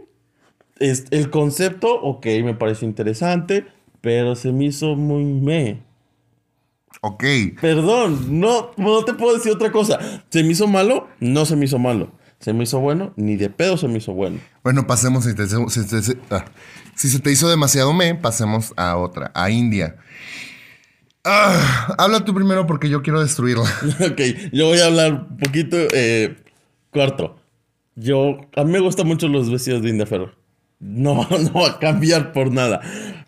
Es, 0.80 1.06
el 1.12 1.30
concepto, 1.30 1.94
ok, 2.02 2.26
me 2.44 2.54
pareció 2.54 2.88
interesante, 2.88 3.66
pero 4.02 4.36
se 4.36 4.52
me 4.54 4.66
hizo 4.66 4.96
muy 4.96 5.24
me. 5.26 5.82
Ok. 7.02 7.24
Perdón, 7.62 8.40
no, 8.40 8.72
no 8.78 9.04
te 9.06 9.14
puedo 9.14 9.36
decir 9.36 9.52
otra 9.52 9.72
cosa. 9.72 10.00
¿Se 10.30 10.44
me 10.44 10.52
hizo 10.52 10.68
malo? 10.68 11.08
No 11.20 11.46
se 11.46 11.56
me 11.56 11.66
hizo 11.66 11.80
malo. 11.80 12.12
¿Se 12.40 12.54
me 12.54 12.64
hizo 12.64 12.80
bueno? 12.80 13.14
Ni 13.18 13.36
de 13.36 13.50
pedo 13.50 13.76
se 13.78 13.88
me 13.90 13.98
hizo 13.98 14.14
bueno. 14.14 14.40
Bueno, 14.64 14.88
pasemos. 14.88 15.26
Si, 15.26 15.36
te- 15.36 15.48
si 15.48 15.86
te- 15.88 16.02
si- 16.02 16.18
ah. 16.32 16.46
Si 16.96 17.08
se 17.10 17.20
te 17.20 17.32
hizo 17.32 17.50
demasiado 17.50 17.94
me, 17.94 18.16
pasemos 18.16 18.74
a 18.76 18.98
otra, 18.98 19.32
a 19.34 19.50
India. 19.50 19.96
Ah, 21.24 21.96
habla 21.98 22.24
tú 22.26 22.34
primero 22.34 22.66
porque 22.66 22.90
yo 22.90 23.02
quiero 23.02 23.22
destruirla. 23.22 23.64
ok, 24.12 24.22
yo 24.52 24.68
voy 24.68 24.80
a 24.80 24.86
hablar 24.88 25.28
un 25.30 25.38
poquito 25.38 25.78
eh, 25.94 26.38
corto. 26.92 27.39
Yo, 28.00 28.38
a 28.56 28.64
mí 28.64 28.72
me 28.72 28.80
gustan 28.80 29.08
mucho 29.08 29.28
los 29.28 29.52
vestidos 29.52 29.82
de 29.82 29.90
India 29.90 30.06
Ferro. 30.06 30.32
no, 30.80 31.28
no 31.30 31.54
va 31.54 31.68
a 31.68 31.80
cambiar 31.80 32.32
por 32.32 32.52
nada. 32.52 32.80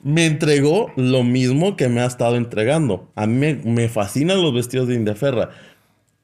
Me 0.02 0.26
entregó 0.26 0.92
lo 0.96 1.24
mismo 1.24 1.76
que 1.76 1.90
me 1.90 2.00
ha 2.00 2.06
estado 2.06 2.38
entregando. 2.38 3.12
A 3.16 3.28
mí 3.28 3.56
me, 3.66 3.90
fascinan 3.90 4.42
los 4.42 4.54
vestidos 4.54 4.88
de 4.88 4.96
India 4.96 5.14
Ferra. 5.14 5.50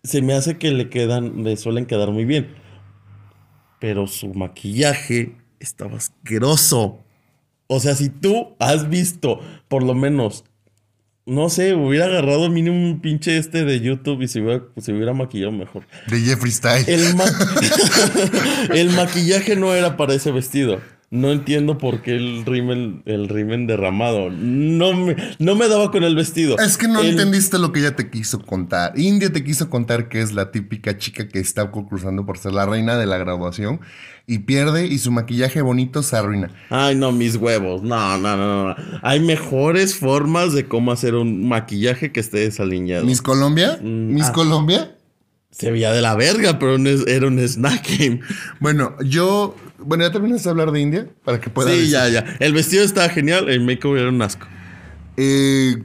Se 0.03 0.21
me 0.21 0.33
hace 0.33 0.57
que 0.57 0.71
le 0.71 0.89
quedan, 0.89 1.43
le 1.43 1.57
suelen 1.57 1.85
quedar 1.85 2.11
muy 2.11 2.23
bien. 2.23 2.55
Pero 3.79 4.07
su 4.07 4.33
maquillaje 4.33 5.35
estaba 5.59 5.97
asqueroso. 5.97 7.03
O 7.67 7.81
sea, 7.81 7.95
si 7.95 8.09
tú 8.09 8.55
has 8.59 8.89
visto 8.89 9.41
por 9.67 9.83
lo 9.83 9.93
menos 9.93 10.45
no 11.27 11.49
sé, 11.49 11.73
hubiera 11.73 12.05
agarrado 12.05 12.49
mínimo 12.49 12.77
un 12.77 13.01
pinche 13.01 13.37
este 13.37 13.65
de 13.65 13.81
YouTube 13.81 14.21
y 14.21 14.29
se 14.29 14.41
hubiera, 14.41 14.63
se 14.77 14.93
hubiera 14.93 15.13
maquillado 15.13 15.51
mejor. 15.51 15.85
De 16.07 16.21
Jeffree 16.21 16.51
Style. 16.51 16.85
El, 16.87 17.15
ma 17.15 17.25
el 18.73 18.89
maquillaje 18.91 19.57
no 19.57 19.73
era 19.75 19.97
para 19.97 20.13
ese 20.13 20.31
vestido. 20.31 20.79
No 21.09 21.31
entiendo 21.31 21.77
por 21.77 22.01
qué 22.01 22.17
el 22.17 22.45
rimen, 22.45 23.01
el 23.05 23.29
rimen 23.29 23.65
derramado. 23.65 24.29
No 24.29 24.93
me, 24.93 25.15
no 25.39 25.55
me 25.55 25.69
daba 25.69 25.89
con 25.89 26.03
el 26.03 26.15
vestido. 26.15 26.57
Es 26.57 26.77
que 26.77 26.89
no 26.89 26.99
El- 26.99 27.11
entendiste 27.11 27.57
lo 27.59 27.71
que 27.71 27.79
ella 27.79 27.95
te 27.95 28.09
quiso 28.09 28.41
contar. 28.45 28.91
India 28.99 29.31
te 29.31 29.41
quiso 29.41 29.69
contar 29.69 30.09
que 30.09 30.19
es 30.21 30.33
la 30.33 30.51
típica 30.51 30.97
chica 30.97 31.29
que 31.29 31.39
está 31.39 31.71
concursando 31.71 32.25
por 32.25 32.37
ser 32.37 32.51
la 32.51 32.65
reina 32.65 32.97
de 32.97 33.05
la 33.05 33.17
graduación 33.17 33.79
y 34.25 34.39
pierde 34.39 34.85
y 34.87 34.97
su 34.97 35.13
maquillaje 35.13 35.61
bonito 35.61 36.03
se 36.03 36.17
arruina. 36.17 36.51
Ay, 36.69 36.95
no, 36.95 37.13
mis 37.13 37.37
huevos. 37.37 37.83
No, 37.83 38.17
no, 38.17 38.35
no, 38.35 38.67
no. 38.67 38.75
Hay 39.01 39.21
mejores 39.21 39.95
formas 39.95 40.51
de 40.51 40.67
cómo 40.67 40.91
hacer 40.91 41.15
un 41.15 41.47
maquillaje 41.47 42.11
que 42.11 42.19
esté 42.19 42.39
desaliñado. 42.39 43.05
Miss 43.05 43.21
Colombia, 43.21 43.79
Miss 43.81 44.25
ah. 44.25 44.33
Colombia. 44.33 44.93
Se 45.49 45.71
veía 45.71 45.93
de 45.93 46.01
la 46.01 46.13
verga, 46.15 46.59
pero 46.59 46.75
era 46.75 47.27
un 47.27 47.39
snack 47.39 47.87
game. 47.97 48.19
Bueno, 48.59 48.95
yo, 49.03 49.55
bueno, 49.79 50.03
ya 50.03 50.11
terminaste 50.11 50.43
de 50.45 50.49
hablar 50.51 50.71
de 50.71 50.81
India 50.81 51.07
para 51.23 51.39
que 51.39 51.49
pueda. 51.49 51.69
Sí, 51.69 51.77
decir. 51.77 51.91
ya, 51.91 52.09
ya. 52.09 52.37
El 52.39 52.53
vestido 52.53 52.83
estaba 52.83 53.09
genial, 53.09 53.49
el 53.49 53.61
make-up 53.61 53.95
era 53.95 54.09
un 54.09 54.21
asco. 54.21 54.47
Eh, 55.17 55.83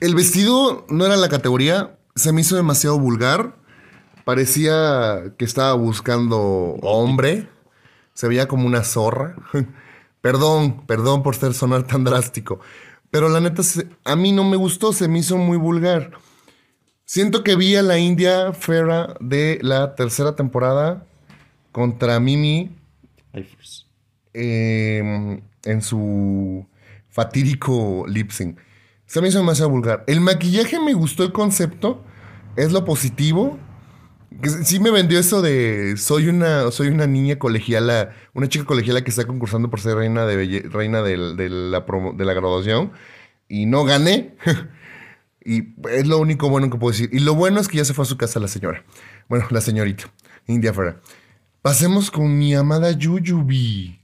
el 0.00 0.14
vestido 0.14 0.86
no 0.88 1.06
era 1.06 1.16
la 1.16 1.28
categoría, 1.28 1.96
se 2.14 2.32
me 2.32 2.40
hizo 2.40 2.56
demasiado 2.56 2.98
vulgar. 2.98 3.56
Parecía 4.24 5.34
que 5.36 5.44
estaba 5.44 5.74
buscando 5.74 6.38
hombre. 6.82 7.48
Se 8.14 8.28
veía 8.28 8.46
como 8.46 8.66
una 8.66 8.84
zorra. 8.84 9.36
perdón, 10.20 10.86
perdón 10.86 11.22
por 11.22 11.34
ser 11.34 11.54
sonar 11.54 11.86
tan 11.86 12.04
drástico. 12.04 12.60
Pero 13.10 13.28
la 13.28 13.40
neta, 13.40 13.62
a 14.04 14.16
mí 14.16 14.32
no 14.32 14.44
me 14.44 14.56
gustó, 14.56 14.92
se 14.92 15.08
me 15.08 15.18
hizo 15.18 15.36
muy 15.36 15.58
vulgar. 15.58 16.12
Siento 17.04 17.42
que 17.42 17.56
vi 17.56 17.76
a 17.76 17.82
la 17.82 17.98
India 17.98 18.52
Fera 18.52 19.14
de 19.20 19.58
la 19.60 19.94
tercera 19.96 20.34
temporada 20.34 21.04
contra 21.72 22.20
Mimi 22.20 22.70
Eh, 24.34 25.40
en 25.64 25.82
su 25.82 26.66
fatídico 27.08 28.04
lip 28.08 28.30
sync. 28.30 28.58
Se 29.06 29.20
me 29.20 29.28
hizo 29.28 29.38
demasiado 29.38 29.70
vulgar. 29.70 30.04
El 30.06 30.20
maquillaje 30.20 30.78
me 30.80 30.94
gustó 30.94 31.22
el 31.22 31.32
concepto, 31.32 32.02
es 32.56 32.72
lo 32.72 32.84
positivo. 32.84 33.58
Sí 34.64 34.80
me 34.80 34.90
vendió 34.90 35.18
eso 35.18 35.42
de 35.42 35.94
soy 35.98 36.28
una, 36.28 36.70
soy 36.70 36.88
una 36.88 37.06
niña 37.06 37.38
colegiala, 37.38 38.12
una 38.32 38.48
chica 38.48 38.64
colegiala 38.64 39.02
que 39.04 39.10
está 39.10 39.26
concursando 39.26 39.68
por 39.68 39.80
ser 39.80 39.96
reina 39.96 40.24
de, 40.24 40.62
reina 40.70 41.02
del- 41.02 41.36
de, 41.36 41.50
la 41.50 41.84
de 42.14 42.24
la 42.24 42.32
graduación 42.32 42.92
y 43.48 43.66
no 43.66 43.84
gané. 43.84 44.34
y 45.44 45.74
es 45.90 46.06
lo 46.06 46.18
único 46.18 46.48
bueno 46.48 46.70
que 46.70 46.78
puedo 46.78 46.92
decir. 46.92 47.10
Y 47.12 47.18
lo 47.20 47.34
bueno 47.34 47.60
es 47.60 47.68
que 47.68 47.76
ya 47.76 47.84
se 47.84 47.92
fue 47.92 48.04
a 48.04 48.06
su 48.06 48.16
casa 48.16 48.40
la 48.40 48.48
señora. 48.48 48.82
Bueno, 49.28 49.46
la 49.50 49.60
señorita, 49.60 50.04
India 50.46 50.72
Ferra. 50.72 51.00
Pasemos 51.62 52.10
con 52.10 52.38
mi 52.38 52.54
amada 52.54 52.90
Yuyubi. 52.92 54.00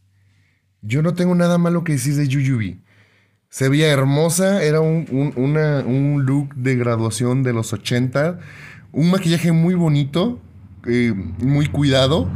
Yo 0.82 1.02
no 1.02 1.14
tengo 1.14 1.34
nada 1.34 1.58
malo 1.58 1.82
que 1.82 1.92
decir 1.92 2.14
de 2.14 2.28
Yuyubi. 2.28 2.80
Se 3.50 3.68
veía 3.68 3.88
hermosa, 3.88 4.62
era 4.62 4.80
un, 4.80 5.06
un- 5.10 5.32
un 5.36 6.24
look 6.24 6.54
de 6.54 6.76
graduación 6.76 7.42
de 7.42 7.52
los 7.52 7.72
80, 7.72 8.38
un 8.92 9.10
maquillaje 9.10 9.52
muy 9.52 9.74
bonito, 9.74 10.38
eh, 10.86 11.12
muy 11.38 11.66
cuidado, 11.66 12.30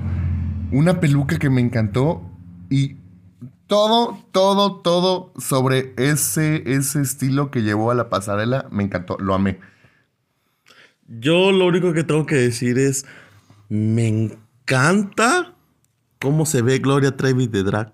una 0.73 1.01
peluca 1.01 1.39
que 1.39 1.51
me 1.51 1.61
encantó 1.61 2.23
y 2.71 2.97
todo, 3.67 4.19
todo, 4.33 4.81
todo 4.81 5.33
sobre 5.39 5.93
ese, 5.99 6.63
ese 6.67 7.01
estilo 7.03 7.51
que 7.51 7.63
llevó 7.63 7.91
a 7.91 7.95
la 7.95 8.09
pasarela 8.09 8.67
me 8.73 8.83
encantó, 8.83 9.17
lo 9.19 9.35
amé. 9.35 9.61
Yo 11.07 11.53
lo 11.53 11.67
único 11.67 11.93
que 11.93 12.05
tengo 12.05 12.27
que 12.27 12.37
decir 12.37 12.79
es, 12.79 13.05
me 13.69 14.31
cómo 16.21 16.47
se 16.47 16.63
ve 16.63 16.79
Gloria 16.79 17.17
Trevi 17.17 17.47
de 17.47 17.63
drag. 17.63 17.93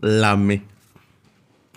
La 0.00 0.32
amé. 0.32 0.62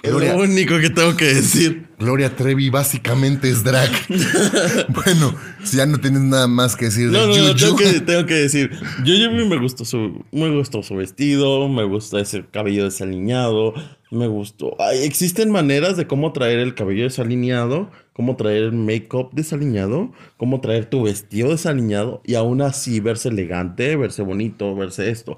Es 0.02 0.12
Gloria- 0.12 0.34
lo 0.34 0.44
único 0.44 0.78
que 0.80 0.90
tengo 0.90 1.18
que 1.18 1.26
decir. 1.26 1.88
Gloria 2.00 2.34
Trevi 2.34 2.70
básicamente 2.70 3.50
es 3.50 3.64
drag. 3.66 3.92
bueno, 4.90 5.36
si 5.64 5.76
ya 5.78 5.86
no 5.86 6.00
tienes 6.00 6.22
nada 6.22 6.48
más 6.48 6.78
que 6.78 6.86
decir 6.86 7.08
No, 7.08 7.22
de 7.22 7.28
no, 7.28 7.34
no, 7.48 7.52
Yuyu. 7.54 7.76
tengo 7.76 7.76
que, 7.76 8.00
tengo 8.06 8.26
que 8.26 8.34
decir. 8.36 8.72
Yo, 9.04 9.16
yo 9.16 9.32
me 9.32 9.58
gustó 9.58 9.84
su, 9.84 10.24
me 10.32 10.50
gustó 10.56 10.84
su 10.84 10.96
vestido, 10.96 11.68
me 11.68 11.84
gustó 11.84 12.18
ese 12.18 12.46
cabello 12.50 12.86
desaliñado, 12.86 13.74
me 14.12 14.28
gustó. 14.28 14.78
Ay, 14.80 15.00
existen 15.04 15.52
maneras 15.52 15.98
de 15.98 16.08
cómo 16.08 16.32
traer 16.32 16.60
el 16.60 16.76
cabello 16.76 17.04
desaliñado, 17.04 17.92
cómo 18.20 18.36
traer 18.36 18.64
el 18.64 18.74
make-up 18.74 19.30
desaliñado, 19.32 20.12
cómo 20.36 20.60
traer 20.60 20.88
tu 20.88 21.04
vestido 21.04 21.52
desaliñado 21.52 22.22
y 22.26 22.36
aún 22.36 22.62
así 22.62 23.00
verse 23.00 23.30
elegante, 23.30 23.96
verse 23.96 24.24
bonito, 24.24 24.76
verse 24.76 25.10
esto. 25.10 25.38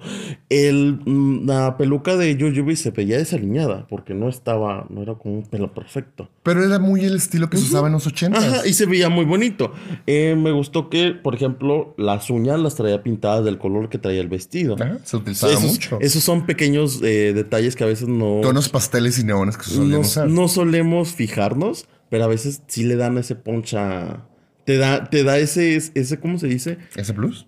El, 0.49 0.99
mm, 1.05 1.45
la 1.45 1.77
peluca 1.77 2.17
de 2.17 2.35
Yuyubi 2.35 2.75
se 2.75 2.89
veía 2.89 3.19
desaliñada 3.19 3.85
porque 3.87 4.15
no 4.15 4.29
estaba, 4.29 4.87
no 4.89 5.03
era 5.03 5.13
como 5.13 5.35
un 5.35 5.43
pelo 5.43 5.71
perfecto. 5.75 6.27
Pero 6.41 6.65
era 6.65 6.79
muy 6.79 7.05
el 7.05 7.17
estilo 7.17 7.51
que 7.51 7.57
se 7.57 7.65
usaba 7.65 7.85
en 7.85 7.93
los 7.93 8.07
80. 8.07 8.39
Ajá, 8.39 8.67
y 8.67 8.73
se 8.73 8.87
veía 8.87 9.09
muy 9.09 9.25
bonito. 9.25 9.71
Eh, 10.07 10.35
me 10.35 10.51
gustó 10.51 10.89
que, 10.89 11.11
por 11.11 11.35
ejemplo, 11.35 11.93
las 11.99 12.31
uñas 12.31 12.59
las 12.59 12.73
traía 12.73 13.03
pintadas 13.03 13.45
del 13.45 13.59
color 13.59 13.89
que 13.89 13.99
traía 13.99 14.21
el 14.21 14.27
vestido. 14.27 14.75
Ajá, 14.79 14.97
se 15.03 15.17
utilizaba 15.17 15.53
esos, 15.53 15.71
mucho. 15.71 15.99
esos 16.01 16.23
son 16.23 16.47
pequeños 16.47 16.99
eh, 17.03 17.33
detalles 17.35 17.75
que 17.75 17.83
a 17.83 17.87
veces 17.87 18.07
no, 18.07 18.39
Tonos 18.41 18.69
pasteles 18.69 19.19
y 19.19 19.23
neones 19.23 19.55
que 19.55 19.65
se 19.65 19.75
solían 19.75 20.01
no, 20.01 20.25
no 20.25 20.47
solemos 20.47 21.09
fijarnos, 21.09 21.85
pero 22.11 22.25
a 22.25 22.27
veces 22.27 22.61
sí 22.67 22.83
le 22.83 22.95
dan 22.97 23.17
ese 23.17 23.33
poncha. 23.35 24.27
Te 24.65 24.77
da, 24.77 25.05
te 25.09 25.23
da 25.23 25.39
ese, 25.39 25.75
ese, 25.75 26.19
¿cómo 26.19 26.37
se 26.37 26.45
dice? 26.47 26.77
¿Ese 26.95 27.15
plus? 27.15 27.47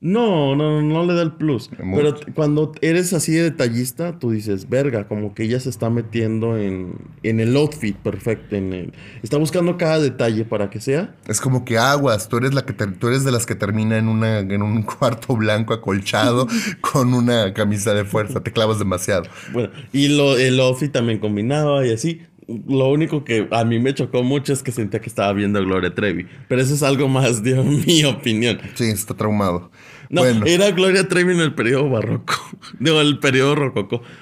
No, 0.00 0.54
no, 0.54 0.82
no 0.82 1.06
le 1.06 1.14
da 1.14 1.22
el 1.22 1.32
plus. 1.32 1.70
Emote. 1.78 2.02
Pero 2.02 2.34
cuando 2.34 2.72
eres 2.82 3.14
así 3.14 3.32
de 3.32 3.44
detallista, 3.44 4.18
tú 4.18 4.30
dices, 4.32 4.68
verga, 4.68 5.08
como 5.08 5.32
que 5.34 5.44
ella 5.44 5.58
se 5.60 5.70
está 5.70 5.88
metiendo 5.88 6.58
en, 6.58 6.96
en 7.22 7.40
el 7.40 7.56
outfit 7.56 7.96
perfecto. 7.96 8.54
En 8.54 8.74
el, 8.74 8.92
está 9.22 9.38
buscando 9.38 9.78
cada 9.78 9.98
detalle 10.00 10.44
para 10.44 10.68
que 10.68 10.78
sea. 10.82 11.14
Es 11.26 11.40
como 11.40 11.64
que 11.64 11.78
aguas, 11.78 12.28
tú 12.28 12.36
eres 12.36 12.52
la 12.52 12.66
que 12.66 12.74
ter- 12.74 12.98
tú 12.98 13.08
eres 13.08 13.24
de 13.24 13.32
las 13.32 13.46
que 13.46 13.54
termina 13.54 13.96
en 13.96 14.08
una 14.08 14.40
en 14.40 14.60
un 14.60 14.82
cuarto 14.98 15.36
blanco 15.36 15.72
acolchado 15.72 16.48
con 16.82 17.14
una 17.14 17.54
camisa 17.54 17.94
de 17.94 18.04
fuerza, 18.04 18.42
te 18.42 18.52
clavas 18.52 18.78
demasiado. 18.78 19.24
Bueno, 19.54 19.70
y 19.90 20.08
lo, 20.08 20.36
el 20.36 20.60
outfit 20.60 20.92
también 20.92 21.18
combinaba 21.18 21.86
y 21.86 21.92
así. 21.92 22.20
Lo 22.46 22.88
único 22.88 23.24
que 23.24 23.48
a 23.50 23.64
mí 23.64 23.78
me 23.78 23.94
chocó 23.94 24.22
mucho 24.22 24.52
es 24.52 24.62
que 24.62 24.72
sentía 24.72 25.00
que 25.00 25.08
estaba 25.08 25.32
viendo 25.32 25.58
a 25.58 25.62
Gloria 25.62 25.94
Trevi. 25.94 26.26
Pero 26.48 26.60
eso 26.60 26.74
es 26.74 26.82
algo 26.82 27.08
más 27.08 27.42
de 27.42 27.54
mi 27.86 28.04
opinión. 28.04 28.58
Sí, 28.74 28.84
está 28.84 29.14
traumado. 29.14 29.70
No, 30.10 30.20
bueno, 30.20 30.44
era 30.46 30.70
Gloria 30.70 31.08
Trevi 31.08 31.32
en 31.32 31.40
el 31.40 31.54
periodo 31.54 31.88
barroco. 31.88 32.34
Digo, 32.78 33.00
el 33.00 33.18
periodo 33.18 33.54
rococó. 33.54 34.02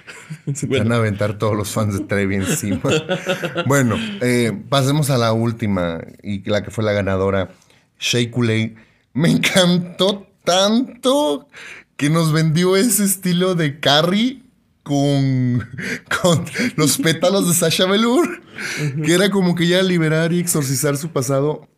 Bueno, 0.67 0.85
van 0.85 0.93
a 0.93 0.97
aventar 0.97 1.37
todos 1.39 1.55
los 1.55 1.69
fans 1.71 1.93
de 1.93 2.05
Trevi 2.07 2.37
encima. 2.37 2.81
bueno, 3.67 3.97
eh, 4.23 4.51
pasemos 4.71 5.11
a 5.11 5.19
la 5.19 5.35
última 5.35 6.01
y 6.23 6.49
la 6.49 6.63
que 6.63 6.71
fue 6.71 6.83
la 6.83 6.93
ganadora, 6.93 7.51
Shea 8.01 8.31
Coulee. 8.31 8.75
Me 9.13 9.31
encantó 9.31 10.27
tanto 10.43 11.49
que 11.97 12.09
nos 12.09 12.33
vendió 12.33 12.77
ese 12.77 13.05
estilo 13.05 13.55
de 13.55 13.79
Carrie 13.79 14.42
con, 14.83 15.69
con 16.23 16.45
los 16.77 16.99
pétalos 16.99 17.49
de 17.49 17.55
Sasha 17.55 17.87
Velour, 17.87 18.43
que 19.05 19.15
era 19.15 19.31
como 19.31 19.55
que 19.55 19.67
ya 19.67 19.83
liberar 19.83 20.33
y 20.33 20.41
exorcizar 20.41 20.97
su 20.97 21.11
pasado. 21.11 21.69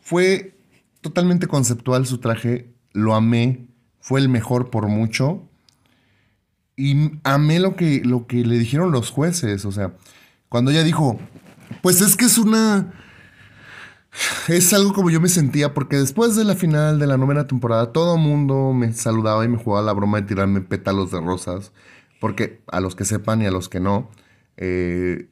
Fue 0.00 0.56
totalmente 1.00 1.46
conceptual 1.46 2.06
su 2.06 2.18
traje, 2.18 2.72
lo 2.92 3.14
amé, 3.14 3.68
fue 4.00 4.20
el 4.20 4.28
mejor 4.28 4.70
por 4.70 4.88
mucho. 4.88 5.48
Y 6.76 7.20
amé 7.24 7.58
lo 7.58 7.74
que, 7.74 8.02
lo 8.04 8.26
que 8.26 8.44
le 8.44 8.58
dijeron 8.58 8.92
los 8.92 9.10
jueces, 9.10 9.64
o 9.64 9.72
sea, 9.72 9.94
cuando 10.48 10.70
ella 10.70 10.84
dijo, 10.84 11.18
pues 11.82 12.00
es 12.00 12.16
que 12.16 12.24
es 12.26 12.38
una... 12.38 12.94
Es 14.48 14.72
algo 14.72 14.94
como 14.94 15.10
yo 15.10 15.20
me 15.20 15.28
sentía, 15.28 15.74
porque 15.74 15.96
después 15.96 16.34
de 16.34 16.44
la 16.44 16.54
final 16.54 16.98
de 16.98 17.06
la 17.06 17.18
novena 17.18 17.46
temporada, 17.46 17.92
todo 17.92 18.16
el 18.16 18.20
mundo 18.20 18.72
me 18.72 18.92
saludaba 18.92 19.44
y 19.44 19.48
me 19.48 19.58
jugaba 19.58 19.84
la 19.84 19.92
broma 19.92 20.20
de 20.20 20.26
tirarme 20.26 20.60
pétalos 20.60 21.10
de 21.10 21.20
rosas, 21.20 21.72
porque 22.20 22.60
a 22.68 22.80
los 22.80 22.94
que 22.96 23.04
sepan 23.04 23.42
y 23.42 23.46
a 23.46 23.50
los 23.50 23.68
que 23.68 23.80
no, 23.80 24.10
eh, 24.56 25.28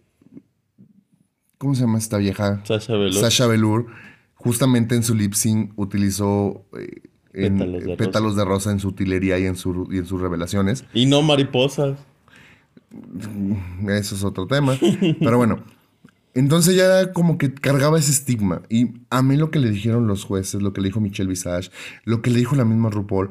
¿cómo 1.58 1.74
se 1.74 1.82
llama 1.82 1.98
esta 1.98 2.18
vieja? 2.18 2.62
Sasha 2.64 2.92
Velour. 2.94 3.14
Sasha 3.14 3.46
Velour, 3.46 3.86
justamente 4.34 4.94
en 4.94 5.02
su 5.02 5.14
lip 5.14 5.34
sync 5.34 5.72
utilizó 5.76 6.64
eh, 6.78 7.02
en- 7.32 7.58
Pétalos 7.58 7.72
de 7.72 7.86
rosa. 7.86 7.96
pétalos 7.96 8.36
de 8.36 8.44
rosa 8.44 8.70
en 8.72 8.80
su 8.80 8.88
utilería 8.88 9.38
y 9.38 9.46
en, 9.46 9.56
su, 9.56 9.88
y 9.90 9.98
en 9.98 10.06
sus 10.06 10.20
revelaciones. 10.20 10.84
Y 10.94 11.06
no 11.06 11.22
mariposas. 11.22 11.98
Eso 13.88 14.14
es 14.14 14.24
otro 14.24 14.46
tema. 14.46 14.76
Pero 15.20 15.36
bueno. 15.38 15.62
Entonces 16.34 16.76
ya 16.76 17.12
como 17.14 17.38
que 17.38 17.52
cargaba 17.54 17.98
ese 17.98 18.10
estigma. 18.10 18.60
Y 18.68 18.90
a 19.08 19.22
mí 19.22 19.36
lo 19.38 19.50
que 19.50 19.58
le 19.58 19.70
dijeron 19.70 20.06
los 20.06 20.24
jueces, 20.24 20.60
lo 20.60 20.74
que 20.74 20.82
le 20.82 20.88
dijo 20.88 21.00
Michelle 21.00 21.30
Visage, 21.30 21.70
lo 22.04 22.20
que 22.20 22.30
le 22.30 22.38
dijo 22.38 22.54
la 22.56 22.66
misma 22.66 22.90
RuPaul, 22.90 23.30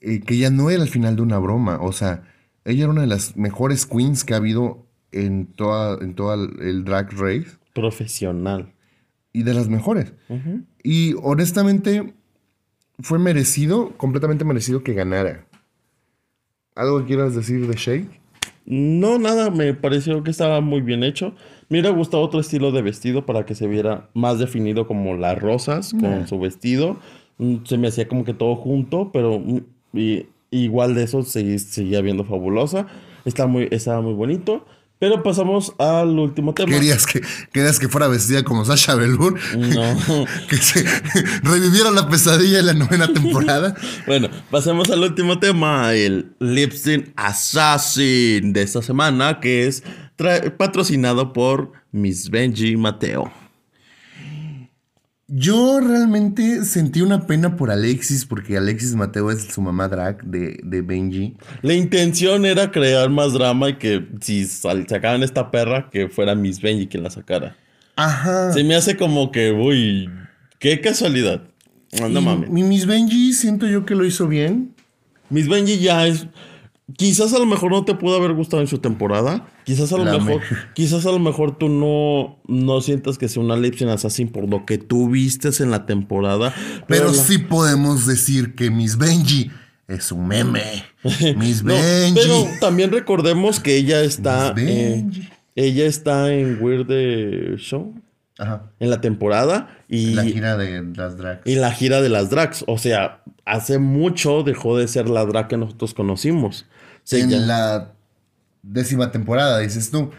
eh, 0.00 0.20
que 0.20 0.38
ya 0.38 0.48
no 0.50 0.70
era 0.70 0.84
el 0.84 0.88
final 0.88 1.16
de 1.16 1.22
una 1.22 1.38
broma. 1.38 1.78
O 1.80 1.90
sea, 1.92 2.22
ella 2.64 2.84
era 2.84 2.92
una 2.92 3.00
de 3.02 3.06
las 3.06 3.36
mejores 3.36 3.86
queens 3.86 4.24
que 4.24 4.34
ha 4.34 4.38
habido 4.38 4.86
en 5.10 5.46
toda, 5.46 5.98
en 6.02 6.14
toda 6.14 6.34
el 6.34 6.84
drag 6.84 7.12
race. 7.12 7.58
Profesional. 7.74 8.72
Y 9.32 9.44
de 9.44 9.54
las 9.54 9.68
mejores. 9.68 10.12
Y 10.82 11.14
honestamente, 11.22 12.14
fue 12.98 13.18
merecido, 13.18 13.96
completamente 13.96 14.44
merecido 14.44 14.82
que 14.82 14.92
ganara. 14.92 15.46
¿Algo 16.74 17.00
que 17.00 17.06
quieras 17.06 17.34
decir 17.34 17.66
de 17.66 17.74
Shay? 17.74 18.08
No, 18.64 19.18
nada, 19.18 19.50
me 19.50 19.74
pareció 19.74 20.22
que 20.22 20.30
estaba 20.30 20.60
muy 20.60 20.82
bien 20.82 21.02
hecho. 21.02 21.34
Me 21.68 21.80
hubiera 21.80 21.96
gustado 21.96 22.22
otro 22.22 22.40
estilo 22.40 22.70
de 22.70 22.82
vestido 22.82 23.26
para 23.26 23.44
que 23.44 23.54
se 23.54 23.66
viera 23.66 24.10
más 24.14 24.38
definido 24.38 24.86
como 24.86 25.14
las 25.16 25.38
rosas 25.38 25.94
con 25.98 26.28
su 26.28 26.38
vestido. 26.38 26.98
Mm, 27.38 27.64
se 27.64 27.78
me 27.78 27.88
hacía 27.88 28.06
como 28.06 28.24
que 28.24 28.34
todo 28.34 28.54
junto, 28.54 29.10
pero 29.12 29.38
mm, 29.38 29.60
igual 30.52 30.94
de 30.94 31.04
eso 31.04 31.22
seguía 31.22 32.00
viendo 32.00 32.24
fabulosa. 32.24 32.86
Está 33.24 33.46
muy, 33.46 33.68
estaba 33.70 34.00
muy 34.00 34.14
bonito. 34.14 34.64
Pero 35.02 35.20
pasamos 35.24 35.72
al 35.78 36.16
último 36.16 36.54
tema. 36.54 36.70
¿Querías 36.70 37.06
que, 37.06 37.20
querías 37.52 37.80
que 37.80 37.88
fuera 37.88 38.06
vestida 38.06 38.44
como 38.44 38.64
Sasha 38.64 38.94
Velour? 38.94 39.36
No. 39.56 39.96
que 40.48 40.56
se 40.58 40.84
reviviera 41.42 41.90
la 41.90 42.08
pesadilla 42.08 42.58
de 42.58 42.62
la 42.62 42.74
novena 42.74 43.12
temporada. 43.12 43.74
bueno, 44.06 44.28
pasemos 44.48 44.88
al 44.90 45.00
último 45.00 45.40
tema, 45.40 45.92
el 45.92 46.36
Lip 46.38 46.74
Assassin 47.16 48.52
de 48.52 48.62
esta 48.62 48.80
semana, 48.80 49.40
que 49.40 49.66
es 49.66 49.82
patrocinado 50.56 51.32
por 51.32 51.72
Miss 51.90 52.30
Benji 52.30 52.76
Mateo. 52.76 53.41
Yo 55.34 55.80
realmente 55.80 56.62
sentí 56.66 57.00
una 57.00 57.26
pena 57.26 57.56
por 57.56 57.70
Alexis, 57.70 58.26
porque 58.26 58.58
Alexis 58.58 58.94
Mateo 58.94 59.30
es 59.30 59.44
su 59.44 59.62
mamá 59.62 59.88
drag 59.88 60.22
de, 60.24 60.82
Benji. 60.82 61.38
La 61.62 61.72
intención 61.72 62.44
era 62.44 62.70
crear 62.70 63.08
más 63.08 63.32
drama 63.32 63.70
y 63.70 63.76
que 63.76 64.06
si 64.20 64.44
sacaban 64.44 65.22
esta 65.22 65.50
perra, 65.50 65.88
que 65.90 66.10
fuera 66.10 66.34
Miss 66.34 66.60
Benji 66.60 66.86
quien 66.86 67.02
la 67.02 67.08
sacara. 67.08 67.56
Ajá. 67.96 68.52
Se 68.52 68.62
me 68.62 68.74
hace 68.74 68.98
como 68.98 69.32
que, 69.32 69.52
uy, 69.52 70.10
qué 70.58 70.82
casualidad. 70.82 71.40
No, 71.98 72.20
mames. 72.20 72.50
Mi 72.50 72.62
Miss 72.62 72.84
Benji 72.84 73.32
siento 73.32 73.66
yo 73.66 73.86
que 73.86 73.94
lo 73.94 74.04
hizo 74.04 74.28
bien. 74.28 74.74
Miss 75.30 75.48
Benji 75.48 75.78
ya 75.78 76.06
es. 76.06 76.26
Quizás 76.98 77.32
a 77.32 77.38
lo 77.38 77.46
mejor 77.46 77.70
no 77.70 77.86
te 77.86 77.94
pudo 77.94 78.16
haber 78.16 78.34
gustado 78.34 78.60
en 78.60 78.68
su 78.68 78.80
temporada. 78.80 79.48
Quizás 79.64 79.92
a 79.92 79.98
lo 79.98 80.04
mejor, 80.04 80.42
quizás 80.74 81.06
a 81.06 81.10
lo 81.10 81.18
mejor 81.18 81.58
tú 81.58 81.68
no, 81.68 82.38
no 82.46 82.80
sientas 82.80 83.18
que 83.18 83.28
sea 83.28 83.42
una 83.42 83.56
Lipsin 83.56 83.88
Assassin 83.88 84.28
por 84.28 84.48
lo 84.48 84.66
que 84.66 84.78
tú 84.78 85.08
vistes 85.08 85.60
en 85.60 85.70
la 85.70 85.86
temporada. 85.86 86.54
Pero, 86.88 87.12
sí 87.12 87.38
podemos 87.38 88.06
decir 88.06 88.54
que 88.54 88.70
Miss 88.70 88.96
Benji 88.96 89.50
es 89.88 90.12
un 90.12 90.26
meme. 90.26 90.84
Miss 91.36 91.62
Benji. 91.62 92.14
Pero 92.14 92.46
también 92.60 92.90
recordemos 92.90 93.60
que 93.60 93.76
ella 93.76 94.00
está. 94.00 94.54
ella 94.56 95.86
está 95.86 96.32
en 96.32 96.58
Weird 96.60 97.58
Show. 97.58 97.94
Ajá. 98.38 98.72
En 98.80 98.90
la 98.90 99.00
temporada. 99.00 99.78
Y 99.88 100.14
la 100.14 100.24
gira 100.24 100.56
de 100.56 100.82
las 100.96 101.16
drags. 101.16 101.42
Y 101.44 101.54
la 101.54 101.70
gira 101.70 102.00
de 102.00 102.08
las 102.08 102.30
drags. 102.30 102.64
O 102.66 102.78
sea, 102.78 103.22
hace 103.44 103.78
mucho 103.78 104.42
dejó 104.42 104.76
de 104.76 104.88
ser 104.88 105.08
la 105.08 105.24
drag 105.24 105.48
que 105.48 105.56
nosotros 105.56 105.94
conocimos. 105.94 106.66
en 107.10 107.46
la 107.46 107.92
décima 108.62 109.10
temporada, 109.10 109.58
dices 109.58 109.90
tú. 109.90 110.10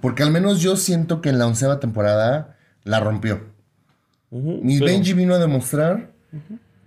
Porque 0.00 0.22
al 0.22 0.32
menos 0.32 0.60
yo 0.60 0.76
siento 0.76 1.20
que 1.20 1.28
en 1.28 1.38
la 1.38 1.46
onceava 1.46 1.80
temporada 1.80 2.56
la 2.84 3.00
rompió. 3.00 3.42
Miss 4.30 4.80
Benji 4.80 5.12
vino 5.12 5.34
a 5.34 5.38
demostrar 5.38 6.12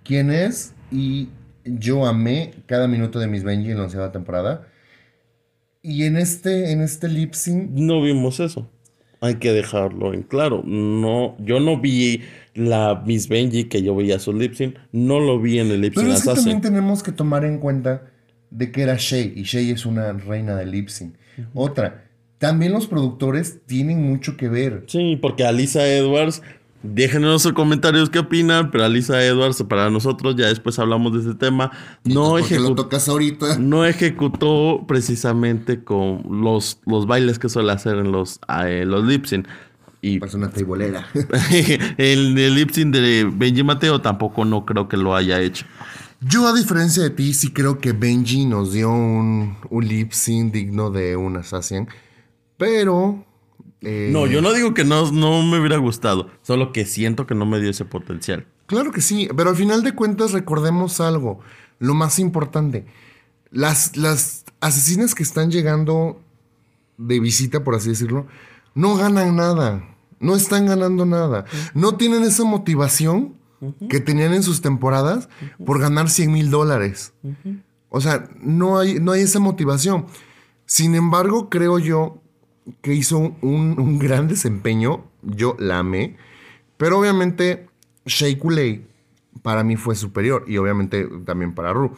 quién 0.03 0.31
es 0.31 0.73
y 0.91 1.29
yo 1.65 2.05
amé 2.05 2.53
cada 2.65 2.87
minuto 2.87 3.19
de 3.19 3.27
Miss 3.27 3.43
Benji 3.43 3.71
en 3.71 3.77
la 3.77 3.83
onceava 3.83 4.11
temporada. 4.11 4.67
Y 5.81 6.05
en 6.05 6.17
este, 6.17 6.71
en 6.71 6.81
este 6.81 7.09
lip 7.09 7.33
sync... 7.33 7.71
No 7.71 8.01
vimos 8.01 8.39
eso. 8.39 8.69
Hay 9.19 9.35
que 9.35 9.51
dejarlo 9.51 10.13
en 10.13 10.23
claro. 10.23 10.63
No, 10.65 11.35
yo 11.39 11.59
no 11.59 11.79
vi 11.79 12.21
la 12.55 13.03
Miss 13.05 13.27
Benji 13.27 13.65
que 13.65 13.81
yo 13.81 13.95
veía 13.95 14.19
su 14.19 14.33
lip 14.33 14.53
sync. 14.53 14.75
No 14.91 15.19
lo 15.19 15.39
vi 15.39 15.59
en 15.59 15.71
el 15.71 15.81
lip 15.81 15.93
sync. 15.93 16.03
Pero 16.05 16.15
es 16.15 16.23
también 16.23 16.61
tenemos 16.61 17.03
que 17.03 17.11
tomar 17.11 17.43
en 17.43 17.59
cuenta 17.59 18.12
de 18.53 18.71
que 18.71 18.83
era 18.83 18.95
Shay, 18.97 19.33
y 19.35 19.43
Shay 19.43 19.71
es 19.71 19.85
una 19.85 20.13
reina 20.13 20.55
de 20.55 20.65
lip 20.65 20.87
sync. 20.87 21.15
Otra, 21.53 22.05
también 22.37 22.71
los 22.71 22.87
productores 22.87 23.65
tienen 23.65 24.03
mucho 24.03 24.37
que 24.37 24.47
ver. 24.47 24.83
Sí, 24.87 25.17
porque 25.19 25.43
Alisa 25.43 25.87
Edwards, 25.87 26.41
déjenos 26.83 27.41
sus 27.41 27.53
comentarios 27.53 28.11
qué 28.11 28.19
opinan, 28.19 28.69
pero 28.69 28.83
Alisa 28.83 29.23
Edwards, 29.25 29.63
para 29.63 29.89
nosotros, 29.89 30.35
ya 30.35 30.47
después 30.47 30.77
hablamos 30.77 31.13
de 31.13 31.21
ese 31.21 31.37
tema, 31.37 31.71
no, 32.03 32.37
lo 32.37 32.75
tocas 32.75 33.09
ahorita? 33.09 33.57
no 33.59 33.85
ejecutó 33.85 34.85
precisamente 34.87 35.83
con 35.83 36.23
los, 36.43 36.79
los 36.85 37.07
bailes 37.07 37.39
que 37.39 37.49
suele 37.49 37.71
hacer 37.71 37.97
en 37.97 38.11
los, 38.11 38.39
eh, 38.63 38.83
los 38.85 39.03
lip 39.03 39.25
sync. 39.25 39.47
Y 40.01 40.19
Parece 40.19 40.35
una 40.35 40.51
teibolera. 40.51 41.07
el, 41.97 42.37
el 42.37 42.55
lip 42.55 42.69
sync 42.71 42.93
de 42.93 43.27
Benji 43.33 43.63
Mateo 43.63 44.01
tampoco 44.01 44.43
no 44.45 44.65
creo 44.65 44.89
que 44.89 44.97
lo 44.97 45.15
haya 45.15 45.41
hecho. 45.41 45.65
Yo, 46.25 46.47
a 46.47 46.53
diferencia 46.53 47.03
de 47.03 47.09
ti, 47.09 47.33
sí 47.33 47.51
creo 47.51 47.79
que 47.79 47.91
Benji 47.91 48.45
nos 48.45 48.71
dio 48.71 48.91
un, 48.91 49.57
un 49.69 49.87
lip 49.87 50.11
sync 50.11 50.53
digno 50.53 50.89
de 50.89 51.15
un 51.15 51.37
Assassin. 51.37 51.87
Pero. 52.57 53.25
Eh, 53.81 54.09
no, 54.13 54.27
yo 54.27 54.41
no 54.41 54.53
digo 54.53 54.73
que 54.73 54.85
no, 54.85 55.11
no 55.11 55.43
me 55.43 55.59
hubiera 55.59 55.77
gustado. 55.77 56.29
Solo 56.41 56.71
que 56.71 56.85
siento 56.85 57.27
que 57.27 57.35
no 57.35 57.45
me 57.45 57.59
dio 57.59 57.69
ese 57.69 57.85
potencial. 57.85 58.45
Claro 58.67 58.91
que 58.91 59.01
sí. 59.01 59.27
Pero 59.35 59.49
al 59.49 59.55
final 59.55 59.83
de 59.83 59.93
cuentas, 59.93 60.31
recordemos 60.31 61.01
algo. 61.01 61.39
Lo 61.79 61.93
más 61.93 62.19
importante. 62.19 62.85
Las, 63.51 63.97
las 63.97 64.45
asesinas 64.61 65.15
que 65.15 65.23
están 65.23 65.51
llegando 65.51 66.21
de 66.97 67.19
visita, 67.19 67.63
por 67.63 67.75
así 67.75 67.89
decirlo, 67.89 68.27
no 68.75 68.95
ganan 68.95 69.35
nada. 69.35 69.83
No 70.19 70.35
están 70.35 70.67
ganando 70.67 71.05
nada. 71.05 71.45
No 71.73 71.97
tienen 71.97 72.23
esa 72.23 72.45
motivación 72.45 73.35
que 73.89 73.99
tenían 73.99 74.33
en 74.33 74.43
sus 74.43 74.61
temporadas 74.61 75.29
por 75.65 75.79
ganar 75.79 76.09
100 76.09 76.31
mil 76.31 76.49
dólares. 76.49 77.13
O 77.89 78.01
sea, 78.01 78.29
no 78.41 78.79
hay, 78.79 78.99
no 78.99 79.11
hay 79.11 79.21
esa 79.21 79.39
motivación. 79.39 80.07
Sin 80.65 80.95
embargo, 80.95 81.49
creo 81.49 81.79
yo 81.79 82.21
que 82.81 82.93
hizo 82.93 83.35
un, 83.41 83.99
gran 83.99 84.27
desempeño. 84.27 85.05
Yo 85.21 85.55
la 85.59 85.79
amé. 85.79 86.17
Pero 86.77 86.99
obviamente, 86.99 87.67
Shea 88.05 88.37
Coulee 88.39 88.85
para 89.41 89.63
mí 89.63 89.75
fue 89.75 89.95
superior. 89.95 90.45
Y 90.47 90.57
obviamente 90.57 91.07
también 91.25 91.53
para 91.53 91.73
Ru. 91.73 91.95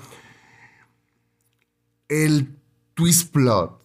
El 2.10 2.56
twist 2.94 3.32
plot. 3.32 3.82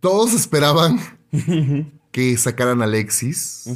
Todos 0.00 0.34
esperaban 0.34 1.00
que 2.12 2.36
sacaran 2.36 2.80
a 2.82 2.84
Alexis 2.84 3.68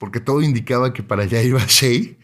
porque 0.00 0.18
todo 0.18 0.40
indicaba 0.40 0.94
que 0.94 1.02
para 1.02 1.24
allá 1.24 1.42
iba 1.42 1.62
Shay. 1.68 2.16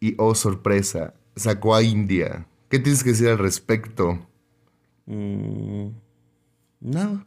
Y 0.00 0.14
oh, 0.18 0.34
sorpresa, 0.34 1.14
sacó 1.34 1.74
a 1.74 1.82
India. 1.82 2.46
¿Qué 2.68 2.78
tienes 2.78 3.02
que 3.02 3.10
decir 3.10 3.28
al 3.28 3.38
respecto? 3.38 4.24
Mm, 5.06 5.88
nada. 6.80 7.26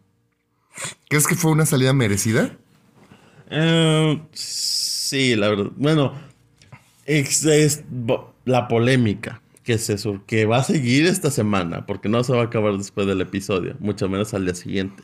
¿Crees 1.09 1.25
que 1.25 1.35
fue 1.35 1.51
una 1.51 1.65
salida 1.65 1.91
merecida? 1.91 2.55
Eh, 3.49 4.21
sí, 4.31 5.35
la 5.35 5.49
verdad. 5.49 5.71
Bueno, 5.75 6.13
es, 7.05 7.43
es, 7.43 7.83
la 8.45 8.67
polémica 8.67 9.41
que 9.63 9.73
eso, 9.73 10.21
que 10.27 10.45
va 10.45 10.57
a 10.57 10.63
seguir 10.63 11.07
esta 11.07 11.31
semana, 11.31 11.85
porque 11.87 12.09
no 12.09 12.23
se 12.23 12.33
va 12.33 12.41
a 12.41 12.45
acabar 12.45 12.77
después 12.77 13.07
del 13.07 13.21
episodio, 13.21 13.75
mucho 13.79 14.07
menos 14.07 14.33
al 14.33 14.45
día 14.45 14.55
siguiente. 14.55 15.03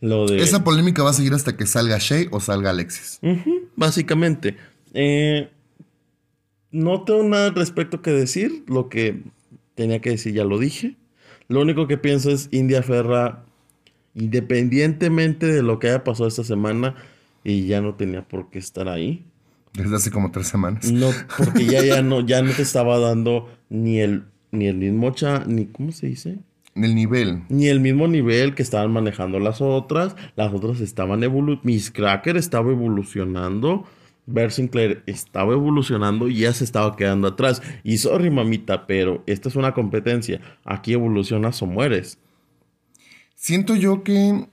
Esa 0.00 0.62
polémica 0.62 1.02
va 1.02 1.10
a 1.10 1.14
seguir 1.14 1.32
hasta 1.34 1.56
que 1.56 1.66
salga 1.66 1.98
Shay 1.98 2.28
o 2.30 2.40
salga 2.40 2.70
Alexis. 2.70 3.20
básicamente. 3.76 4.56
Eh, 4.94 5.48
no 6.70 7.04
tengo 7.04 7.22
nada 7.22 7.46
al 7.46 7.54
respecto 7.54 8.02
que 8.02 8.10
decir. 8.10 8.64
Lo 8.66 8.88
que 8.88 9.22
tenía 9.74 10.00
que 10.00 10.10
decir 10.10 10.34
ya 10.34 10.44
lo 10.44 10.58
dije. 10.58 10.96
Lo 11.48 11.60
único 11.60 11.86
que 11.86 11.96
pienso 11.96 12.30
es 12.30 12.48
India 12.50 12.82
Ferra, 12.82 13.44
independientemente 14.14 15.46
de 15.46 15.62
lo 15.62 15.78
que 15.78 15.88
haya 15.88 16.04
pasado 16.04 16.28
esta 16.28 16.44
semana, 16.44 16.96
y 17.44 17.66
ya 17.66 17.80
no 17.80 17.94
tenía 17.94 18.26
por 18.26 18.50
qué 18.50 18.58
estar 18.58 18.88
ahí. 18.88 19.24
Desde 19.72 19.94
hace 19.94 20.10
como 20.10 20.32
tres 20.32 20.48
semanas. 20.48 20.90
No, 20.90 21.10
porque 21.38 21.66
ya, 21.66 21.84
ya, 21.84 22.02
no, 22.02 22.20
ya 22.20 22.42
no 22.42 22.52
te 22.52 22.62
estaba 22.62 22.98
dando 22.98 23.48
ni 23.68 24.00
el, 24.00 24.24
ni 24.50 24.66
el 24.66 24.76
mismo 24.76 25.12
cha, 25.12 25.44
ni, 25.46 25.66
¿cómo 25.66 25.92
se 25.92 26.08
dice? 26.08 26.38
El 26.84 26.94
nivel. 26.94 27.42
Ni 27.48 27.68
el 27.68 27.80
mismo 27.80 28.08
nivel 28.08 28.54
que 28.54 28.62
estaban 28.62 28.92
manejando 28.92 29.38
las 29.38 29.60
otras. 29.60 30.16
Las 30.36 30.52
otras 30.52 30.80
estaban 30.80 31.22
evolucionando. 31.22 31.62
Miss 31.64 31.90
Cracker 31.90 32.36
estaba 32.36 32.70
evolucionando. 32.70 33.84
Bert 34.26 34.50
Sinclair 34.50 35.02
estaba 35.06 35.52
evolucionando 35.52 36.28
y 36.28 36.38
ya 36.38 36.52
se 36.52 36.64
estaba 36.64 36.96
quedando 36.96 37.28
atrás. 37.28 37.62
Y 37.84 37.98
sorry, 37.98 38.30
mamita, 38.30 38.86
pero 38.86 39.22
esta 39.26 39.48
es 39.48 39.56
una 39.56 39.72
competencia. 39.72 40.40
Aquí 40.64 40.92
evolucionas 40.92 41.62
o 41.62 41.66
mueres. 41.66 42.18
Siento 43.36 43.76
yo 43.76 44.02
que 44.02 44.48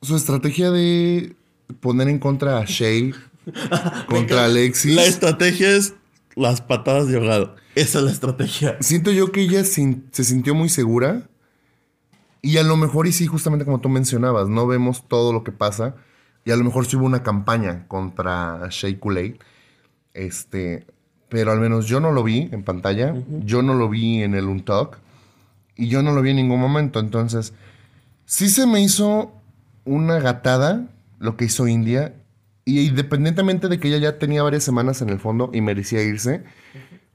su 0.00 0.16
estrategia 0.16 0.70
de 0.70 1.36
poner 1.80 2.08
en 2.08 2.18
contra 2.18 2.58
a 2.58 2.64
Shay 2.64 3.14
contra 4.08 4.46
Alexis. 4.46 4.96
La 4.96 5.04
estrategia 5.04 5.76
es 5.76 5.94
las 6.34 6.60
patadas 6.60 7.06
de 7.08 7.16
ahogado. 7.16 7.54
Esa 7.74 7.98
es 7.98 8.04
la 8.04 8.10
estrategia. 8.10 8.76
Siento 8.80 9.12
yo 9.12 9.30
que 9.32 9.42
ella 9.42 9.64
se 9.64 10.24
sintió 10.24 10.54
muy 10.54 10.68
segura. 10.68 11.28
Y 12.42 12.58
a 12.58 12.64
lo 12.64 12.76
mejor, 12.76 13.06
y 13.06 13.12
sí, 13.12 13.26
justamente 13.26 13.64
como 13.64 13.80
tú 13.80 13.88
mencionabas, 13.88 14.48
no 14.48 14.66
vemos 14.66 15.08
todo 15.08 15.32
lo 15.32 15.44
que 15.44 15.52
pasa. 15.52 15.94
Y 16.44 16.50
a 16.50 16.56
lo 16.56 16.64
mejor 16.64 16.86
sí 16.86 16.96
hubo 16.96 17.06
una 17.06 17.22
campaña 17.22 17.86
contra 17.86 18.66
Shea 18.68 18.98
Kool-Aid. 18.98 19.36
Este, 20.12 20.84
pero 21.28 21.52
al 21.52 21.60
menos 21.60 21.86
yo 21.86 22.00
no 22.00 22.10
lo 22.10 22.24
vi 22.24 22.48
en 22.50 22.64
pantalla. 22.64 23.14
Yo 23.44 23.62
no 23.62 23.74
lo 23.74 23.88
vi 23.88 24.22
en 24.22 24.34
el 24.34 24.46
Untalk. 24.46 24.98
Y 25.76 25.88
yo 25.88 26.02
no 26.02 26.12
lo 26.12 26.20
vi 26.20 26.30
en 26.30 26.36
ningún 26.36 26.60
momento. 26.60 26.98
Entonces, 26.98 27.54
sí 28.26 28.48
se 28.48 28.66
me 28.66 28.82
hizo 28.82 29.32
una 29.84 30.18
gatada 30.18 30.88
lo 31.20 31.36
que 31.36 31.44
hizo 31.44 31.68
India. 31.68 32.14
Y 32.64 32.80
independientemente 32.80 33.68
de 33.68 33.78
que 33.78 33.88
ella 33.88 33.98
ya 33.98 34.18
tenía 34.18 34.42
varias 34.42 34.64
semanas 34.64 35.00
en 35.00 35.10
el 35.10 35.20
fondo 35.20 35.50
y 35.52 35.60
merecía 35.60 36.02
irse, 36.02 36.42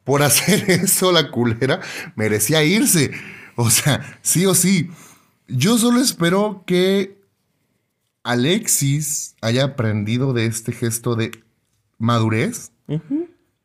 por 0.04 0.24
hacer 0.24 0.70
eso 0.70 1.12
la 1.12 1.32
culera 1.32 1.82
merecía 2.16 2.64
irse. 2.64 3.12
O 3.56 3.70
sea, 3.70 4.20
sí 4.22 4.46
o 4.46 4.56
sí. 4.56 4.90
Yo 5.48 5.78
solo 5.78 6.00
espero 6.00 6.64
que 6.66 7.18
Alexis 8.24 9.36
haya 9.42 9.64
aprendido 9.64 10.34
de 10.34 10.46
este 10.46 10.74
gesto 10.74 11.16
de 11.16 11.32
madurez 11.98 12.72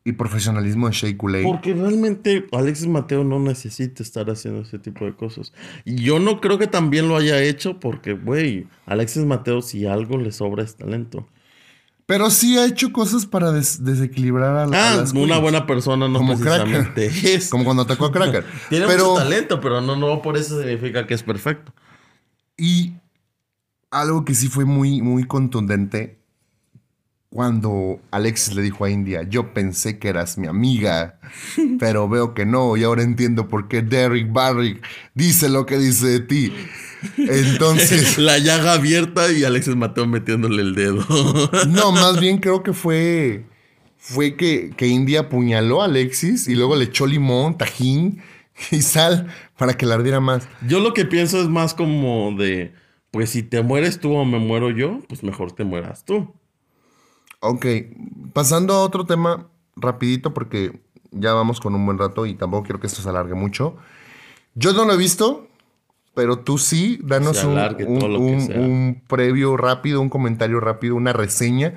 y 0.05 0.13
profesionalismo 0.13 0.89
de 0.89 0.95
Shea 0.95 1.17
Kool-Aid. 1.17 1.45
Porque 1.45 1.75
realmente 1.75 2.47
Alexis 2.53 2.87
Mateo 2.87 3.25
no 3.25 3.41
necesita 3.41 4.03
estar 4.03 4.31
haciendo 4.31 4.63
ese 4.63 4.79
tipo 4.79 5.05
de 5.05 5.15
cosas. 5.15 5.53
Y 5.85 5.97
yo 5.97 6.19
no 6.19 6.41
creo 6.41 6.59
que 6.59 6.67
también 6.67 7.09
lo 7.09 7.17
haya 7.17 7.43
hecho 7.43 7.81
porque, 7.81 8.13
güey, 8.13 8.69
Alexis 8.87 9.25
Mateo 9.25 9.63
si 9.63 9.87
algo 9.87 10.19
le 10.19 10.33
sobra 10.33 10.63
es 10.63 10.77
talento. 10.77 11.27
Pero 12.13 12.29
sí 12.29 12.59
ha 12.59 12.67
hecho 12.67 12.93
cosas 12.93 13.25
para 13.25 13.53
des- 13.53 13.83
desequilibrar 13.83 14.55
a, 14.55 14.67
la- 14.67 14.77
a 14.77 14.93
Ah, 14.93 14.97
las 14.97 15.13
una 15.13 15.25
queens. 15.27 15.41
buena 15.41 15.67
persona 15.67 16.09
no 16.09 16.19
Como 16.19 16.35
precisamente 16.39 17.07
es. 17.35 17.49
Como 17.49 17.65
cuando 17.65 17.85
atacó 17.85 18.05
a 18.05 18.13
Cracker. 18.13 18.45
Tiene 18.69 18.87
pero, 18.87 19.13
mucho 19.13 19.23
talento, 19.25 19.61
pero 19.63 19.81
no, 19.81 19.97
no 19.97 20.21
por 20.21 20.37
eso 20.37 20.59
significa 20.61 21.07
que 21.07 21.15
es 21.15 21.23
perfecto. 21.23 21.73
Y 22.59 22.93
algo 23.91 24.27
que 24.27 24.35
sí 24.35 24.49
fue 24.49 24.67
muy, 24.67 25.01
muy 25.01 25.25
contundente 25.25 26.22
cuando 27.33 27.99
Alexis 28.11 28.55
le 28.55 28.61
dijo 28.61 28.85
a 28.85 28.91
India, 28.91 29.23
yo 29.23 29.55
pensé 29.55 29.99
que 29.99 30.09
eras 30.09 30.37
mi 30.37 30.49
amiga, 30.49 31.19
pero 31.79 32.07
veo 32.07 32.35
que 32.35 32.45
no, 32.45 32.77
y 32.77 32.85
ahora 32.85 33.03
entiendo 33.03 33.49
por 33.49 33.69
qué 33.69 33.81
Derrick 33.81 34.31
Barrick 34.31 34.85
dice 35.15 35.49
lo 35.49 35.65
que 35.65 35.79
dice 35.79 36.07
de 36.09 36.21
ti. 36.21 36.53
Entonces, 37.17 38.19
La 38.19 38.37
llaga 38.39 38.75
abierta 38.75 39.33
y 39.33 39.45
Alexis 39.45 39.75
Mateo 39.77 40.07
metiéndole 40.07 40.61
el 40.61 40.75
dedo. 40.75 41.07
no, 41.69 41.91
más 41.93 42.21
bien 42.21 42.37
creo 42.41 42.63
que 42.63 42.75
fue, 42.75 43.47
fue 43.97 44.37
que, 44.37 44.71
que 44.77 44.89
India 44.89 45.21
apuñaló 45.21 45.81
a 45.81 45.87
Alexis 45.87 46.49
y 46.49 46.55
luego 46.55 46.77
le 46.77 46.85
echó 46.85 47.07
limón, 47.07 47.57
tajín 47.57 48.21
y 48.71 48.83
sal 48.83 49.29
para 49.57 49.73
que 49.73 49.87
la 49.87 49.95
ardiera 49.95 50.21
más. 50.21 50.47
Yo 50.69 50.81
lo 50.81 50.93
que 50.93 51.07
pienso 51.07 51.41
es 51.41 51.49
más 51.49 51.73
como 51.73 52.33
de, 52.37 52.75
pues 53.11 53.31
si 53.31 53.43
te 53.43 53.63
mueres 53.63 54.01
tú 54.01 54.13
o 54.13 54.27
me 54.27 54.39
muero 54.39 54.69
yo, 54.71 55.01
pues 55.09 55.23
mejor 55.23 55.53
te 55.53 55.65
mueras 55.65 56.05
tú. 56.05 56.35
Ok, 57.45 57.67
pasando 58.33 58.73
a 58.75 58.85
otro 58.85 59.05
tema 59.05 59.49
rapidito 59.75 60.33
porque 60.33 60.81
ya 61.11 61.35
vamos 61.35 61.59
con 61.61 61.75
un 61.75 61.85
buen 61.85 61.99
rato 61.99 62.25
y 62.25 62.35
tampoco 62.35 62.63
quiero 62.63 62.79
que 62.79 62.87
esto 62.87 63.03
se 63.03 63.09
alargue 63.09 63.35
mucho. 63.35 63.75
Yo 64.55 64.73
no 64.73 64.85
lo 64.85 64.93
he 64.93 64.97
visto, 64.97 65.49
pero 66.15 66.39
tú 66.39 66.57
sí, 66.57 67.01
danos 67.03 67.43
un, 67.43 69.03
previo 69.09 69.57
rápido, 69.57 70.01
un 70.01 70.09
comentario 70.09 70.61
rápido, 70.61 70.95
una 70.95 71.13
reseña. 71.13 71.75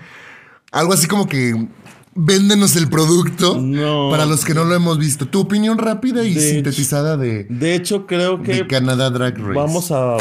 Algo 0.71 0.93
así 0.93 1.07
como 1.07 1.27
que 1.27 1.67
véndenos 2.13 2.75
el 2.75 2.87
producto 2.87 3.59
No. 3.59 4.09
para 4.11 4.27
los 4.27 4.45
que 4.45 4.53
no 4.53 4.65
lo 4.65 4.75
hemos 4.75 4.99
visto. 4.99 5.27
Tu 5.27 5.39
opinión 5.39 5.79
rápida 5.79 6.23
y 6.23 6.35
De 6.35 6.41
sintetizada 6.41 7.17
de, 7.17 7.45
De 7.45 7.73
hecho, 7.73 8.05
creo 8.05 8.43
que 8.43 8.53
de 8.53 8.67
Canadá 8.67 9.09
Drag 9.09 9.35
Race. 9.35 9.53
vamos 9.53 9.91
a... 9.91 10.17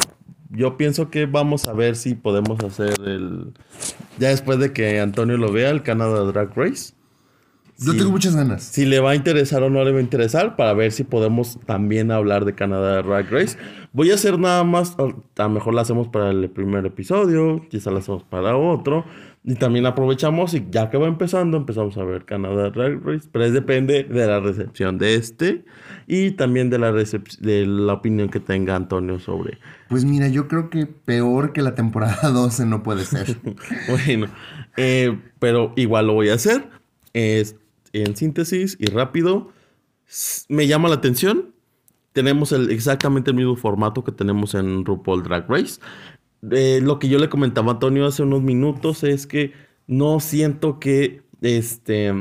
Yo 0.54 0.76
pienso 0.76 1.10
que 1.10 1.26
vamos 1.26 1.66
a 1.66 1.72
ver 1.72 1.96
si 1.96 2.14
podemos 2.14 2.62
hacer 2.62 2.94
el... 3.04 3.52
Ya 4.18 4.28
después 4.28 4.58
de 4.58 4.72
que 4.72 5.00
Antonio 5.00 5.36
lo 5.36 5.52
vea, 5.52 5.70
el 5.70 5.82
Canadá 5.82 6.20
Drag 6.24 6.56
Race. 6.56 6.94
Yo 7.78 7.96
tengo 7.96 8.10
muchas 8.10 8.36
ganas. 8.36 8.62
Si 8.62 8.84
le 8.84 9.00
va 9.00 9.10
a 9.10 9.14
interesar 9.16 9.64
o 9.64 9.70
no 9.70 9.82
le 9.84 9.90
va 9.90 9.98
a 9.98 10.02
interesar, 10.02 10.54
para 10.54 10.72
ver 10.74 10.92
si 10.92 11.02
podemos 11.02 11.58
también 11.66 12.12
hablar 12.12 12.44
de 12.44 12.54
Canadá 12.54 13.02
Drag 13.02 13.28
Race. 13.30 13.58
Voy 13.92 14.12
a 14.12 14.14
hacer 14.14 14.38
nada 14.38 14.62
más, 14.62 14.96
a 14.98 15.42
lo 15.42 15.48
mejor 15.48 15.74
la 15.74 15.82
hacemos 15.82 16.08
para 16.08 16.30
el 16.30 16.48
primer 16.50 16.86
episodio, 16.86 17.66
quizá 17.68 17.90
la 17.90 17.98
hacemos 17.98 18.22
para 18.22 18.56
otro. 18.56 19.04
Y 19.42 19.56
también 19.56 19.86
aprovechamos 19.86 20.54
y 20.54 20.64
ya 20.70 20.88
que 20.88 20.98
va 20.98 21.08
empezando, 21.08 21.56
empezamos 21.56 21.96
a 21.98 22.04
ver 22.04 22.24
Canadá 22.24 22.70
Drag 22.70 23.04
Race. 23.04 23.28
Pero 23.30 23.44
es 23.44 23.52
depende 23.52 24.04
de 24.04 24.26
la 24.26 24.38
recepción 24.38 24.96
de 24.96 25.16
este 25.16 25.64
y 26.06 26.32
también 26.32 26.70
de 26.70 26.78
la, 26.78 26.92
de 26.92 27.66
la 27.66 27.92
opinión 27.92 28.28
que 28.28 28.40
tenga 28.40 28.76
Antonio 28.76 29.18
sobre. 29.18 29.58
Pues 29.88 30.04
mira, 30.04 30.28
yo 30.28 30.48
creo 30.48 30.70
que 30.70 30.86
peor 30.86 31.52
que 31.52 31.62
la 31.62 31.74
temporada 31.74 32.28
12 32.30 32.66
no 32.66 32.82
puede 32.82 33.04
ser. 33.04 33.36
Bueno, 33.88 34.26
eh, 34.76 35.18
pero 35.38 35.72
igual 35.76 36.06
lo 36.06 36.14
voy 36.14 36.28
a 36.28 36.34
hacer. 36.34 36.68
Es 37.12 37.56
en 37.92 38.16
síntesis 38.16 38.76
y 38.78 38.86
rápido. 38.86 39.52
Me 40.48 40.66
llama 40.66 40.88
la 40.88 40.96
atención. 40.96 41.54
Tenemos 42.12 42.52
el, 42.52 42.70
exactamente 42.70 43.30
el 43.30 43.36
mismo 43.36 43.56
formato 43.56 44.04
que 44.04 44.12
tenemos 44.12 44.54
en 44.54 44.84
RuPaul 44.84 45.22
Drag 45.22 45.48
Race. 45.48 45.80
Eh, 46.50 46.80
lo 46.82 46.98
que 46.98 47.08
yo 47.08 47.18
le 47.18 47.28
comentaba 47.28 47.70
a 47.70 47.74
Antonio 47.74 48.06
hace 48.06 48.22
unos 48.22 48.42
minutos 48.42 49.02
es 49.02 49.26
que 49.26 49.52
no 49.86 50.20
siento 50.20 50.78
que 50.78 51.22
este 51.40 52.12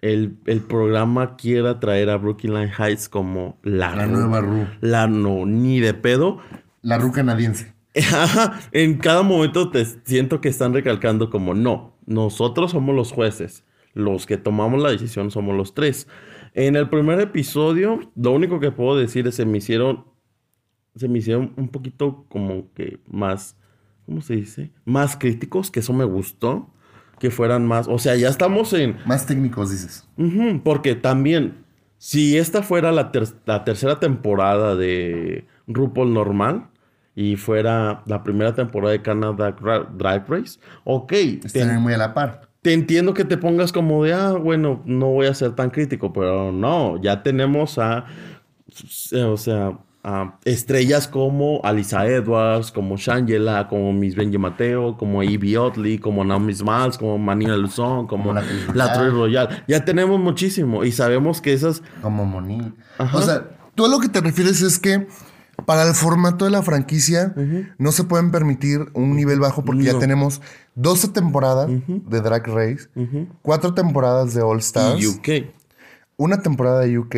el, 0.00 0.38
el 0.46 0.60
programa 0.60 1.36
quiera 1.36 1.78
traer 1.78 2.10
a 2.10 2.16
Brooklyn 2.16 2.70
Heights 2.76 3.08
como 3.08 3.58
la, 3.62 4.06
nueva 4.06 4.40
Ru. 4.40 4.66
La 4.80 5.06
no, 5.06 5.44
ni 5.46 5.80
de 5.80 5.94
pedo. 5.94 6.40
La 6.82 6.98
Ru 6.98 7.12
canadiense. 7.12 7.74
En 8.72 8.98
cada 8.98 9.22
momento 9.22 9.70
te 9.70 9.84
siento 9.84 10.40
que 10.40 10.48
están 10.48 10.72
recalcando 10.72 11.28
como 11.28 11.54
no, 11.54 11.98
nosotros 12.06 12.70
somos 12.70 12.94
los 12.94 13.12
jueces, 13.12 13.64
los 13.94 14.26
que 14.26 14.36
tomamos 14.36 14.80
la 14.80 14.90
decisión 14.90 15.30
somos 15.30 15.56
los 15.56 15.74
tres. 15.74 16.06
En 16.54 16.76
el 16.76 16.88
primer 16.88 17.20
episodio, 17.20 18.00
lo 18.16 18.32
único 18.32 18.60
que 18.60 18.72
puedo 18.72 18.96
decir 18.96 19.26
es 19.26 19.34
se 19.34 19.44
me 19.44 19.58
hicieron, 19.58 20.04
se 20.94 21.08
me 21.08 21.18
hicieron 21.18 21.52
un 21.56 21.68
poquito 21.68 22.26
como 22.28 22.72
que 22.72 23.00
más, 23.06 23.56
¿cómo 24.06 24.20
se 24.22 24.36
dice? 24.36 24.72
Más 24.84 25.16
críticos, 25.16 25.70
que 25.70 25.80
eso 25.80 25.92
me 25.92 26.04
gustó, 26.04 26.72
que 27.20 27.30
fueran 27.30 27.64
más, 27.66 27.86
o 27.86 27.98
sea, 28.00 28.16
ya 28.16 28.28
estamos 28.28 28.72
en, 28.72 28.96
Más 29.06 29.26
técnicos, 29.26 29.70
dices. 29.70 30.08
Ujú, 30.16 30.60
porque 30.64 30.96
también, 30.96 31.54
si 31.98 32.36
esta 32.36 32.62
fuera 32.64 32.90
la, 32.90 33.12
ter- 33.12 33.28
la 33.46 33.62
tercera 33.62 34.00
temporada 34.00 34.74
de 34.74 35.44
RuPaul 35.68 36.12
normal 36.12 36.66
y 37.14 37.36
fuera 37.36 38.02
la 38.06 38.22
primera 38.24 38.54
temporada 38.54 38.92
de 38.92 39.02
Canada 39.02 39.54
Drag 39.96 40.28
Race, 40.28 40.58
ok, 40.84 41.12
Están 41.44 41.80
muy 41.82 41.92
a 41.92 41.98
la 41.98 42.14
par. 42.14 42.48
te 42.62 42.72
entiendo 42.72 43.12
que 43.14 43.24
te 43.24 43.36
pongas 43.36 43.70
como 43.72 44.02
de, 44.04 44.14
ah, 44.14 44.32
bueno, 44.32 44.82
no 44.86 45.08
voy 45.10 45.26
a 45.26 45.34
ser 45.34 45.52
tan 45.54 45.70
crítico, 45.70 46.12
pero 46.12 46.50
no, 46.52 47.00
ya 47.02 47.22
tenemos 47.22 47.78
a, 47.78 48.06
o 49.26 49.36
sea, 49.36 49.78
a 50.02 50.38
estrellas 50.44 51.08
como 51.08 51.60
Alisa 51.62 52.06
Edwards, 52.06 52.72
como 52.72 52.96
Shangela, 52.96 53.68
como 53.68 53.92
Miss 53.92 54.14
Benji 54.14 54.38
Mateo, 54.38 54.96
como 54.96 55.22
Evie 55.22 55.58
Otley, 55.58 55.98
como 55.98 56.24
Naomi 56.24 56.54
Smalls, 56.54 56.96
como 56.96 57.18
Manila 57.18 57.56
Luzón, 57.56 58.06
como 58.06 58.30
Como 58.30 58.40
la 58.74 58.92
Troy 58.92 59.10
Royal. 59.10 59.64
Ya 59.68 59.84
tenemos 59.84 60.18
muchísimo 60.18 60.84
y 60.84 60.92
sabemos 60.92 61.40
que 61.40 61.52
esas... 61.52 61.82
Como 62.00 62.24
Moni. 62.24 62.72
Ajá. 62.98 63.16
O 63.18 63.22
sea, 63.22 63.48
tú 63.74 63.84
a 63.84 63.88
lo 63.88 63.98
que 64.00 64.08
te 64.08 64.20
refieres 64.20 64.62
es 64.62 64.78
que 64.78 65.06
para 65.66 65.86
el 65.86 65.94
formato 65.94 66.44
de 66.44 66.50
la 66.50 66.62
franquicia 66.62 67.34
no 67.78 67.92
se 67.92 68.04
pueden 68.04 68.30
permitir 68.30 68.86
un 68.94 69.14
nivel 69.16 69.40
bajo 69.40 69.64
porque 69.64 69.84
ya 69.84 69.98
tenemos 69.98 70.40
12 70.76 71.08
temporadas 71.08 71.68
de 71.86 72.20
Drag 72.20 72.46
Race, 72.46 72.88
cuatro 73.42 73.74
temporadas 73.74 74.34
de 74.34 74.42
All 74.42 74.58
Stars, 74.60 75.02
Y 75.02 75.06
UK. 75.06 75.52
una 76.16 76.40
temporada 76.42 76.80
de 76.80 76.98
UK 76.98 77.16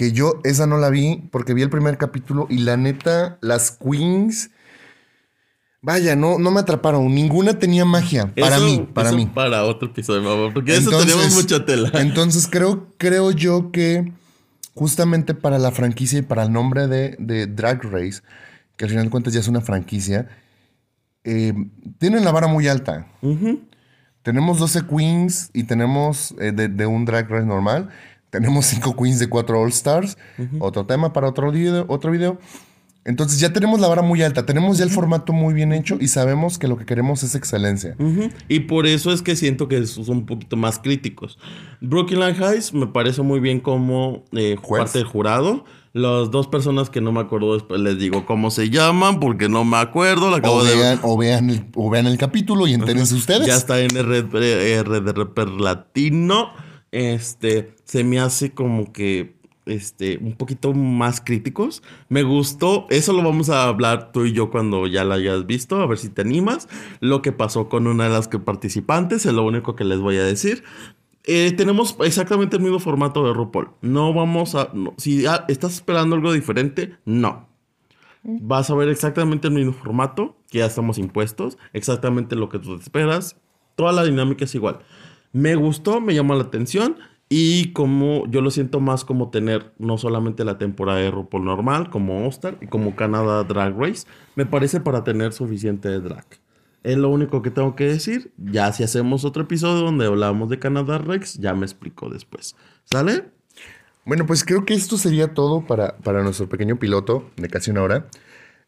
que 0.00 0.12
yo 0.12 0.40
esa 0.44 0.66
no 0.66 0.78
la 0.78 0.88
vi 0.88 1.28
porque 1.30 1.52
vi 1.52 1.60
el 1.60 1.68
primer 1.68 1.98
capítulo 1.98 2.46
y 2.48 2.56
la 2.60 2.78
neta 2.78 3.36
las 3.42 3.72
queens 3.72 4.48
vaya, 5.82 6.16
no 6.16 6.38
no 6.38 6.50
me 6.50 6.60
atraparon, 6.60 7.14
ninguna 7.14 7.58
tenía 7.58 7.84
magia 7.84 8.32
para 8.34 8.56
Eso- 8.56 8.64
mí, 8.64 8.88
para 8.94 9.08
eso 9.10 9.18
mí. 9.18 9.26
Para 9.26 9.64
otro 9.64 9.88
episodio, 9.90 10.22
mamá, 10.22 10.54
porque 10.54 10.74
eso 10.74 10.90
tenemos 10.90 11.34
mucha 11.34 11.66
tela. 11.66 11.90
Entonces 12.00 12.48
creo, 12.50 12.86
creo 12.96 13.30
yo 13.30 13.70
que 13.72 14.10
justamente 14.74 15.34
para 15.34 15.58
la 15.58 15.70
franquicia 15.70 16.20
y 16.20 16.22
para 16.22 16.44
el 16.44 16.50
nombre 16.52 16.86
de, 16.88 17.16
de 17.18 17.46
Drag 17.46 17.82
Race, 17.84 18.22
que 18.78 18.86
al 18.86 18.90
final 18.90 19.04
de 19.04 19.10
cuentas 19.10 19.34
ya 19.34 19.40
es 19.40 19.48
una 19.48 19.60
franquicia, 19.60 20.28
eh, 21.24 21.52
tienen 21.98 22.24
la 22.24 22.32
vara 22.32 22.46
muy 22.46 22.68
alta. 22.68 23.06
Tenemos 24.22 24.58
12 24.58 24.86
queens 24.86 25.50
y 25.52 25.64
tenemos 25.64 26.34
eh, 26.40 26.52
de, 26.52 26.68
de 26.68 26.86
un 26.86 27.04
Drag 27.04 27.28
Race 27.28 27.44
normal. 27.46 27.90
Tenemos 28.30 28.66
5 28.66 28.96
queens 28.96 29.18
de 29.18 29.28
4 29.28 29.60
All 29.60 29.68
Stars. 29.68 30.16
Otro 30.58 30.86
tema 30.86 31.12
para 31.12 31.28
otro 31.28 31.50
video. 31.50 31.84
Otro 31.88 32.10
video. 32.10 32.38
Entonces 33.04 33.40
ya 33.40 33.52
tenemos 33.52 33.80
la 33.80 33.88
vara 33.88 34.02
muy 34.02 34.22
alta, 34.22 34.44
tenemos 34.44 34.76
ya 34.76 34.84
el 34.84 34.90
formato 34.90 35.32
muy 35.32 35.54
bien 35.54 35.72
hecho 35.72 35.96
y 35.98 36.08
sabemos 36.08 36.58
que 36.58 36.68
lo 36.68 36.76
que 36.76 36.84
queremos 36.84 37.22
es 37.22 37.34
excelencia. 37.34 37.96
Y 38.46 38.60
por 38.60 38.86
eso 38.86 39.10
es 39.10 39.22
que 39.22 39.36
siento 39.36 39.68
que 39.68 39.86
son 39.86 40.18
un 40.18 40.26
poquito 40.26 40.56
más 40.56 40.78
críticos. 40.78 41.38
Brooklyn 41.80 42.20
Heights 42.20 42.74
me 42.74 42.86
parece 42.86 43.22
muy 43.22 43.40
bien 43.40 43.60
como 43.60 44.24
eh, 44.32 44.56
parte 44.68 44.98
del 44.98 45.06
jurado. 45.06 45.64
Las 45.92 46.30
dos 46.30 46.46
personas 46.46 46.90
que 46.90 47.00
no 47.00 47.10
me 47.10 47.20
acuerdo 47.20 47.54
después 47.54 47.80
les 47.80 47.98
digo 47.98 48.26
cómo 48.26 48.50
se 48.50 48.68
llaman 48.68 49.18
porque 49.18 49.48
no 49.48 49.64
me 49.64 49.78
acuerdo. 49.78 50.30
La 50.30 50.36
acabo 50.36 50.56
O 50.56 50.64
de 50.64 50.76
vean, 50.76 51.00
o, 51.02 51.16
vean 51.16 51.50
el, 51.50 51.64
o 51.74 51.88
vean 51.88 52.06
el 52.06 52.18
capítulo 52.18 52.66
y 52.66 52.74
entérense 52.74 53.14
ustedes. 53.14 53.46
Ya 53.46 53.56
está 53.56 53.80
en 53.80 53.96
R, 53.96 54.18
R 54.78 55.00
de 55.00 55.12
Reper 55.12 55.48
Latino. 55.48 56.50
Este, 56.92 57.74
se 57.84 58.04
me 58.04 58.18
hace 58.20 58.52
como 58.52 58.92
que, 58.92 59.36
este, 59.66 60.18
un 60.18 60.34
poquito 60.34 60.72
más 60.72 61.20
críticos. 61.20 61.82
Me 62.08 62.22
gustó, 62.22 62.86
eso 62.90 63.12
lo 63.12 63.22
vamos 63.22 63.50
a 63.50 63.64
hablar 63.64 64.12
tú 64.12 64.24
y 64.24 64.32
yo 64.32 64.50
cuando 64.50 64.86
ya 64.86 65.04
la 65.04 65.16
hayas 65.16 65.46
visto, 65.46 65.80
a 65.80 65.86
ver 65.86 65.98
si 65.98 66.08
te 66.08 66.22
animas. 66.22 66.68
Lo 67.00 67.22
que 67.22 67.32
pasó 67.32 67.68
con 67.68 67.86
una 67.86 68.04
de 68.04 68.10
las 68.10 68.28
participantes, 68.28 69.26
es 69.26 69.32
lo 69.32 69.44
único 69.44 69.76
que 69.76 69.84
les 69.84 70.00
voy 70.00 70.16
a 70.16 70.24
decir. 70.24 70.64
Eh, 71.24 71.52
tenemos 71.52 71.96
exactamente 72.00 72.56
el 72.56 72.62
mismo 72.62 72.78
formato 72.78 73.24
de 73.26 73.32
RuPaul. 73.32 73.70
No 73.82 74.12
vamos 74.14 74.54
a, 74.54 74.72
si 74.96 75.26
ah, 75.26 75.44
estás 75.48 75.74
esperando 75.74 76.16
algo 76.16 76.32
diferente, 76.32 76.96
no. 77.04 77.48
Vas 78.22 78.70
a 78.70 78.74
ver 78.74 78.88
exactamente 78.88 79.48
el 79.48 79.54
mismo 79.54 79.72
formato, 79.72 80.36
que 80.50 80.58
ya 80.58 80.66
estamos 80.66 80.98
impuestos, 80.98 81.56
exactamente 81.72 82.36
lo 82.36 82.48
que 82.48 82.58
tú 82.58 82.74
esperas. 82.74 83.36
Toda 83.76 83.92
la 83.92 84.04
dinámica 84.04 84.44
es 84.44 84.54
igual. 84.54 84.80
Me 85.32 85.54
gustó, 85.54 86.00
me 86.00 86.14
llamó 86.14 86.34
la 86.34 86.44
atención 86.44 86.96
y 87.28 87.72
como 87.72 88.26
yo 88.26 88.40
lo 88.40 88.50
siento 88.50 88.80
más 88.80 89.04
como 89.04 89.30
tener 89.30 89.72
no 89.78 89.98
solamente 89.98 90.44
la 90.44 90.58
temporada 90.58 90.98
de 90.98 91.10
RuPaul 91.12 91.44
normal, 91.44 91.88
como 91.88 92.24
All 92.24 92.30
Star 92.30 92.58
y 92.60 92.66
como 92.66 92.96
Canadá 92.96 93.44
Drag 93.44 93.78
Race, 93.78 94.06
me 94.34 94.46
parece 94.46 94.80
para 94.80 95.04
tener 95.04 95.32
suficiente 95.32 95.88
de 95.88 96.00
drag. 96.00 96.26
Es 96.82 96.96
lo 96.96 97.08
único 97.10 97.42
que 97.42 97.50
tengo 97.50 97.76
que 97.76 97.84
decir. 97.84 98.32
Ya 98.36 98.72
si 98.72 98.82
hacemos 98.82 99.24
otro 99.24 99.44
episodio 99.44 99.84
donde 99.84 100.06
hablamos 100.06 100.48
de 100.48 100.58
Canadá 100.58 100.98
Rex, 100.98 101.34
ya 101.34 101.54
me 101.54 101.66
explico 101.66 102.08
después. 102.08 102.56
¿Sale? 102.84 103.30
Bueno, 104.04 104.26
pues 104.26 104.44
creo 104.44 104.64
que 104.64 104.74
esto 104.74 104.96
sería 104.96 105.34
todo 105.34 105.64
para, 105.66 105.98
para 105.98 106.22
nuestro 106.22 106.48
pequeño 106.48 106.78
piloto 106.78 107.30
de 107.36 107.48
casi 107.48 107.70
una 107.70 107.82
hora. 107.82 108.06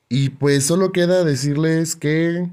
Y 0.09 0.29
pues 0.29 0.65
solo 0.65 0.93
queda 0.93 1.25
decirles 1.25 1.97
que 1.97 2.49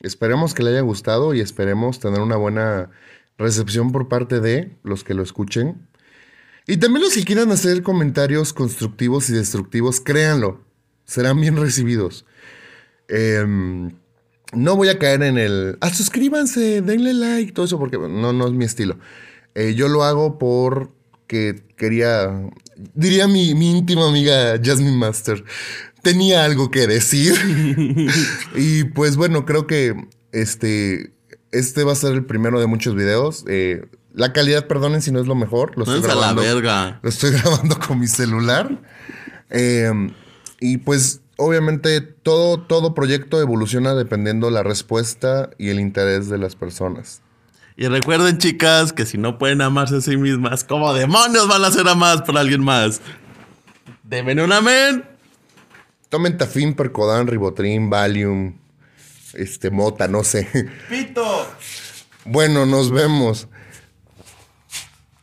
esperemos 0.00 0.54
que 0.54 0.62
le 0.62 0.70
haya 0.70 0.80
gustado 0.82 1.34
y 1.34 1.40
esperemos 1.40 1.98
tener 1.98 2.20
una 2.20 2.36
buena 2.36 2.90
recepción 3.38 3.92
por 3.92 4.08
parte 4.08 4.40
de 4.40 4.76
los 4.82 5.04
que 5.04 5.14
lo 5.14 5.22
escuchen. 5.22 5.86
Y 6.66 6.78
también 6.78 7.04
los 7.04 7.14
que 7.14 7.24
quieran 7.24 7.52
hacer 7.52 7.82
comentarios 7.82 8.52
constructivos 8.52 9.30
y 9.30 9.34
destructivos, 9.34 10.00
créanlo, 10.00 10.60
serán 11.04 11.40
bien 11.40 11.56
recibidos. 11.56 12.26
Em, 13.08 13.92
no 14.52 14.76
voy 14.76 14.88
a 14.88 14.98
caer 14.98 15.22
en 15.22 15.38
el, 15.38 15.78
ah, 15.80 15.90
suscríbanse, 15.90 16.82
denle 16.82 17.14
like, 17.14 17.52
todo 17.52 17.66
eso, 17.66 17.78
porque 17.78 17.98
no, 17.98 18.32
no 18.32 18.46
es 18.46 18.52
mi 18.52 18.64
estilo. 18.64 18.98
Eh, 19.54 19.74
yo 19.74 19.88
lo 19.88 20.02
hago 20.02 20.38
porque 20.38 21.62
quería, 21.76 22.50
diría 22.94 23.28
mi, 23.28 23.54
mi 23.54 23.78
íntima 23.78 24.08
amiga 24.08 24.60
Jasmine 24.62 24.96
Master, 24.96 25.44
tenía 26.02 26.44
algo 26.44 26.70
que 26.70 26.86
decir. 26.86 27.34
y 28.56 28.84
pues 28.84 29.16
bueno, 29.16 29.44
creo 29.44 29.66
que 29.66 29.94
este, 30.32 31.15
este 31.58 31.84
va 31.84 31.92
a 31.92 31.96
ser 31.96 32.12
el 32.12 32.24
primero 32.24 32.60
de 32.60 32.66
muchos 32.66 32.94
videos. 32.94 33.44
Eh, 33.48 33.86
la 34.12 34.32
calidad, 34.32 34.66
perdonen 34.66 35.02
si 35.02 35.12
no 35.12 35.20
es 35.20 35.26
lo 35.26 35.34
mejor. 35.34 35.76
Lo 35.76 35.82
estoy, 35.82 36.00
Váyanse 36.00 36.12
a 36.12 36.14
la 36.14 36.32
grabando, 36.32 36.42
verga. 36.42 37.00
lo 37.02 37.08
estoy 37.08 37.30
grabando 37.38 37.78
con 37.78 37.98
mi 37.98 38.06
celular. 38.06 38.80
Eh, 39.50 39.92
y 40.60 40.78
pues 40.78 41.20
obviamente 41.36 42.00
todo, 42.00 42.60
todo 42.60 42.94
proyecto 42.94 43.40
evoluciona 43.40 43.94
dependiendo 43.94 44.50
la 44.50 44.62
respuesta 44.62 45.50
y 45.58 45.68
el 45.68 45.80
interés 45.80 46.28
de 46.28 46.38
las 46.38 46.56
personas. 46.56 47.22
Y 47.76 47.88
recuerden, 47.88 48.38
chicas, 48.38 48.94
que 48.94 49.04
si 49.04 49.18
no 49.18 49.38
pueden 49.38 49.60
amarse 49.60 49.96
a 49.96 50.00
sí 50.00 50.16
mismas, 50.16 50.64
¿cómo 50.64 50.94
demonios 50.94 51.46
van 51.46 51.62
a 51.62 51.70
ser 51.70 51.86
amadas 51.86 52.22
por 52.22 52.38
alguien 52.38 52.64
más? 52.64 53.02
Deben 54.02 54.40
un 54.40 54.50
amén. 54.50 55.04
Tomen 56.08 56.38
Tafin, 56.38 56.74
Percodan, 56.74 57.26
Ribotrin, 57.26 57.90
Valium, 57.90 58.54
este, 59.36 59.70
Mota, 59.70 60.08
no 60.08 60.24
sé. 60.24 60.48
Pito. 60.88 61.46
Bueno, 62.24 62.66
nos 62.66 62.90
vemos. 62.90 63.48